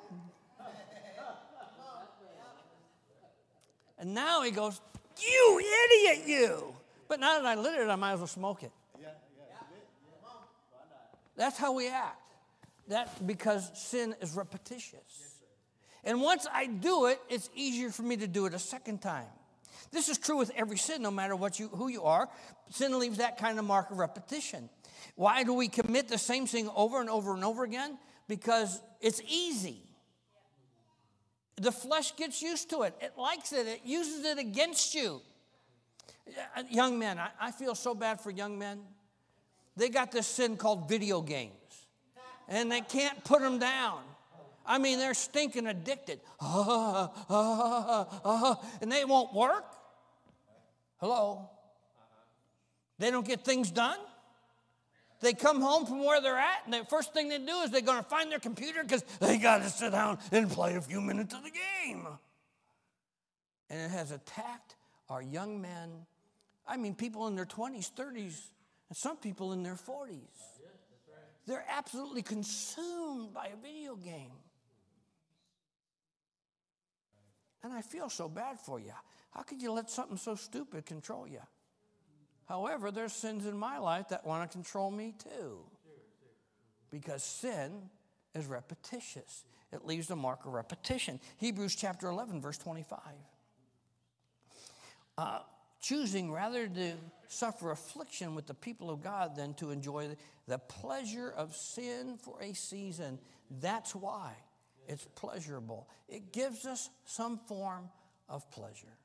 And 3.99 4.15
now 4.15 4.43
he 4.43 4.51
goes, 4.51 4.81
You 5.19 5.61
idiot, 5.61 6.27
you! 6.27 6.75
But 7.09 7.21
now 7.21 7.39
that 7.39 7.47
I 7.47 7.55
lit 7.55 7.79
it, 7.81 7.89
I 7.89 7.97
might 7.97 8.13
as 8.13 8.19
well 8.19 8.27
smoke 8.27 8.63
it. 8.63 8.73
That's 11.37 11.59
how 11.59 11.73
we 11.73 11.89
act. 11.89 12.21
That 12.89 13.27
because 13.27 13.71
sin 13.75 14.15
is 14.21 14.37
repetitious. 14.37 15.35
And 16.05 16.21
once 16.21 16.47
I 16.53 16.67
do 16.67 17.07
it, 17.07 17.21
it's 17.29 17.49
easier 17.55 17.91
for 17.91 18.03
me 18.03 18.17
to 18.19 18.27
do 18.27 18.47
it 18.47 18.55
a 18.55 18.59
second 18.59 19.01
time. 19.01 19.27
This 19.91 20.09
is 20.09 20.19
true 20.19 20.37
with 20.37 20.51
every 20.57 20.77
sin, 20.77 21.03
no 21.03 21.11
matter 21.11 21.35
what 21.35 21.59
you, 21.59 21.69
who 21.69 21.89
you 21.89 22.03
are. 22.03 22.29
Sin 22.71 22.99
leaves 22.99 23.19
that 23.19 23.39
kind 23.39 23.59
of 23.59 23.65
mark 23.65 23.91
of 23.91 23.99
repetition. 23.99 24.69
Why 25.17 25.45
do 25.45 25.55
we 25.55 25.69
commit 25.69 26.09
the 26.09 26.19
same 26.19 26.47
thing 26.47 26.69
over 26.75 27.01
and 27.01 27.09
over 27.09 27.35
and 27.35 27.45
over 27.45 27.65
again? 27.65 27.99
Because 28.29 28.83
it's 29.01 29.23
easy. 29.29 29.83
The 31.57 31.73
flesh 31.73 32.17
gets 32.17 32.43
used 32.43 32.71
to 32.71 32.83
it, 32.83 32.95
it 33.01 33.13
likes 33.17 33.53
it, 33.53 33.67
it 33.67 33.83
uses 33.85 34.25
it 34.25 34.39
against 34.39 34.95
you. 34.95 35.21
Young 36.71 36.99
men, 36.99 37.19
I, 37.19 37.31
I 37.41 37.51
feel 37.51 37.75
so 37.75 37.95
bad 37.95 38.21
for 38.21 38.31
young 38.31 38.59
men. 38.59 38.81
They 39.77 39.89
got 39.89 40.13
this 40.13 40.27
sin 40.27 40.57
called 40.57 40.89
video 40.89 41.21
games, 41.21 41.53
and 42.49 42.71
they 42.71 42.81
can't 42.81 43.23
put 43.25 43.41
them 43.41 43.59
down. 43.59 44.01
I 44.67 44.79
mean, 44.79 44.99
they're 44.99 45.15
stinking 45.15 45.67
addicted. 45.67 46.21
and 46.41 46.51
they 48.91 49.05
won't 49.05 49.35
work. 49.35 49.65
Hello? 50.99 51.51
They 52.99 53.11
don't 53.11 53.27
get 53.27 53.45
things 53.45 53.71
done. 53.71 53.99
They 55.21 55.33
come 55.33 55.61
home 55.61 55.87
from 55.87 56.05
where 56.05 56.21
they're 56.21 56.39
at, 56.39 56.63
and 56.65 56.75
the 56.75 56.85
first 56.85 57.15
thing 57.15 57.29
they 57.29 57.39
do 57.39 57.61
is 57.63 57.71
they're 57.71 57.81
going 57.81 58.03
to 58.03 58.09
find 58.09 58.31
their 58.31 58.39
computer 58.39 58.83
because 58.83 59.03
they 59.21 59.39
got 59.39 59.63
to 59.63 59.71
sit 59.71 59.93
down 59.93 60.19
and 60.33 60.51
play 60.51 60.77
a 60.77 60.81
few 60.81 61.01
minutes 61.01 61.35
of 61.35 61.43
the 61.43 61.51
game. 61.51 62.07
And 63.71 63.81
it 63.81 63.91
has 63.91 64.11
attacked 64.11 64.77
our 65.09 65.23
young 65.23 65.61
men. 65.63 65.91
I 66.67 66.77
mean, 66.77 66.95
people 66.95 67.27
in 67.27 67.35
their 67.37 67.45
20s, 67.45 67.93
30s, 67.93 68.41
and 68.89 68.97
some 68.97 69.17
people 69.17 69.53
in 69.53 69.63
their 69.63 69.75
40s. 69.75 70.21
They're 71.47 71.65
absolutely 71.69 72.23
consumed 72.23 73.35
by 73.35 73.49
a 73.49 73.57
video 73.57 73.97
game. 73.97 74.33
And 77.63 77.73
I 77.73 77.83
feel 77.83 78.09
so 78.09 78.29
bad 78.29 78.59
for 78.61 78.79
you. 78.79 78.93
How 79.31 79.43
could 79.43 79.61
you 79.61 79.73
let 79.73 79.91
something 79.91 80.17
so 80.17 80.35
stupid 80.35 80.87
control 80.87 81.27
you? 81.27 81.41
However, 82.47 82.91
there's 82.91 83.13
sins 83.13 83.47
in 83.47 83.57
my 83.57 83.79
life 83.79 84.09
that 84.09 84.27
want 84.27 84.49
to 84.49 84.55
control 84.55 84.91
me 84.91 85.15
too. 85.19 85.61
Because 86.91 87.25
sin 87.25 87.91
is 88.35 88.47
repetitious, 88.47 89.45
it 89.73 89.85
leaves 89.85 90.11
a 90.11 90.17
mark 90.17 90.47
of 90.47 90.53
repetition. 90.53 91.21
Hebrews 91.39 91.75
chapter 91.75 92.09
11, 92.09 92.41
verse 92.41 92.59
25. 92.59 93.01
Uh, 95.17 95.39
choosing 95.85 96.33
rather 96.33 96.67
to 96.67 96.93
suffer 97.29 97.71
affliction 97.71 98.35
with 98.35 98.47
the 98.47 98.55
people 98.55 98.91
of 98.91 99.03
God 99.03 99.37
than 99.37 99.55
to 99.55 99.71
enjoy 99.71 100.17
the 100.49 100.59
pleasure 100.59 101.33
of 101.37 101.55
sin 101.55 102.17
for 102.23 102.41
a 102.41 102.55
season. 102.55 103.19
That's 103.61 103.95
why 103.95 104.33
it's 104.89 105.07
pleasurable. 105.15 105.89
It 106.09 106.33
gives 106.33 106.65
us 106.65 106.89
some 107.05 107.39
form 107.39 107.91
of 108.29 108.51
pleasure. 108.51 108.97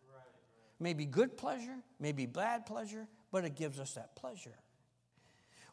Maybe 0.80 1.06
good 1.06 1.38
pleasure, 1.38 1.76
maybe 2.00 2.26
bad 2.26 2.66
pleasure, 2.66 3.08
but 3.32 3.44
it 3.44 3.56
gives 3.56 3.80
us 3.80 3.96
that 3.96 4.16
pleasure. 4.16 4.56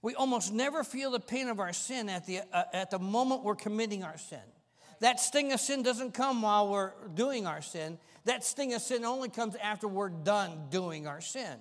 We 0.02 0.14
almost 0.14 0.52
never 0.52 0.82
feel 0.82 1.12
the 1.12 1.20
pain 1.20 1.48
of 1.48 1.61
our 1.61 1.72
sin 1.72 2.09
at 2.09 2.26
the, 2.26 2.40
uh, 2.52 2.64
at 2.72 2.90
the 2.90 2.98
moment 2.98 3.44
we're 3.44 3.54
committing 3.54 4.02
our 4.02 4.18
sin. 4.18 4.40
That 5.01 5.20
sting 5.20 5.53
of 5.53 5.61
sin 5.61 5.82
doesn't 5.82 6.14
come 6.14 6.42
while 6.42 6.68
we're 6.68 6.92
doing 7.14 7.47
our 7.47 7.62
sin. 7.62 7.99
That 8.24 8.44
sting 8.44 8.74
of 8.74 8.82
sin 8.82 9.05
only 9.05 9.28
comes 9.28 9.55
after 9.57 9.86
we're 9.86 10.09
done 10.09 10.66
doing 10.70 11.07
our 11.07 11.20
sin. 11.20 11.57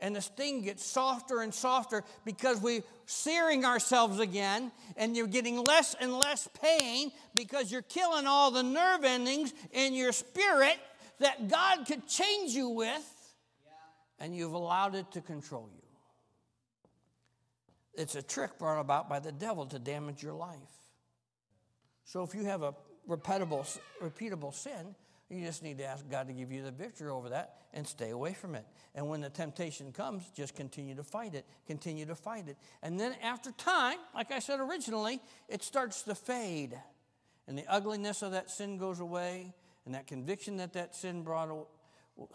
And 0.00 0.14
the 0.14 0.20
sting 0.20 0.62
gets 0.62 0.84
softer 0.84 1.40
and 1.40 1.52
softer 1.52 2.04
because 2.24 2.60
we're 2.60 2.84
searing 3.06 3.64
ourselves 3.64 4.20
again, 4.20 4.70
and 4.96 5.16
you're 5.16 5.26
getting 5.26 5.64
less 5.64 5.96
and 6.00 6.16
less 6.16 6.48
pain 6.62 7.10
because 7.34 7.72
you're 7.72 7.82
killing 7.82 8.26
all 8.26 8.52
the 8.52 8.62
nerve 8.62 9.02
endings 9.02 9.52
in 9.72 9.94
your 9.94 10.12
spirit 10.12 10.78
that 11.18 11.48
God 11.48 11.84
could 11.84 12.06
change 12.06 12.52
you 12.52 12.68
with, 12.68 13.34
and 14.20 14.36
you've 14.36 14.52
allowed 14.52 14.94
it 14.94 15.10
to 15.12 15.20
control 15.20 15.68
you. 15.74 15.82
It's 17.94 18.14
a 18.14 18.22
trick 18.22 18.56
brought 18.56 18.80
about 18.80 19.08
by 19.08 19.18
the 19.18 19.32
devil 19.32 19.66
to 19.66 19.80
damage 19.80 20.22
your 20.22 20.34
life. 20.34 20.77
So 22.08 22.22
if 22.22 22.34
you 22.34 22.44
have 22.46 22.62
a 22.62 22.74
repeatable, 23.06 23.78
repeatable 24.02 24.54
sin, 24.54 24.94
you 25.28 25.44
just 25.44 25.62
need 25.62 25.76
to 25.76 25.84
ask 25.84 26.08
God 26.08 26.26
to 26.28 26.32
give 26.32 26.50
you 26.50 26.62
the 26.62 26.70
victory 26.70 27.10
over 27.10 27.28
that 27.28 27.56
and 27.74 27.86
stay 27.86 28.08
away 28.08 28.32
from 28.32 28.54
it. 28.54 28.64
And 28.94 29.10
when 29.10 29.20
the 29.20 29.28
temptation 29.28 29.92
comes, 29.92 30.22
just 30.34 30.56
continue 30.56 30.94
to 30.94 31.02
fight 31.02 31.34
it, 31.34 31.44
continue 31.66 32.06
to 32.06 32.14
fight 32.14 32.48
it. 32.48 32.56
And 32.82 32.98
then 32.98 33.14
after 33.22 33.50
time, 33.52 33.98
like 34.14 34.32
I 34.32 34.38
said 34.38 34.58
originally, 34.58 35.20
it 35.50 35.62
starts 35.62 36.00
to 36.04 36.14
fade. 36.14 36.80
And 37.46 37.58
the 37.58 37.66
ugliness 37.68 38.22
of 38.22 38.32
that 38.32 38.50
sin 38.50 38.78
goes 38.78 39.00
away, 39.00 39.52
and 39.84 39.94
that 39.94 40.06
conviction 40.06 40.56
that 40.56 40.72
that 40.72 40.96
sin 40.96 41.22
brought, 41.22 41.68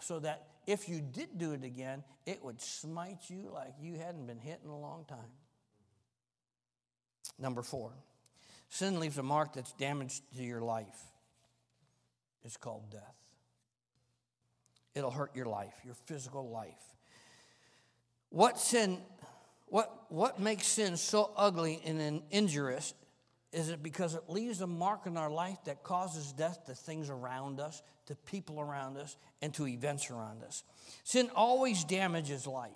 so 0.00 0.20
that 0.20 0.46
if 0.68 0.88
you 0.88 1.00
did 1.00 1.36
do 1.36 1.50
it 1.50 1.64
again, 1.64 2.04
it 2.26 2.44
would 2.44 2.62
smite 2.62 3.22
you 3.26 3.50
like 3.52 3.74
you 3.80 3.96
hadn't 3.96 4.28
been 4.28 4.38
hit 4.38 4.60
in 4.64 4.70
a 4.70 4.78
long 4.78 5.04
time. 5.08 5.18
Number 7.40 7.62
four, 7.62 7.90
sin 8.74 8.98
leaves 8.98 9.18
a 9.18 9.22
mark 9.22 9.52
that's 9.52 9.72
damaged 9.74 10.20
to 10.36 10.42
your 10.42 10.60
life. 10.60 11.12
It's 12.44 12.56
called 12.56 12.90
death. 12.90 13.14
It'll 14.96 15.12
hurt 15.12 15.34
your 15.36 15.46
life, 15.46 15.74
your 15.84 15.94
physical 16.06 16.50
life. 16.50 16.82
What 18.30 18.58
sin, 18.58 18.98
what, 19.66 20.06
what 20.08 20.40
makes 20.40 20.66
sin 20.66 20.96
so 20.96 21.30
ugly 21.36 21.80
and 21.84 22.22
injurious 22.32 22.94
is 23.52 23.68
it 23.68 23.80
because 23.80 24.16
it 24.16 24.24
leaves 24.28 24.60
a 24.60 24.66
mark 24.66 25.06
in 25.06 25.16
our 25.16 25.30
life 25.30 25.58
that 25.66 25.84
causes 25.84 26.32
death 26.32 26.66
to 26.66 26.74
things 26.74 27.10
around 27.10 27.60
us, 27.60 27.80
to 28.06 28.16
people 28.16 28.60
around 28.60 28.96
us, 28.96 29.16
and 29.40 29.54
to 29.54 29.68
events 29.68 30.10
around 30.10 30.42
us. 30.42 30.64
Sin 31.04 31.30
always 31.36 31.84
damages 31.84 32.44
life. 32.44 32.72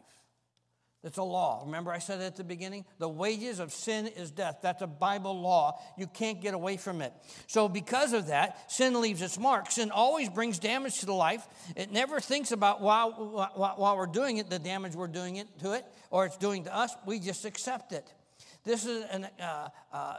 It's 1.04 1.18
a 1.18 1.22
law. 1.22 1.62
Remember, 1.64 1.92
I 1.92 2.00
said 2.00 2.20
at 2.20 2.34
the 2.34 2.42
beginning? 2.42 2.84
The 2.98 3.08
wages 3.08 3.60
of 3.60 3.72
sin 3.72 4.08
is 4.08 4.32
death. 4.32 4.58
That's 4.62 4.82
a 4.82 4.86
Bible 4.88 5.40
law. 5.40 5.80
You 5.96 6.08
can't 6.08 6.40
get 6.40 6.54
away 6.54 6.76
from 6.76 7.02
it. 7.02 7.12
So, 7.46 7.68
because 7.68 8.12
of 8.12 8.26
that, 8.26 8.70
sin 8.70 9.00
leaves 9.00 9.22
its 9.22 9.38
mark. 9.38 9.70
Sin 9.70 9.92
always 9.92 10.28
brings 10.28 10.58
damage 10.58 10.98
to 11.00 11.06
the 11.06 11.12
life. 11.12 11.46
It 11.76 11.92
never 11.92 12.18
thinks 12.18 12.50
about 12.50 12.80
while, 12.80 13.12
while 13.54 13.96
we're 13.96 14.06
doing 14.06 14.38
it, 14.38 14.50
the 14.50 14.58
damage 14.58 14.96
we're 14.96 15.06
doing 15.06 15.36
it 15.36 15.46
to 15.60 15.74
it, 15.74 15.84
or 16.10 16.26
it's 16.26 16.36
doing 16.36 16.64
to 16.64 16.74
us. 16.74 16.92
We 17.06 17.20
just 17.20 17.44
accept 17.44 17.92
it. 17.92 18.12
This 18.64 18.84
is 18.84 19.04
an. 19.10 19.28
Uh, 19.40 19.68
uh, 19.92 20.16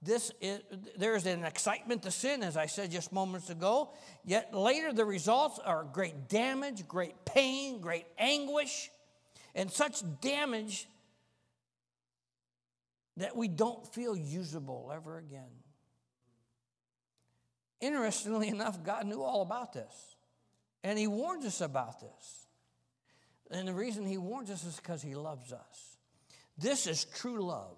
this 0.00 0.30
is, 0.42 0.60
there 0.98 1.16
is 1.16 1.24
an 1.24 1.44
excitement 1.44 2.02
to 2.02 2.10
sin, 2.10 2.42
as 2.42 2.58
I 2.58 2.66
said 2.66 2.90
just 2.90 3.10
moments 3.10 3.48
ago. 3.48 3.88
Yet 4.22 4.54
later, 4.54 4.92
the 4.92 5.06
results 5.06 5.58
are 5.58 5.82
great 5.82 6.28
damage, 6.28 6.86
great 6.86 7.24
pain, 7.24 7.80
great 7.80 8.04
anguish 8.18 8.90
and 9.54 9.70
such 9.70 10.02
damage 10.20 10.88
that 13.16 13.36
we 13.36 13.48
don't 13.48 13.86
feel 13.94 14.16
usable 14.16 14.90
ever 14.94 15.18
again. 15.18 15.50
Interestingly 17.80 18.48
enough, 18.48 18.82
God 18.82 19.06
knew 19.06 19.22
all 19.22 19.42
about 19.42 19.72
this, 19.72 20.16
and 20.82 20.98
He 20.98 21.06
warns 21.06 21.44
us 21.44 21.60
about 21.60 22.00
this. 22.00 22.46
And 23.50 23.68
the 23.68 23.74
reason 23.74 24.06
He 24.06 24.18
warns 24.18 24.50
us 24.50 24.64
is 24.64 24.76
because 24.76 25.02
He 25.02 25.14
loves 25.14 25.52
us. 25.52 25.96
This 26.56 26.86
is 26.86 27.04
true 27.04 27.44
love 27.44 27.76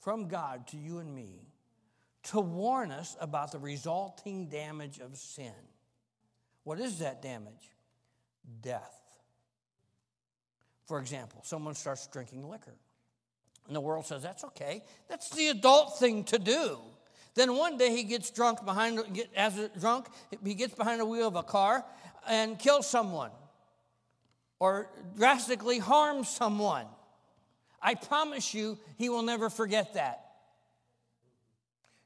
from 0.00 0.28
God 0.28 0.66
to 0.68 0.76
you 0.76 0.98
and 0.98 1.14
me 1.14 1.52
to 2.24 2.40
warn 2.40 2.90
us 2.90 3.16
about 3.20 3.52
the 3.52 3.58
resulting 3.58 4.48
damage 4.48 4.98
of 4.98 5.16
sin. 5.16 5.52
What 6.64 6.78
is 6.80 7.00
that 7.00 7.22
damage? 7.22 7.74
Death. 8.60 9.01
For 10.86 10.98
example, 11.00 11.40
someone 11.44 11.74
starts 11.74 12.06
drinking 12.06 12.48
liquor. 12.48 12.74
And 13.66 13.76
the 13.76 13.80
world 13.80 14.06
says, 14.06 14.22
that's 14.22 14.44
okay. 14.44 14.82
That's 15.08 15.30
the 15.30 15.48
adult 15.48 15.98
thing 15.98 16.24
to 16.24 16.38
do. 16.38 16.78
Then 17.34 17.56
one 17.56 17.78
day 17.78 17.90
he 17.90 18.02
gets 18.02 18.30
drunk 18.30 18.64
behind, 18.64 19.00
as 19.36 19.58
a 19.58 19.68
drunk, 19.68 20.08
he 20.44 20.54
gets 20.54 20.74
behind 20.74 21.00
the 21.00 21.06
wheel 21.06 21.28
of 21.28 21.36
a 21.36 21.42
car 21.42 21.84
and 22.28 22.58
kills 22.58 22.86
someone 22.86 23.30
or 24.58 24.88
drastically 25.16 25.78
harms 25.78 26.28
someone. 26.28 26.86
I 27.80 27.94
promise 27.94 28.52
you, 28.52 28.78
he 28.96 29.08
will 29.08 29.22
never 29.22 29.50
forget 29.50 29.94
that. 29.94 30.24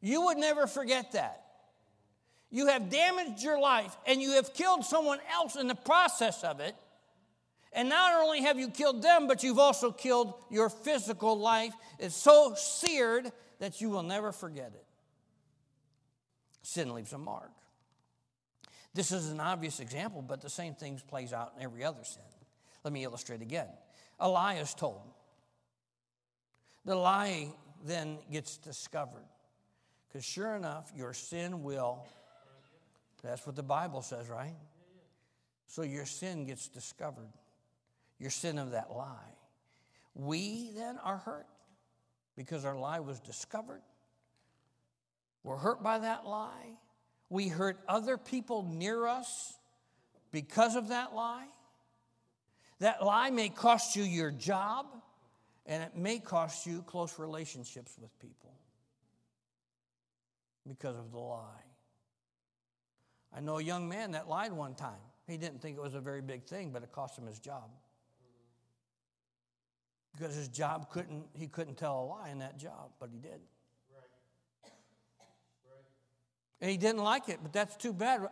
You 0.00 0.26
would 0.26 0.38
never 0.38 0.66
forget 0.66 1.12
that. 1.12 1.42
You 2.50 2.68
have 2.68 2.88
damaged 2.88 3.42
your 3.42 3.60
life 3.60 3.96
and 4.06 4.22
you 4.22 4.32
have 4.32 4.54
killed 4.54 4.84
someone 4.84 5.18
else 5.32 5.56
in 5.56 5.66
the 5.66 5.74
process 5.74 6.44
of 6.44 6.60
it. 6.60 6.76
And 7.76 7.90
not 7.90 8.14
only 8.24 8.40
have 8.40 8.58
you 8.58 8.70
killed 8.70 9.02
them, 9.02 9.28
but 9.28 9.44
you've 9.44 9.58
also 9.58 9.92
killed 9.92 10.32
your 10.50 10.70
physical 10.70 11.38
life. 11.38 11.74
It's 11.98 12.16
so 12.16 12.54
seared 12.56 13.30
that 13.58 13.82
you 13.82 13.90
will 13.90 14.02
never 14.02 14.32
forget 14.32 14.72
it. 14.74 14.84
Sin 16.62 16.94
leaves 16.94 17.12
a 17.12 17.18
mark. 17.18 17.52
This 18.94 19.12
is 19.12 19.30
an 19.30 19.40
obvious 19.40 19.78
example, 19.78 20.22
but 20.22 20.40
the 20.40 20.48
same 20.48 20.74
thing 20.74 20.98
plays 21.06 21.34
out 21.34 21.52
in 21.56 21.62
every 21.62 21.84
other 21.84 22.02
sin. 22.02 22.22
Let 22.82 22.94
me 22.94 23.04
illustrate 23.04 23.42
again. 23.42 23.68
A 24.18 24.28
lie 24.28 24.54
is 24.54 24.72
told. 24.72 25.02
The 26.86 26.94
lie 26.94 27.52
then 27.84 28.18
gets 28.32 28.56
discovered. 28.56 29.26
Because 30.08 30.24
sure 30.24 30.56
enough, 30.56 30.90
your 30.96 31.12
sin 31.12 31.62
will, 31.62 32.06
that's 33.22 33.46
what 33.46 33.54
the 33.54 33.62
Bible 33.62 34.00
says, 34.00 34.30
right? 34.30 34.56
So 35.66 35.82
your 35.82 36.06
sin 36.06 36.46
gets 36.46 36.68
discovered, 36.68 37.28
your 38.18 38.30
sin 38.30 38.58
of 38.58 38.72
that 38.72 38.90
lie. 38.90 39.34
We 40.14 40.70
then 40.74 40.98
are 41.02 41.18
hurt 41.18 41.46
because 42.36 42.64
our 42.64 42.76
lie 42.76 43.00
was 43.00 43.20
discovered. 43.20 43.82
We're 45.42 45.56
hurt 45.56 45.82
by 45.82 45.98
that 46.00 46.26
lie. 46.26 46.78
We 47.28 47.48
hurt 47.48 47.78
other 47.88 48.16
people 48.16 48.62
near 48.62 49.06
us 49.06 49.54
because 50.32 50.76
of 50.76 50.88
that 50.88 51.14
lie. 51.14 51.46
That 52.80 53.02
lie 53.02 53.30
may 53.30 53.48
cost 53.48 53.96
you 53.96 54.02
your 54.02 54.30
job, 54.30 54.86
and 55.64 55.82
it 55.82 55.96
may 55.96 56.18
cost 56.18 56.66
you 56.66 56.82
close 56.82 57.18
relationships 57.18 57.96
with 58.00 58.16
people 58.18 58.52
because 60.68 60.96
of 60.96 61.10
the 61.10 61.18
lie. 61.18 61.64
I 63.34 63.40
know 63.40 63.58
a 63.58 63.62
young 63.62 63.88
man 63.88 64.12
that 64.12 64.28
lied 64.28 64.52
one 64.52 64.74
time. 64.74 65.00
He 65.26 65.36
didn't 65.36 65.60
think 65.60 65.76
it 65.76 65.82
was 65.82 65.94
a 65.94 66.00
very 66.00 66.22
big 66.22 66.44
thing, 66.44 66.70
but 66.70 66.82
it 66.82 66.92
cost 66.92 67.18
him 67.18 67.26
his 67.26 67.38
job. 67.38 67.70
Because 70.16 70.34
his 70.34 70.48
job 70.48 70.90
couldn't, 70.90 71.26
he 71.34 71.46
couldn't 71.46 71.76
tell 71.76 72.00
a 72.00 72.04
lie 72.04 72.30
in 72.30 72.38
that 72.38 72.58
job, 72.58 72.90
but 72.98 73.10
he 73.12 73.18
did. 73.18 73.40
And 76.60 76.70
he 76.70 76.78
didn't 76.78 77.02
like 77.02 77.28
it, 77.28 77.40
but 77.42 77.52
that's 77.52 77.76
too 77.76 77.92
bad. 77.92 78.28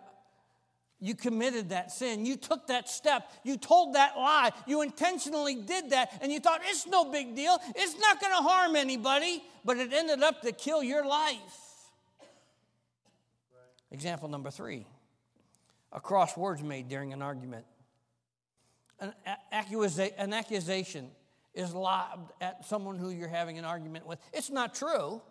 You 0.99 1.15
committed 1.15 1.69
that 1.69 1.93
sin. 1.93 2.25
You 2.25 2.37
took 2.37 2.69
that 2.69 2.89
step. 2.89 3.31
You 3.43 3.59
told 3.59 3.97
that 3.97 4.17
lie. 4.17 4.53
You 4.67 4.81
intentionally 4.81 5.57
did 5.57 5.91
that, 5.91 6.19
and 6.23 6.33
you 6.33 6.41
thought 6.41 6.63
it's 6.65 6.87
no 6.87 7.05
big 7.05 7.37
deal. 7.37 7.59
It's 7.77 7.99
not 7.99 8.19
going 8.19 8.33
to 8.33 8.43
harm 8.43 8.77
anybody, 8.77 9.43
but 9.65 9.77
it 9.77 9.93
ended 9.93 10.23
up 10.23 10.41
to 10.43 10.53
kill 10.53 10.83
your 10.83 11.07
life. 11.07 11.39
Example 13.91 14.29
number 14.29 14.51
three 14.51 14.87
a 15.93 16.01
cross 16.01 16.37
words 16.37 16.63
made 16.63 16.89
during 16.89 17.13
an 17.13 17.21
argument. 17.21 17.67
An 18.99 19.13
accusation 19.53 21.11
is 21.55 21.73
lobbed 21.73 22.33
at 22.41 22.65
someone 22.67 22.99
who 22.99 23.11
you're 23.11 23.29
having 23.29 23.59
an 23.59 23.65
argument 23.65 24.07
with. 24.07 24.19
It's 24.33 24.51
not 24.51 24.75
true, 24.75 25.23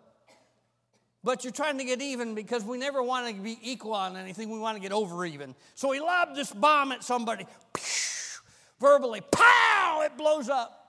but 1.22 1.44
you're 1.44 1.52
trying 1.52 1.78
to 1.78 1.84
get 1.84 2.00
even 2.00 2.34
because 2.34 2.64
we 2.64 2.78
never 2.78 3.02
want 3.02 3.34
to 3.34 3.42
be 3.42 3.58
equal 3.62 3.92
on 3.92 4.16
anything. 4.16 4.50
We 4.50 4.58
want 4.58 4.76
to 4.76 4.82
get 4.82 4.92
over 4.92 5.24
even. 5.24 5.54
So 5.74 5.92
he 5.92 6.00
lobbed 6.00 6.34
this 6.34 6.52
bomb 6.52 6.92
at 6.92 7.04
somebody, 7.04 7.46
verbally, 8.80 9.20
pow, 9.30 10.02
it 10.04 10.16
blows 10.16 10.48
up. 10.48 10.80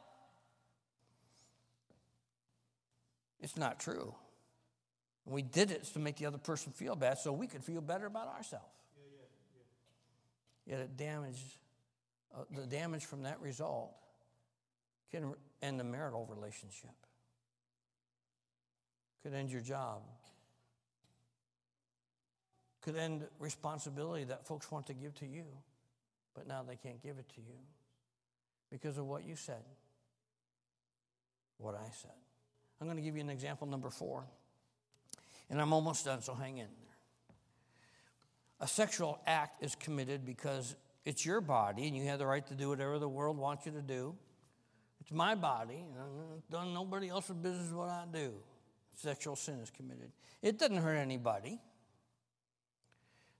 It's 3.41 3.57
not 3.57 3.79
true. 3.79 4.15
We 5.25 5.41
did 5.41 5.71
it 5.71 5.83
to 5.93 5.99
make 5.99 6.17
the 6.17 6.27
other 6.27 6.37
person 6.37 6.71
feel 6.71 6.95
bad 6.95 7.17
so 7.17 7.33
we 7.33 7.47
could 7.47 7.63
feel 7.63 7.81
better 7.81 8.05
about 8.05 8.27
ourselves. 8.27 8.65
Yet 10.65 10.79
it 10.79 10.97
damaged, 10.97 11.57
uh, 12.35 12.43
the 12.55 12.65
damage 12.65 13.05
from 13.05 13.23
that 13.23 13.39
result 13.39 13.91
can 15.15 15.33
end 15.61 15.79
the 15.79 15.83
marital 15.83 16.27
relationship, 16.29 16.95
could 19.23 19.33
end 19.33 19.49
your 19.49 19.61
job, 19.61 20.01
could 22.81 22.95
end 22.95 23.23
responsibility 23.39 24.25
that 24.25 24.45
folks 24.45 24.71
want 24.71 24.85
to 24.87 24.93
give 24.93 25.15
to 25.15 25.25
you, 25.25 25.45
but 26.33 26.47
now 26.47 26.63
they 26.67 26.75
can't 26.75 27.01
give 27.01 27.17
it 27.17 27.27
to 27.29 27.41
you 27.41 27.55
because 28.69 28.97
of 28.97 29.05
what 29.05 29.25
you 29.25 29.35
said, 29.35 29.63
what 31.57 31.75
I 31.75 31.89
said. 32.01 32.11
I'm 32.81 32.87
going 32.87 32.97
to 32.97 33.03
give 33.03 33.15
you 33.15 33.21
an 33.21 33.29
example 33.29 33.67
number 33.67 33.89
four, 33.89 34.25
and 35.49 35.61
I'm 35.61 35.71
almost 35.71 36.03
done, 36.03 36.21
so 36.21 36.33
hang 36.33 36.57
in 36.57 36.67
there. 36.67 37.37
a 38.59 38.67
sexual 38.67 39.19
act 39.25 39.63
is 39.63 39.75
committed 39.75 40.25
because 40.25 40.75
it's 41.05 41.25
your 41.25 41.39
body 41.39 41.87
and 41.87 41.95
you 41.95 42.05
have 42.07 42.19
the 42.19 42.25
right 42.25 42.45
to 42.47 42.53
do 42.55 42.69
whatever 42.69 42.99
the 42.99 43.07
world 43.07 43.37
wants 43.37 43.65
you 43.65 43.71
to 43.71 43.81
do. 43.81 44.15
It's 45.05 45.11
my 45.11 45.35
body, 45.35 45.85
done 46.49 46.73
nobody 46.73 47.09
else's 47.09 47.35
business 47.35 47.71
what 47.71 47.89
I 47.89 48.05
do. 48.11 48.33
Sexual 48.95 49.35
sin 49.35 49.59
is 49.59 49.69
committed. 49.69 50.11
It 50.41 50.57
doesn't 50.57 50.77
hurt 50.77 50.95
anybody. 50.95 51.59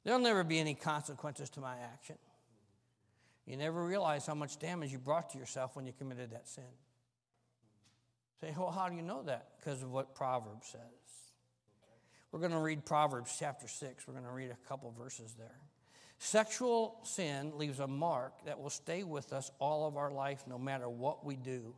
There'll 0.03 0.19
never 0.19 0.43
be 0.43 0.59
any 0.59 0.75
consequences 0.75 1.49
to 1.51 1.61
my 1.61 1.75
action. 1.91 2.17
You 3.47 3.57
never 3.57 3.83
realize 3.83 4.27
how 4.27 4.35
much 4.35 4.59
damage 4.59 4.91
you 4.91 4.99
brought 4.99 5.31
to 5.31 5.39
yourself 5.39 5.75
when 5.75 5.87
you 5.87 5.93
committed 5.97 6.33
that 6.33 6.47
sin. 6.47 6.63
Say, 8.41 8.53
well, 8.55 8.69
how 8.69 8.87
do 8.87 8.95
you 8.95 9.01
know 9.01 9.23
that? 9.23 9.47
Because 9.57 9.81
of 9.81 9.89
what 9.89 10.13
Proverbs 10.13 10.67
says. 10.67 10.81
We're 12.31 12.41
going 12.41 12.51
to 12.51 12.59
read 12.59 12.85
Proverbs 12.85 13.35
chapter 13.39 13.67
6. 13.67 14.07
We're 14.07 14.13
going 14.13 14.25
to 14.25 14.31
read 14.31 14.51
a 14.51 14.67
couple 14.67 14.93
verses 14.95 15.33
there. 15.35 15.61
Sexual 16.25 16.97
sin 17.03 17.51
leaves 17.55 17.79
a 17.79 17.85
mark 17.85 18.33
that 18.45 18.59
will 18.59 18.71
stay 18.71 19.03
with 19.03 19.31
us 19.31 19.51
all 19.59 19.87
of 19.87 19.95
our 19.95 20.09
life, 20.09 20.43
no 20.47 20.57
matter 20.57 20.89
what 20.89 21.23
we 21.23 21.35
do. 21.35 21.75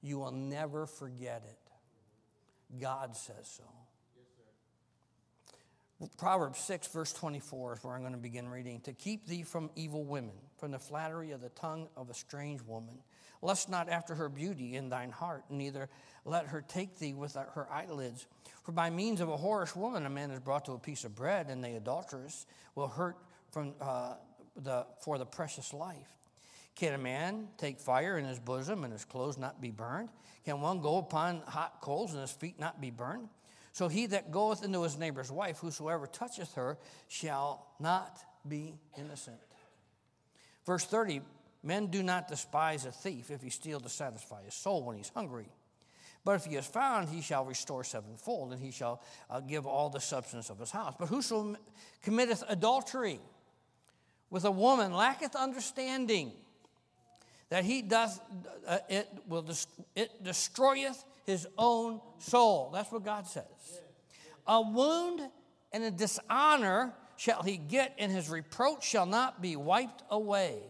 You 0.00 0.18
will 0.18 0.30
never 0.30 0.86
forget 0.86 1.42
it. 1.46 2.78
God 2.80 3.14
says 3.14 3.60
so. 3.60 3.64
Proverbs 6.16 6.58
6, 6.60 6.88
verse 6.88 7.12
24 7.12 7.74
is 7.74 7.84
where 7.84 7.94
I'm 7.94 8.00
going 8.00 8.12
to 8.12 8.18
begin 8.18 8.48
reading. 8.48 8.80
To 8.80 8.94
keep 8.94 9.26
thee 9.26 9.42
from 9.42 9.68
evil 9.76 10.04
women, 10.04 10.36
from 10.56 10.70
the 10.70 10.78
flattery 10.78 11.32
of 11.32 11.42
the 11.42 11.50
tongue 11.50 11.88
of 11.98 12.08
a 12.08 12.14
strange 12.14 12.62
woman. 12.62 12.96
Lust 13.42 13.68
not 13.68 13.90
after 13.90 14.14
her 14.14 14.30
beauty 14.30 14.76
in 14.76 14.88
thine 14.88 15.10
heart, 15.10 15.44
neither 15.50 15.90
let 16.24 16.46
her 16.46 16.64
take 16.66 16.98
thee 16.98 17.12
with 17.12 17.34
her 17.34 17.70
eyelids. 17.70 18.26
For 18.62 18.72
by 18.72 18.88
means 18.88 19.20
of 19.20 19.28
a 19.28 19.36
whorish 19.36 19.76
woman, 19.76 20.06
a 20.06 20.10
man 20.10 20.30
is 20.30 20.40
brought 20.40 20.64
to 20.64 20.72
a 20.72 20.78
piece 20.78 21.04
of 21.04 21.14
bread, 21.14 21.48
and 21.50 21.62
the 21.62 21.76
adulteress 21.76 22.46
will 22.74 22.88
hurt 22.88 23.16
from, 23.50 23.74
uh, 23.80 24.14
the, 24.56 24.86
for 25.00 25.18
the 25.18 25.26
precious 25.26 25.72
life. 25.72 26.12
Can 26.74 26.92
a 26.92 26.98
man 26.98 27.48
take 27.56 27.80
fire 27.80 28.18
in 28.18 28.24
his 28.26 28.38
bosom 28.38 28.84
and 28.84 28.92
his 28.92 29.04
clothes 29.04 29.38
not 29.38 29.60
be 29.60 29.70
burned? 29.70 30.10
Can 30.44 30.60
one 30.60 30.80
go 30.80 30.98
upon 30.98 31.40
hot 31.46 31.80
coals 31.80 32.12
and 32.12 32.20
his 32.20 32.30
feet 32.30 32.60
not 32.60 32.80
be 32.80 32.90
burned? 32.90 33.28
So 33.72 33.88
he 33.88 34.06
that 34.06 34.30
goeth 34.30 34.64
into 34.64 34.82
his 34.82 34.98
neighbor's 34.98 35.30
wife, 35.30 35.58
whosoever 35.58 36.06
toucheth 36.06 36.54
her, 36.54 36.78
shall 37.08 37.66
not 37.80 38.18
be 38.46 38.74
innocent. 38.96 39.36
Verse 40.64 40.84
30 40.84 41.22
Men 41.62 41.88
do 41.88 42.02
not 42.02 42.28
despise 42.28 42.86
a 42.86 42.92
thief 42.92 43.30
if 43.30 43.42
he 43.42 43.50
steal 43.50 43.80
to 43.80 43.88
satisfy 43.88 44.44
his 44.44 44.54
soul 44.54 44.84
when 44.84 44.96
he's 44.96 45.08
hungry. 45.08 45.48
But 46.24 46.36
if 46.36 46.44
he 46.44 46.56
is 46.56 46.66
found, 46.66 47.08
he 47.08 47.20
shall 47.20 47.44
restore 47.44 47.82
sevenfold, 47.82 48.52
and 48.52 48.62
he 48.62 48.70
shall 48.70 49.02
uh, 49.28 49.40
give 49.40 49.66
all 49.66 49.90
the 49.90 50.00
substance 50.00 50.48
of 50.48 50.58
his 50.58 50.70
house. 50.70 50.94
But 50.98 51.08
whoso 51.08 51.56
committeth 52.02 52.44
adultery 52.48 53.20
with 54.30 54.44
a 54.44 54.50
woman 54.50 54.92
lacketh 54.92 55.34
understanding, 55.34 56.32
that 57.48 57.64
he 57.64 57.82
doth, 57.82 58.20
uh, 58.66 58.78
it 58.88 59.08
will 59.28 59.42
dest- 59.42 59.68
it 59.94 60.22
destroyeth 60.22 61.04
his 61.24 61.46
own 61.56 62.00
soul. 62.18 62.70
That's 62.72 62.90
what 62.90 63.04
God 63.04 63.26
says. 63.26 63.44
A 64.46 64.60
wound 64.60 65.20
and 65.72 65.84
a 65.84 65.90
dishonor 65.90 66.94
shall 67.16 67.42
he 67.42 67.56
get, 67.56 67.94
and 67.98 68.12
his 68.12 68.28
reproach 68.28 68.84
shall 68.84 69.06
not 69.06 69.40
be 69.40 69.56
wiped 69.56 70.02
away. 70.10 70.60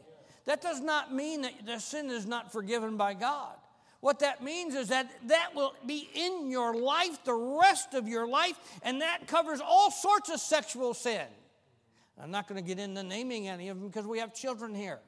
That 0.44 0.62
does 0.62 0.80
not 0.80 1.12
mean 1.12 1.42
that 1.42 1.66
the 1.66 1.78
sin 1.78 2.10
is 2.10 2.26
not 2.26 2.52
forgiven 2.52 2.96
by 2.96 3.14
God. 3.14 3.54
What 4.00 4.20
that 4.20 4.42
means 4.42 4.74
is 4.74 4.88
that 4.88 5.10
that 5.28 5.54
will 5.54 5.74
be 5.84 6.08
in 6.14 6.50
your 6.50 6.76
life 6.76 7.24
the 7.24 7.34
rest 7.34 7.94
of 7.94 8.06
your 8.06 8.26
life, 8.28 8.56
and 8.82 9.00
that 9.00 9.26
covers 9.26 9.60
all 9.60 9.90
sorts 9.90 10.30
of 10.30 10.38
sexual 10.38 10.94
sin. 10.94 11.26
I'm 12.22 12.30
not 12.30 12.48
going 12.48 12.62
to 12.62 12.66
get 12.66 12.78
into 12.78 13.02
naming 13.02 13.48
any 13.48 13.68
of 13.68 13.78
them 13.78 13.88
because 13.88 14.06
we 14.06 14.18
have 14.18 14.34
children 14.34 14.74
here. 14.74 15.00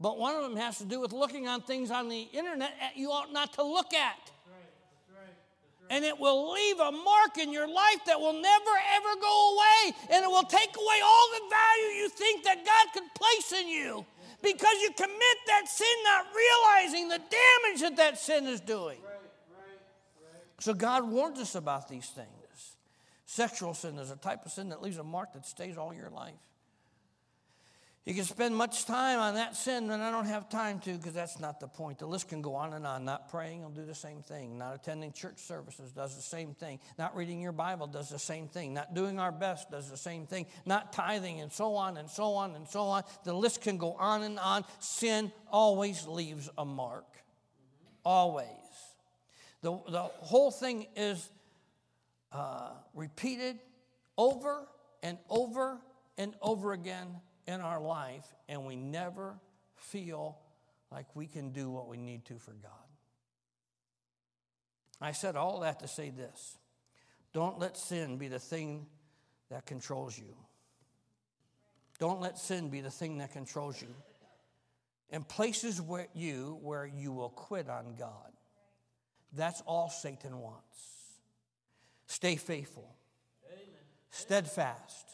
But 0.00 0.18
one 0.18 0.34
of 0.34 0.42
them 0.42 0.56
has 0.56 0.78
to 0.78 0.84
do 0.84 1.00
with 1.00 1.12
looking 1.12 1.48
on 1.48 1.62
things 1.62 1.90
on 1.90 2.08
the 2.08 2.22
internet 2.32 2.72
that 2.80 2.96
you 2.96 3.10
ought 3.10 3.32
not 3.32 3.52
to 3.54 3.62
look 3.62 3.94
at. 3.94 4.30
And 5.90 6.04
it 6.04 6.18
will 6.18 6.52
leave 6.52 6.80
a 6.80 6.90
mark 6.92 7.36
in 7.38 7.52
your 7.52 7.68
life 7.68 8.00
that 8.06 8.18
will 8.18 8.32
never 8.32 8.70
ever 8.96 9.20
go 9.20 9.54
away. 9.54 9.96
And 10.10 10.24
it 10.24 10.28
will 10.28 10.44
take 10.44 10.74
away 10.76 11.00
all 11.04 11.28
the 11.34 11.44
value 11.50 12.02
you 12.02 12.08
think 12.08 12.44
that 12.44 12.64
God 12.64 12.92
could 12.94 13.14
place 13.14 13.52
in 13.52 13.68
you 13.68 14.06
because 14.42 14.74
you 14.82 14.90
commit 14.96 15.38
that 15.46 15.68
sin 15.68 15.86
not 16.04 16.26
realizing 16.34 17.08
the 17.08 17.18
damage 17.18 17.80
that 17.80 17.96
that 17.96 18.18
sin 18.18 18.46
is 18.46 18.60
doing. 18.60 18.98
So 20.60 20.72
God 20.72 21.08
warns 21.08 21.38
us 21.38 21.54
about 21.54 21.88
these 21.88 22.06
things. 22.06 22.43
Sexual 23.34 23.74
sin 23.74 23.98
is 23.98 24.12
a 24.12 24.16
type 24.16 24.46
of 24.46 24.52
sin 24.52 24.68
that 24.68 24.80
leaves 24.80 24.96
a 24.96 25.02
mark 25.02 25.32
that 25.32 25.44
stays 25.44 25.76
all 25.76 25.92
your 25.92 26.08
life. 26.08 26.38
You 28.04 28.14
can 28.14 28.22
spend 28.22 28.54
much 28.54 28.84
time 28.84 29.18
on 29.18 29.34
that 29.34 29.56
sin, 29.56 29.90
and 29.90 30.00
I 30.00 30.12
don't 30.12 30.26
have 30.26 30.48
time 30.48 30.78
to 30.82 30.92
because 30.92 31.14
that's 31.14 31.40
not 31.40 31.58
the 31.58 31.66
point. 31.66 31.98
The 31.98 32.06
list 32.06 32.28
can 32.28 32.42
go 32.42 32.54
on 32.54 32.74
and 32.74 32.86
on. 32.86 33.04
Not 33.04 33.28
praying 33.32 33.64
will 33.64 33.70
do 33.70 33.84
the 33.84 33.92
same 33.92 34.22
thing. 34.22 34.56
Not 34.56 34.76
attending 34.76 35.10
church 35.10 35.40
services 35.40 35.90
does 35.90 36.14
the 36.14 36.22
same 36.22 36.54
thing. 36.54 36.78
Not 36.96 37.16
reading 37.16 37.40
your 37.40 37.50
Bible 37.50 37.88
does 37.88 38.08
the 38.08 38.20
same 38.20 38.46
thing. 38.46 38.72
Not 38.72 38.94
doing 38.94 39.18
our 39.18 39.32
best 39.32 39.68
does 39.68 39.90
the 39.90 39.96
same 39.96 40.28
thing. 40.28 40.46
Not 40.64 40.92
tithing, 40.92 41.40
and 41.40 41.52
so 41.52 41.74
on 41.74 41.96
and 41.96 42.08
so 42.08 42.34
on 42.34 42.54
and 42.54 42.68
so 42.68 42.82
on. 42.82 43.02
The 43.24 43.34
list 43.34 43.62
can 43.62 43.78
go 43.78 43.94
on 43.94 44.22
and 44.22 44.38
on. 44.38 44.64
Sin 44.78 45.32
always 45.50 46.06
leaves 46.06 46.48
a 46.56 46.64
mark. 46.64 47.16
Always. 48.04 48.46
The, 49.62 49.76
the 49.88 50.02
whole 50.02 50.52
thing 50.52 50.86
is 50.94 51.28
uh, 52.34 52.70
repeated 52.94 53.58
over 54.18 54.66
and 55.02 55.18
over 55.30 55.78
and 56.18 56.34
over 56.42 56.72
again 56.72 57.08
in 57.46 57.60
our 57.60 57.80
life 57.80 58.24
and 58.48 58.64
we 58.66 58.76
never 58.76 59.38
feel 59.76 60.38
like 60.90 61.06
we 61.14 61.26
can 61.26 61.50
do 61.50 61.70
what 61.70 61.88
we 61.88 61.96
need 61.96 62.24
to 62.26 62.38
for 62.38 62.52
God. 62.52 62.72
I 65.00 65.12
said 65.12 65.36
all 65.36 65.60
that 65.60 65.80
to 65.80 65.88
say 65.88 66.10
this 66.10 66.58
don't 67.32 67.58
let 67.58 67.76
sin 67.76 68.16
be 68.16 68.28
the 68.28 68.38
thing 68.38 68.86
that 69.50 69.66
controls 69.66 70.18
you. 70.18 70.36
Don't 71.98 72.20
let 72.20 72.38
sin 72.38 72.70
be 72.70 72.80
the 72.80 72.90
thing 72.90 73.18
that 73.18 73.32
controls 73.32 73.80
you. 73.80 73.94
And 75.10 75.26
places 75.28 75.80
where 75.80 76.08
you 76.14 76.58
where 76.62 76.86
you 76.86 77.12
will 77.12 77.28
quit 77.28 77.68
on 77.68 77.94
God. 77.98 78.32
That's 79.32 79.60
all 79.66 79.90
Satan 79.90 80.38
wants. 80.38 81.03
Stay 82.06 82.36
faithful, 82.36 82.94
Amen. 83.46 83.64
steadfast, 84.10 85.06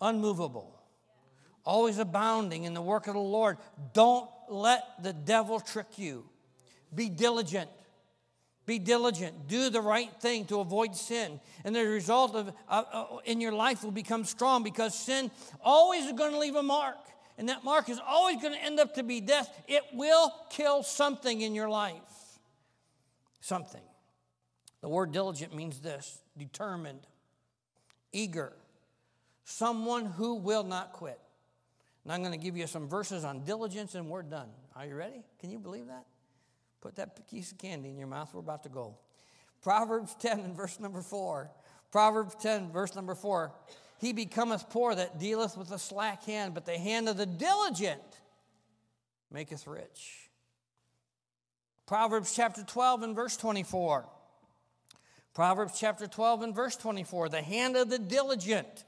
Amen. 0.00 0.16
unmovable, 0.16 0.78
always 1.64 1.98
abounding 1.98 2.64
in 2.64 2.74
the 2.74 2.82
work 2.82 3.06
of 3.06 3.14
the 3.14 3.20
Lord. 3.20 3.56
Don't 3.92 4.28
let 4.48 5.02
the 5.02 5.12
devil 5.12 5.58
trick 5.58 5.98
you. 5.98 6.28
Be 6.94 7.08
diligent. 7.08 7.70
Be 8.66 8.78
diligent. 8.80 9.46
Do 9.46 9.70
the 9.70 9.80
right 9.80 10.10
thing 10.20 10.44
to 10.46 10.58
avoid 10.58 10.96
sin. 10.96 11.40
And 11.64 11.74
the 11.74 11.86
result 11.86 12.34
of 12.34 12.52
uh, 12.68 12.82
uh, 12.92 13.06
in 13.24 13.40
your 13.40 13.52
life 13.52 13.84
will 13.84 13.92
become 13.92 14.24
strong 14.24 14.64
because 14.64 14.98
sin 14.98 15.30
always 15.62 16.04
is 16.04 16.12
going 16.12 16.32
to 16.32 16.38
leave 16.38 16.56
a 16.56 16.62
mark. 16.62 16.98
And 17.38 17.48
that 17.48 17.64
mark 17.64 17.88
is 17.88 18.00
always 18.04 18.40
going 18.40 18.54
to 18.54 18.62
end 18.62 18.80
up 18.80 18.94
to 18.94 19.02
be 19.02 19.20
death. 19.20 19.48
It 19.68 19.82
will 19.92 20.32
kill 20.50 20.82
something 20.82 21.42
in 21.42 21.54
your 21.54 21.68
life. 21.68 22.00
Something. 23.40 23.82
The 24.80 24.88
word 24.88 25.12
diligent 25.12 25.54
means 25.54 25.80
this 25.80 26.18
determined, 26.36 27.00
eager, 28.12 28.52
someone 29.44 30.04
who 30.04 30.34
will 30.34 30.64
not 30.64 30.92
quit. 30.92 31.20
And 32.04 32.12
I'm 32.12 32.20
going 32.20 32.32
to 32.32 32.38
give 32.38 32.56
you 32.56 32.66
some 32.66 32.88
verses 32.88 33.24
on 33.24 33.44
diligence 33.44 33.94
and 33.94 34.08
we're 34.08 34.22
done. 34.22 34.48
Are 34.76 34.86
you 34.86 34.94
ready? 34.94 35.24
Can 35.40 35.50
you 35.50 35.58
believe 35.58 35.88
that? 35.88 36.04
Put 36.80 36.96
that 36.96 37.28
piece 37.28 37.50
of 37.50 37.58
candy 37.58 37.88
in 37.88 37.96
your 37.96 38.06
mouth. 38.06 38.30
We're 38.32 38.40
about 38.40 38.62
to 38.62 38.68
go. 38.68 38.96
Proverbs 39.62 40.14
10 40.20 40.40
and 40.40 40.56
verse 40.56 40.78
number 40.78 41.02
4. 41.02 41.50
Proverbs 41.90 42.36
10, 42.40 42.70
verse 42.70 42.94
number 42.94 43.14
4. 43.14 43.52
He 43.98 44.12
becometh 44.12 44.68
poor 44.70 44.94
that 44.94 45.18
dealeth 45.18 45.56
with 45.56 45.70
a 45.72 45.78
slack 45.78 46.24
hand, 46.24 46.54
but 46.54 46.66
the 46.66 46.78
hand 46.78 47.08
of 47.08 47.16
the 47.16 47.26
diligent 47.26 48.02
maketh 49.32 49.66
rich. 49.66 50.28
Proverbs 51.86 52.34
chapter 52.34 52.62
12 52.62 53.02
and 53.02 53.16
verse 53.16 53.36
24. 53.36 54.06
Proverbs 55.36 55.78
chapter 55.78 56.06
12 56.06 56.42
and 56.42 56.54
verse 56.54 56.76
24. 56.76 57.28
The 57.28 57.42
hand 57.42 57.76
of 57.76 57.90
the 57.90 57.98
diligent 57.98 58.84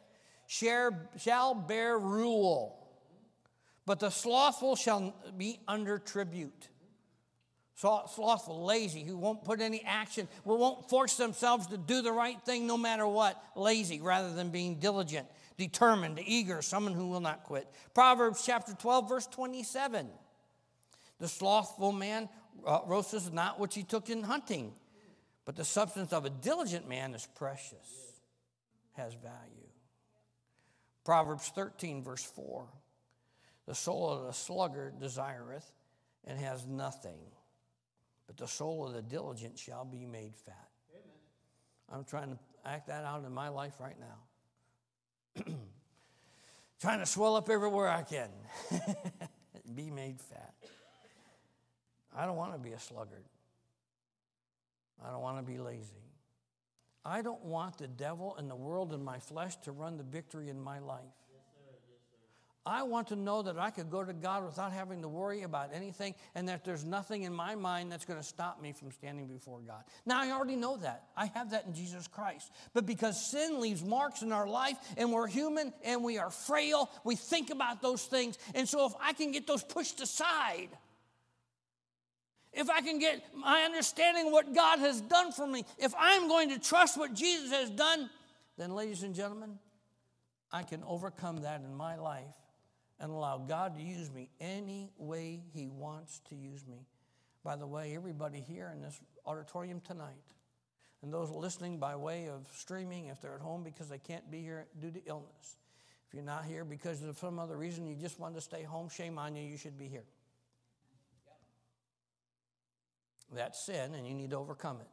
shall 0.47 1.55
bear 1.55 1.99
rule, 1.99 2.89
but 3.85 4.01
the 4.01 4.11
slothful 4.11 4.75
shall 4.75 5.15
be 5.37 5.61
under 5.69 5.99
tribute 5.99 6.69
slothful, 7.79 8.65
lazy, 8.65 9.05
who 9.05 9.17
won't 9.17 9.45
put 9.45 9.61
any 9.61 9.83
action, 9.85 10.27
won't 10.45 10.89
force 10.89 11.17
themselves 11.17 11.69
to 11.69 11.77
do 11.77 12.03
the 12.03 12.11
right 12.11 12.41
thing 12.43 12.67
no 12.67 12.77
matter 12.77 13.07
what, 13.07 13.41
lazy 13.55 14.01
rather 14.01 14.33
than 14.35 14.51
being 14.51 14.81
diligent, 14.81 15.29
determined, 15.57 16.21
eager, 16.25 16.61
someone 16.61 16.95
who 16.95 17.09
will 17.09 17.21
not 17.21 17.45
quit. 17.45 17.69
Proverbs 17.95 18.43
chapter 18.45 18.75
12, 18.75 19.09
verse 19.09 19.27
27. 19.27 20.09
The 21.21 21.29
slothful 21.29 21.93
man 21.93 22.29
uh, 22.67 22.81
roasteth 22.87 23.33
not 23.33 23.61
which 23.61 23.75
he 23.75 23.85
took 23.85 24.11
in 24.11 24.25
hunting, 24.25 24.73
but 25.49 25.57
the 25.57 25.65
substance 25.65 26.13
of 26.13 26.27
a 26.27 26.31
diligent 26.31 26.87
man 26.87 27.15
is 27.15 27.27
precious, 27.35 28.13
has 28.99 29.15
value. 29.15 29.71
Proverbs 31.07 31.51
13, 31.55 32.03
verse 32.03 32.23
4. 32.23 32.67
The 33.65 33.75
soul 33.75 34.11
of 34.11 34.27
the 34.27 34.35
sluggard 34.35 35.01
desireth 35.01 35.73
and 36.27 36.39
has 36.39 36.67
nothing 36.67 37.21
but 38.27 38.37
the 38.37 38.47
soul 38.47 38.87
of 38.87 38.93
the 38.93 39.01
diligent 39.01 39.59
shall 39.59 39.87
be 39.87 40.05
made 40.05 40.37
fat. 40.37 40.69
Amen. 40.93 41.95
I'm 41.95 42.05
trying 42.05 42.33
to 42.33 42.39
act 42.67 42.89
that 42.89 43.07
out 43.07 43.25
in 43.25 43.33
my 43.33 43.49
life 43.49 43.81
right 43.81 43.97
now. 43.99 45.45
trying 46.83 46.99
to 46.99 47.07
swell 47.07 47.37
up 47.37 47.49
everywhere 47.49 47.89
I 47.89 48.03
can, 48.03 48.29
be 49.75 49.89
made 49.89 50.21
fat. 50.21 50.53
I 52.15 52.27
don't 52.27 52.37
want 52.37 52.53
to 52.53 52.59
be 52.59 52.73
a 52.73 52.79
sluggard. 52.79 53.25
I 55.05 55.11
don't 55.11 55.23
want 55.23 55.39
to 55.39 55.43
be 55.43 55.59
lazy. 55.59 55.95
I 57.05 57.23
don't 57.23 57.45
want 57.45 57.79
the 57.79 57.87
devil 57.87 58.37
and 58.37 58.51
the 58.51 58.57
world 58.57 58.93
and 58.93 59.05
my 59.05 59.19
flesh 59.19 59.57
to 59.63 59.73
run 59.73 59.97
the 59.97 60.03
victory 60.03 60.49
in 60.49 60.61
my 60.61 60.79
life. 60.79 61.05
I 62.69 62.83
want 62.83 63.09
to 63.09 63.17
know 63.17 63.41
that 63.43 63.59
I 63.59 63.71
could 63.71 63.91
go 63.91 64.05
to 64.05 64.13
God 64.13 64.45
without 64.45 64.73
having 64.73 65.01
to 65.01 65.09
worry 65.09 65.43
about 65.43 65.71
anything 65.73 66.15
and 66.35 66.47
that 66.51 66.67
there's 66.67 66.85
nothing 66.85 67.23
in 67.23 67.33
my 67.33 67.55
mind 67.55 67.91
that's 67.91 68.05
going 68.05 68.19
to 68.19 68.25
stop 68.25 68.61
me 68.61 68.73
from 68.73 68.93
standing 68.93 69.27
before 69.27 69.61
God. 69.61 69.85
Now, 70.05 70.21
I 70.21 70.33
already 70.33 70.57
know 70.57 70.77
that. 70.77 71.05
I 71.17 71.27
have 71.27 71.53
that 71.53 71.65
in 71.65 71.73
Jesus 71.73 72.07
Christ. 72.07 72.53
But 72.75 72.85
because 72.85 73.31
sin 73.31 73.59
leaves 73.59 73.83
marks 73.83 74.21
in 74.21 74.33
our 74.33 74.47
life 74.47 74.77
and 74.99 75.11
we're 75.13 75.29
human 75.29 75.73
and 75.83 76.05
we 76.05 76.19
are 76.19 76.29
frail, 76.29 76.91
we 77.05 77.17
think 77.17 77.49
about 77.49 77.81
those 77.81 78.05
things. 78.05 78.37
And 78.55 78.69
so, 78.69 78.85
if 78.85 78.93
I 79.01 79.15
can 79.15 79.33
get 79.33 79.47
those 79.47 79.63
pushed 79.63 80.03
aside, 80.03 80.69
if 82.53 82.71
I 82.71 82.81
can 82.81 82.99
get 82.99 83.23
my 83.35 83.63
understanding 83.63 84.27
of 84.27 84.33
what 84.33 84.55
God 84.55 84.79
has 84.79 85.01
done 85.01 85.33
for 85.33 85.47
me, 85.47 85.65
if 85.79 85.95
I'm 85.99 86.29
going 86.29 86.51
to 86.51 86.59
trust 86.59 86.99
what 86.99 87.15
Jesus 87.15 87.51
has 87.53 87.71
done, 87.71 88.11
then, 88.57 88.75
ladies 88.75 89.03
and 89.03 89.15
gentlemen, 89.15 89.59
I 90.51 90.63
can 90.63 90.83
overcome 90.85 91.43
that 91.43 91.61
in 91.61 91.75
my 91.75 91.97
life 91.97 92.25
and 92.99 93.11
allow 93.11 93.39
God 93.39 93.77
to 93.77 93.83
use 93.83 94.11
me 94.11 94.31
any 94.41 94.91
way 94.99 95.41
He 95.55 95.69
wants 95.69 96.21
to 96.31 96.35
use 96.35 96.67
me. 96.67 96.87
By 97.45 97.57
the 97.57 97.67
way, 97.67 97.95
everybody 97.95 98.41
here 98.41 98.73
in 98.75 98.83
this 98.83 99.01
auditorium 99.25 99.81
tonight, 99.81 100.23
and 101.03 101.13
those 101.13 101.31
listening 101.31 101.79
by 101.79 101.95
way 101.95 102.29
of 102.29 102.49
streaming, 102.53 103.07
if 103.07 103.21
they're 103.21 103.35
at 103.35 103.41
home 103.41 103.63
because 103.63 103.89
they 103.89 103.99
can't 103.99 104.29
be 104.31 104.41
here 104.43 104.67
due 104.81 104.91
to 104.91 105.01
illness, 105.07 105.57
if 106.09 106.15
you're 106.15 106.25
not 106.25 106.45
here 106.45 106.65
because 106.65 107.03
of 107.05 107.17
some 107.19 107.39
other 107.39 107.57
reason 107.57 107.87
you 107.87 107.95
just 107.95 108.19
want 108.19 108.35
to 108.35 108.41
stay 108.41 108.63
home, 108.63 108.89
shame 108.89 109.19
on 109.19 109.37
you, 109.37 109.45
you 109.45 109.57
should 109.57 109.79
be 109.79 109.87
here. 109.87 110.05
That's 113.33 113.65
sin, 113.65 113.95
and 113.95 114.07
you 114.07 114.15
need 114.15 114.31
to 114.31 114.37
overcome 114.37 114.81
it. 114.81 114.89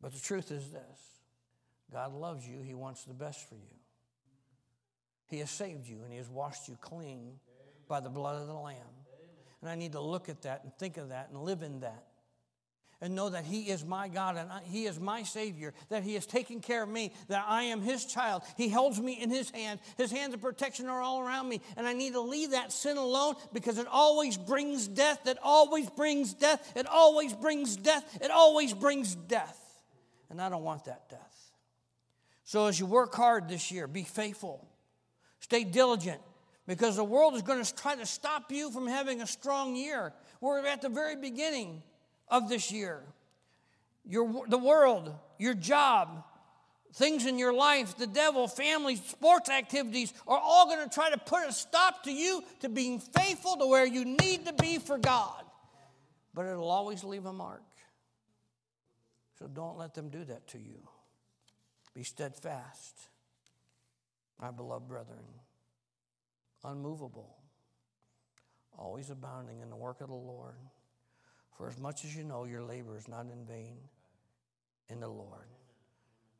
But 0.00 0.12
the 0.12 0.20
truth 0.20 0.50
is 0.50 0.70
this 0.70 1.20
God 1.92 2.12
loves 2.12 2.46
you, 2.46 2.60
He 2.60 2.74
wants 2.74 3.04
the 3.04 3.14
best 3.14 3.48
for 3.48 3.56
you. 3.56 3.76
He 5.26 5.38
has 5.38 5.50
saved 5.50 5.86
you 5.86 6.02
and 6.02 6.10
He 6.10 6.18
has 6.18 6.28
washed 6.28 6.68
you 6.68 6.76
clean 6.80 7.38
by 7.88 8.00
the 8.00 8.10
blood 8.10 8.40
of 8.40 8.48
the 8.48 8.54
Lamb. 8.54 8.76
And 9.60 9.70
I 9.70 9.74
need 9.74 9.92
to 9.92 10.00
look 10.00 10.28
at 10.28 10.42
that 10.42 10.64
and 10.64 10.72
think 10.78 10.96
of 10.96 11.10
that 11.10 11.28
and 11.30 11.42
live 11.42 11.62
in 11.62 11.80
that. 11.80 12.06
And 13.02 13.14
know 13.14 13.30
that 13.30 13.44
He 13.44 13.70
is 13.70 13.84
my 13.84 14.08
God 14.08 14.36
and 14.36 14.52
I, 14.52 14.60
He 14.64 14.84
is 14.84 15.00
my 15.00 15.22
Savior, 15.22 15.72
that 15.88 16.02
He 16.02 16.14
has 16.14 16.26
taken 16.26 16.60
care 16.60 16.82
of 16.82 16.88
me, 16.88 17.12
that 17.28 17.44
I 17.48 17.64
am 17.64 17.80
His 17.80 18.04
child. 18.04 18.42
He 18.56 18.68
holds 18.68 19.00
me 19.00 19.20
in 19.20 19.30
His 19.30 19.50
hand. 19.50 19.80
His 19.96 20.10
hands 20.10 20.34
of 20.34 20.42
protection 20.42 20.86
are 20.86 21.00
all 21.00 21.20
around 21.20 21.48
me. 21.48 21.62
And 21.78 21.86
I 21.86 21.94
need 21.94 22.12
to 22.12 22.20
leave 22.20 22.50
that 22.50 22.72
sin 22.72 22.98
alone 22.98 23.36
because 23.54 23.78
it 23.78 23.86
always 23.90 24.36
brings 24.36 24.86
death. 24.86 25.26
It 25.26 25.38
always 25.42 25.88
brings 25.88 26.34
death. 26.34 26.72
It 26.76 26.86
always 26.86 27.32
brings 27.32 27.76
death. 27.76 28.18
It 28.20 28.30
always 28.30 28.74
brings 28.74 29.14
death. 29.14 29.58
And 30.28 30.40
I 30.40 30.50
don't 30.50 30.62
want 30.62 30.84
that 30.84 31.08
death. 31.08 31.52
So 32.44 32.66
as 32.66 32.78
you 32.78 32.84
work 32.84 33.14
hard 33.14 33.48
this 33.48 33.70
year, 33.70 33.86
be 33.86 34.02
faithful. 34.02 34.68
Stay 35.38 35.64
diligent 35.64 36.20
because 36.66 36.96
the 36.96 37.04
world 37.04 37.34
is 37.34 37.42
going 37.42 37.64
to 37.64 37.74
try 37.74 37.94
to 37.96 38.04
stop 38.04 38.52
you 38.52 38.70
from 38.70 38.86
having 38.86 39.22
a 39.22 39.26
strong 39.26 39.74
year. 39.74 40.12
We're 40.40 40.66
at 40.66 40.82
the 40.82 40.88
very 40.88 41.16
beginning 41.16 41.82
of 42.30 42.48
this 42.48 42.70
year. 42.72 43.02
Your, 44.04 44.46
the 44.48 44.58
world, 44.58 45.14
your 45.38 45.54
job, 45.54 46.24
things 46.94 47.26
in 47.26 47.38
your 47.38 47.52
life, 47.52 47.96
the 47.96 48.06
devil, 48.06 48.48
family, 48.48 48.96
sports 48.96 49.50
activities 49.50 50.12
are 50.26 50.38
all 50.38 50.66
going 50.66 50.88
to 50.88 50.92
try 50.92 51.10
to 51.10 51.18
put 51.18 51.48
a 51.48 51.52
stop 51.52 52.04
to 52.04 52.12
you 52.12 52.42
to 52.60 52.68
being 52.68 52.98
faithful 52.98 53.56
to 53.56 53.66
where 53.66 53.86
you 53.86 54.04
need 54.04 54.46
to 54.46 54.52
be 54.54 54.78
for 54.78 54.98
God. 54.98 55.44
But 56.34 56.46
it'll 56.46 56.70
always 56.70 57.04
leave 57.04 57.26
a 57.26 57.32
mark. 57.32 57.62
So 59.38 59.46
don't 59.46 59.78
let 59.78 59.94
them 59.94 60.08
do 60.08 60.24
that 60.24 60.46
to 60.48 60.58
you. 60.58 60.80
Be 61.94 62.04
steadfast 62.04 63.10
my 64.40 64.50
beloved 64.50 64.88
brethren, 64.88 65.24
unmovable, 66.64 67.36
always 68.78 69.10
abounding 69.10 69.60
in 69.60 69.68
the 69.68 69.76
work 69.76 70.00
of 70.00 70.08
the 70.08 70.14
Lord. 70.14 70.54
For 71.60 71.68
as 71.68 71.78
much 71.78 72.06
as 72.06 72.16
you 72.16 72.24
know, 72.24 72.44
your 72.44 72.62
labor 72.62 72.96
is 72.96 73.06
not 73.06 73.26
in 73.26 73.44
vain 73.44 73.76
in 74.88 74.98
the 74.98 75.08
Lord. 75.08 75.44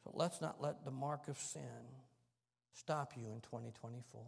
So 0.03 0.13
let's 0.15 0.41
not 0.41 0.63
let 0.63 0.83
the 0.87 0.91
mark 0.91 1.29
of 1.29 1.37
sin 1.37 1.61
stop 2.73 3.13
you 3.19 3.27
in 3.27 3.43
2024. 3.43 4.23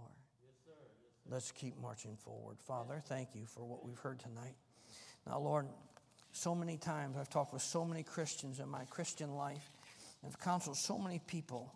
Let's 1.30 1.50
keep 1.50 1.80
marching 1.80 2.16
forward. 2.16 2.58
Father, 2.60 3.02
thank 3.06 3.28
you 3.34 3.46
for 3.46 3.64
what 3.64 3.82
we've 3.82 3.98
heard 4.00 4.18
tonight. 4.20 4.54
Now, 5.26 5.38
Lord, 5.38 5.66
so 6.32 6.54
many 6.54 6.76
times 6.76 7.16
I've 7.16 7.30
talked 7.30 7.54
with 7.54 7.62
so 7.62 7.86
many 7.86 8.02
Christians 8.02 8.60
in 8.60 8.68
my 8.68 8.84
Christian 8.84 9.34
life, 9.34 9.70
and 10.22 10.30
I've 10.30 10.38
counseled 10.40 10.76
so 10.76 10.98
many 10.98 11.22
people 11.26 11.72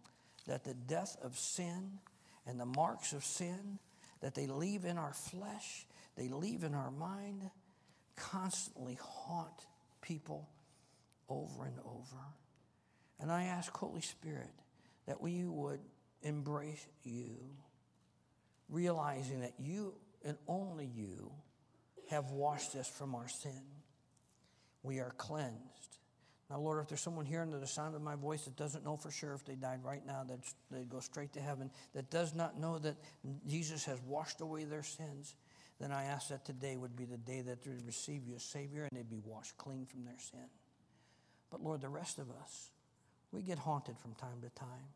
that 0.46 0.62
the 0.62 0.74
death 0.74 1.16
of 1.22 1.38
sin 1.38 2.00
and 2.46 2.60
the 2.60 2.66
marks 2.66 3.14
of 3.14 3.24
sin 3.24 3.78
that 4.20 4.34
they 4.34 4.46
leave 4.46 4.84
in 4.84 4.98
our 4.98 5.14
flesh, 5.14 5.86
they 6.18 6.28
leave 6.28 6.64
in 6.64 6.74
our 6.74 6.90
mind, 6.90 7.50
constantly 8.16 8.98
haunt 9.00 9.66
people 10.02 10.48
over 11.28 11.64
and 11.64 11.78
over. 11.84 12.22
And 13.20 13.30
I 13.30 13.44
ask, 13.44 13.74
Holy 13.76 14.00
Spirit, 14.00 14.50
that 15.06 15.20
we 15.20 15.44
would 15.44 15.80
embrace 16.22 16.86
you, 17.04 17.36
realizing 18.68 19.40
that 19.40 19.54
you 19.58 19.94
and 20.24 20.36
only 20.48 20.86
you 20.86 21.30
have 22.10 22.30
washed 22.30 22.74
us 22.76 22.88
from 22.88 23.14
our 23.14 23.28
sin. 23.28 23.62
We 24.82 24.98
are 25.00 25.12
cleansed. 25.16 25.98
Now, 26.48 26.58
Lord, 26.60 26.80
if 26.80 26.88
there's 26.88 27.00
someone 27.00 27.26
here 27.26 27.42
under 27.42 27.58
the 27.58 27.66
sound 27.66 27.96
of 27.96 28.02
my 28.02 28.14
voice 28.14 28.44
that 28.44 28.56
doesn't 28.56 28.84
know 28.84 28.96
for 28.96 29.10
sure 29.10 29.34
if 29.34 29.44
they 29.44 29.56
died 29.56 29.80
right 29.82 30.06
now, 30.06 30.24
that 30.28 30.38
they 30.70 30.84
go 30.84 31.00
straight 31.00 31.32
to 31.32 31.40
heaven, 31.40 31.70
that 31.94 32.08
does 32.10 32.34
not 32.34 32.58
know 32.58 32.78
that 32.78 32.96
Jesus 33.48 33.84
has 33.86 34.00
washed 34.02 34.40
away 34.40 34.62
their 34.64 34.84
sins, 34.84 35.34
then 35.80 35.92
I 35.92 36.04
ask 36.04 36.28
that 36.28 36.44
today 36.44 36.76
would 36.76 36.96
be 36.96 37.04
the 37.04 37.18
day 37.18 37.42
that 37.42 37.62
they 37.62 37.70
would 37.70 37.86
receive 37.86 38.22
you 38.26 38.34
as 38.36 38.42
Savior 38.42 38.84
and 38.84 38.90
they'd 38.98 39.08
be 39.08 39.20
washed 39.24 39.56
clean 39.58 39.84
from 39.84 40.04
their 40.04 40.18
sin. 40.18 40.48
But 41.50 41.62
Lord, 41.62 41.80
the 41.80 41.88
rest 41.88 42.18
of 42.18 42.30
us, 42.30 42.70
we 43.30 43.42
get 43.42 43.58
haunted 43.58 43.98
from 43.98 44.14
time 44.14 44.40
to 44.42 44.48
time. 44.50 44.88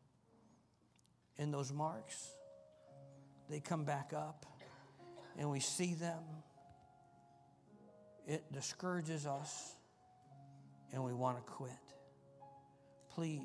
And 1.39 1.53
those 1.53 1.73
marks, 1.73 2.31
they 3.49 3.61
come 3.61 3.85
back 3.85 4.13
up 4.15 4.47
and 5.39 5.51
we 5.51 5.61
see 5.61 5.95
them. 5.95 6.23
It 8.27 8.51
discourages 8.53 9.27
us 9.27 9.75
and 10.93 11.05
we 11.05 11.13
want 11.13 11.37
to 11.37 11.43
quit. 11.43 11.71
Please, 13.11 13.43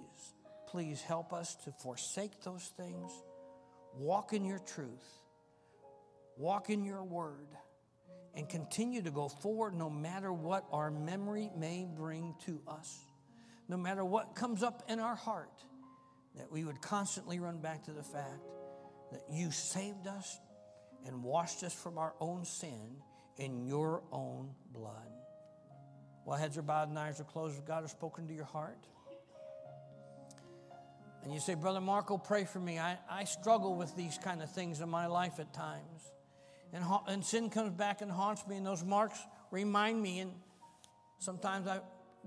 please 0.67 1.01
help 1.01 1.33
us 1.33 1.55
to 1.65 1.71
forsake 1.71 2.43
those 2.43 2.63
things, 2.77 3.11
walk 3.97 4.33
in 4.33 4.45
your 4.45 4.59
truth, 4.59 5.24
walk 6.37 6.69
in 6.69 6.83
your 6.83 7.03
word, 7.03 7.47
and 8.33 8.49
continue 8.49 9.01
to 9.01 9.11
go 9.11 9.29
forward 9.29 9.73
no 9.73 9.89
matter 9.89 10.31
what 10.31 10.65
our 10.71 10.91
memory 10.91 11.49
may 11.57 11.87
bring 11.95 12.35
to 12.45 12.61
us, 12.67 12.99
no 13.69 13.77
matter 13.77 14.03
what 14.03 14.35
comes 14.35 14.61
up 14.61 14.83
in 14.89 14.99
our 14.99 15.15
heart, 15.15 15.63
that 16.35 16.51
we 16.51 16.65
would 16.65 16.81
constantly 16.81 17.39
run 17.39 17.59
back 17.59 17.83
to 17.85 17.91
the 17.91 18.03
fact 18.03 18.43
that 19.11 19.21
you 19.31 19.51
saved 19.51 20.07
us 20.07 20.37
and 21.05 21.23
washed 21.23 21.63
us 21.63 21.73
from 21.73 21.97
our 21.97 22.13
own 22.19 22.43
sin 22.43 22.97
in 23.37 23.65
your 23.65 24.03
own 24.11 24.49
blood. 24.73 25.11
While 26.25 26.37
heads 26.37 26.57
are 26.57 26.61
bowed 26.61 26.89
and 26.89 26.99
eyes 26.99 27.21
are 27.21 27.25
closed, 27.25 27.65
God 27.65 27.81
has 27.81 27.91
spoken 27.91 28.27
to 28.27 28.33
your 28.33 28.45
heart, 28.45 28.85
and 31.23 31.33
you 31.33 31.39
say, 31.39 31.55
Brother 31.55 31.81
Marco, 31.81 32.19
pray 32.19 32.45
for 32.45 32.59
me. 32.59 32.77
I, 32.77 32.97
I 33.09 33.23
struggle 33.23 33.75
with 33.75 33.95
these 33.95 34.19
kind 34.23 34.43
of 34.43 34.51
things 34.51 34.79
in 34.79 34.89
my 34.89 35.07
life 35.07 35.39
at 35.39 35.53
times. 35.53 36.11
And, 36.75 36.83
and 37.07 37.23
sin 37.23 37.49
comes 37.49 37.71
back 37.71 38.01
and 38.01 38.11
haunts 38.11 38.45
me, 38.45 38.57
and 38.57 38.65
those 38.65 38.83
marks 38.83 39.17
remind 39.49 40.01
me, 40.01 40.19
and 40.19 40.33
sometimes 41.19 41.67
I 41.67 41.79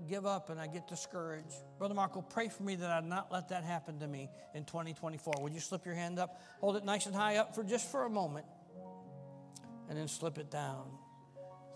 give 0.07 0.25
up 0.25 0.49
and 0.49 0.59
I 0.59 0.65
get 0.65 0.87
discouraged. 0.87 1.53
Brother 1.77 1.93
Marco, 1.93 2.21
pray 2.21 2.49
for 2.49 2.63
me 2.63 2.73
that 2.75 2.89
I 2.89 2.99
not 3.05 3.31
let 3.31 3.49
that 3.49 3.63
happen 3.63 3.99
to 3.99 4.07
me 4.07 4.27
in 4.55 4.65
2024. 4.65 5.35
Would 5.41 5.53
you 5.53 5.59
slip 5.59 5.85
your 5.85 5.93
hand 5.93 6.17
up? 6.17 6.41
Hold 6.61 6.77
it 6.77 6.83
nice 6.83 7.05
and 7.05 7.15
high 7.15 7.35
up 7.35 7.53
for 7.53 7.63
just 7.63 7.91
for 7.91 8.05
a 8.05 8.09
moment, 8.09 8.47
and 9.87 9.95
then 9.95 10.07
slip 10.07 10.39
it 10.39 10.49
down. 10.49 10.89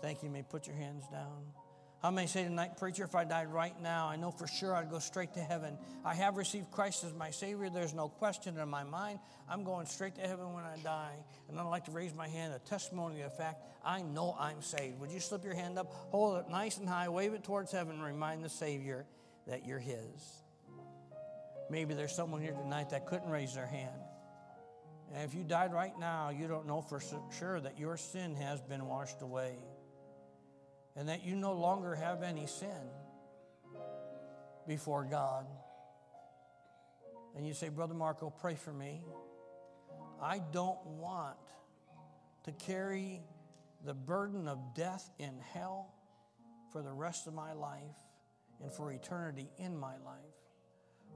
Thank 0.02 0.24
you. 0.24 0.28
you 0.28 0.32
may 0.32 0.42
put 0.42 0.66
your 0.66 0.74
hands 0.74 1.04
down. 1.12 1.44
I 2.04 2.10
may 2.10 2.26
say 2.26 2.44
tonight, 2.44 2.76
preacher, 2.76 3.04
if 3.04 3.14
I 3.14 3.24
died 3.24 3.50
right 3.50 3.80
now, 3.80 4.08
I 4.08 4.16
know 4.16 4.30
for 4.30 4.46
sure 4.46 4.76
I'd 4.76 4.90
go 4.90 4.98
straight 4.98 5.32
to 5.34 5.40
heaven. 5.40 5.78
I 6.04 6.12
have 6.12 6.36
received 6.36 6.70
Christ 6.70 7.02
as 7.02 7.14
my 7.14 7.30
Savior. 7.30 7.70
There's 7.70 7.94
no 7.94 8.10
question 8.10 8.58
in 8.58 8.68
my 8.68 8.84
mind. 8.84 9.20
I'm 9.48 9.64
going 9.64 9.86
straight 9.86 10.14
to 10.16 10.20
heaven 10.20 10.52
when 10.52 10.64
I 10.64 10.76
die. 10.84 11.14
And 11.48 11.58
I'd 11.58 11.62
like 11.62 11.86
to 11.86 11.92
raise 11.92 12.12
my 12.12 12.28
hand, 12.28 12.52
a 12.52 12.58
testimony 12.58 13.22
of 13.22 13.30
the 13.30 13.36
fact 13.38 13.64
I 13.82 14.02
know 14.02 14.36
I'm 14.38 14.60
saved. 14.60 15.00
Would 15.00 15.12
you 15.12 15.18
slip 15.18 15.44
your 15.44 15.54
hand 15.54 15.78
up, 15.78 15.90
hold 16.10 16.44
it 16.44 16.50
nice 16.50 16.76
and 16.76 16.86
high, 16.86 17.08
wave 17.08 17.32
it 17.32 17.42
towards 17.42 17.72
heaven, 17.72 18.02
remind 18.02 18.44
the 18.44 18.50
Savior 18.50 19.06
that 19.46 19.64
you're 19.64 19.78
His? 19.78 20.42
Maybe 21.70 21.94
there's 21.94 22.14
someone 22.14 22.42
here 22.42 22.52
tonight 22.52 22.90
that 22.90 23.06
couldn't 23.06 23.30
raise 23.30 23.54
their 23.54 23.66
hand. 23.66 23.96
And 25.14 25.24
if 25.24 25.34
you 25.34 25.42
died 25.42 25.72
right 25.72 25.98
now, 25.98 26.28
you 26.28 26.48
don't 26.48 26.66
know 26.66 26.82
for 26.82 27.00
sure 27.38 27.60
that 27.60 27.78
your 27.78 27.96
sin 27.96 28.34
has 28.34 28.60
been 28.60 28.84
washed 28.84 29.22
away 29.22 29.56
and 30.96 31.08
that 31.08 31.24
you 31.24 31.34
no 31.34 31.52
longer 31.52 31.94
have 31.94 32.22
any 32.22 32.46
sin 32.46 32.88
before 34.66 35.04
God. 35.04 35.46
And 37.36 37.46
you 37.46 37.52
say, 37.52 37.68
Brother 37.68 37.94
Marco, 37.94 38.30
pray 38.30 38.54
for 38.54 38.72
me. 38.72 39.02
I 40.22 40.40
don't 40.52 40.84
want 40.86 41.36
to 42.44 42.52
carry 42.52 43.22
the 43.84 43.94
burden 43.94 44.48
of 44.48 44.58
death 44.74 45.10
in 45.18 45.40
hell 45.52 45.92
for 46.72 46.82
the 46.82 46.92
rest 46.92 47.26
of 47.26 47.34
my 47.34 47.52
life 47.52 47.80
and 48.62 48.72
for 48.72 48.92
eternity 48.92 49.48
in 49.58 49.76
my 49.76 49.96
life. 50.04 50.34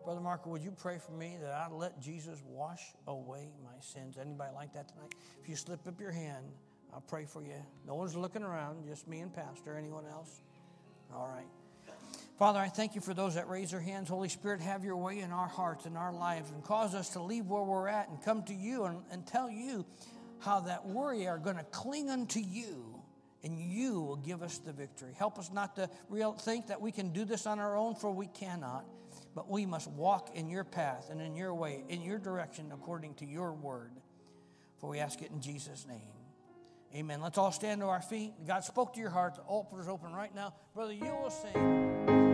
Brother 0.04 0.20
Marco, 0.20 0.50
would 0.50 0.62
you 0.62 0.70
pray 0.70 0.98
for 0.98 1.12
me 1.12 1.36
that 1.40 1.52
I 1.52 1.68
let 1.70 2.00
Jesus 2.00 2.42
wash 2.46 2.82
away 3.06 3.50
my 3.62 3.78
sins? 3.80 4.16
Anybody 4.20 4.50
like 4.54 4.72
that 4.74 4.88
tonight? 4.88 5.14
If 5.42 5.48
you 5.48 5.56
slip 5.56 5.86
up 5.86 6.00
your 6.00 6.12
hand, 6.12 6.46
I'll 6.92 7.00
pray 7.02 7.26
for 7.26 7.42
you. 7.42 7.54
No 7.86 7.94
one's 7.94 8.16
looking 8.16 8.42
around, 8.42 8.86
just 8.86 9.06
me 9.08 9.20
and 9.20 9.32
Pastor. 9.32 9.76
Anyone 9.76 10.04
else? 10.06 10.40
All 11.14 11.28
right. 11.28 11.46
Father, 12.38 12.60
I 12.60 12.68
thank 12.68 12.94
you 12.94 13.00
for 13.00 13.14
those 13.14 13.34
that 13.34 13.48
raise 13.48 13.72
their 13.72 13.80
hands. 13.80 14.08
Holy 14.08 14.28
Spirit, 14.28 14.60
have 14.60 14.84
your 14.84 14.96
way 14.96 15.18
in 15.20 15.32
our 15.32 15.48
hearts 15.48 15.86
and 15.86 15.96
our 15.96 16.12
lives 16.12 16.50
and 16.50 16.62
cause 16.62 16.94
us 16.94 17.10
to 17.10 17.22
leave 17.22 17.46
where 17.46 17.64
we're 17.64 17.88
at 17.88 18.08
and 18.08 18.22
come 18.22 18.44
to 18.44 18.54
you 18.54 18.84
and, 18.84 19.02
and 19.10 19.26
tell 19.26 19.50
you 19.50 19.84
how 20.38 20.60
that 20.60 20.86
worry 20.86 21.26
are 21.26 21.38
going 21.38 21.56
to 21.56 21.64
cling 21.64 22.08
unto 22.10 22.38
you 22.38 23.02
and 23.42 23.58
you 23.58 24.00
will 24.00 24.16
give 24.16 24.42
us 24.42 24.58
the 24.58 24.72
victory. 24.72 25.12
Help 25.16 25.38
us 25.38 25.50
not 25.52 25.76
to 25.76 25.90
real, 26.08 26.32
think 26.32 26.68
that 26.68 26.80
we 26.80 26.92
can 26.92 27.12
do 27.12 27.24
this 27.24 27.46
on 27.46 27.58
our 27.58 27.76
own, 27.76 27.94
for 27.94 28.12
we 28.12 28.26
cannot. 28.26 28.84
But 29.34 29.48
we 29.48 29.66
must 29.66 29.88
walk 29.90 30.30
in 30.34 30.48
your 30.48 30.64
path 30.64 31.08
and 31.10 31.20
in 31.20 31.36
your 31.36 31.54
way, 31.54 31.84
in 31.88 32.02
your 32.02 32.18
direction, 32.18 32.70
according 32.72 33.14
to 33.14 33.26
your 33.26 33.52
word. 33.52 33.92
For 34.80 34.90
we 34.90 34.98
ask 34.98 35.22
it 35.22 35.30
in 35.30 35.40
Jesus' 35.40 35.86
name. 35.88 36.17
Amen. 36.94 37.20
Let's 37.20 37.36
all 37.36 37.52
stand 37.52 37.80
to 37.82 37.86
our 37.86 38.00
feet. 38.00 38.32
God 38.46 38.64
spoke 38.64 38.94
to 38.94 39.00
your 39.00 39.10
heart. 39.10 39.34
The 39.34 39.42
altar 39.42 39.80
is 39.80 39.88
open 39.88 40.12
right 40.12 40.34
now. 40.34 40.54
Brother, 40.74 40.92
you 40.92 41.04
will 41.04 41.30
sing. 41.30 42.27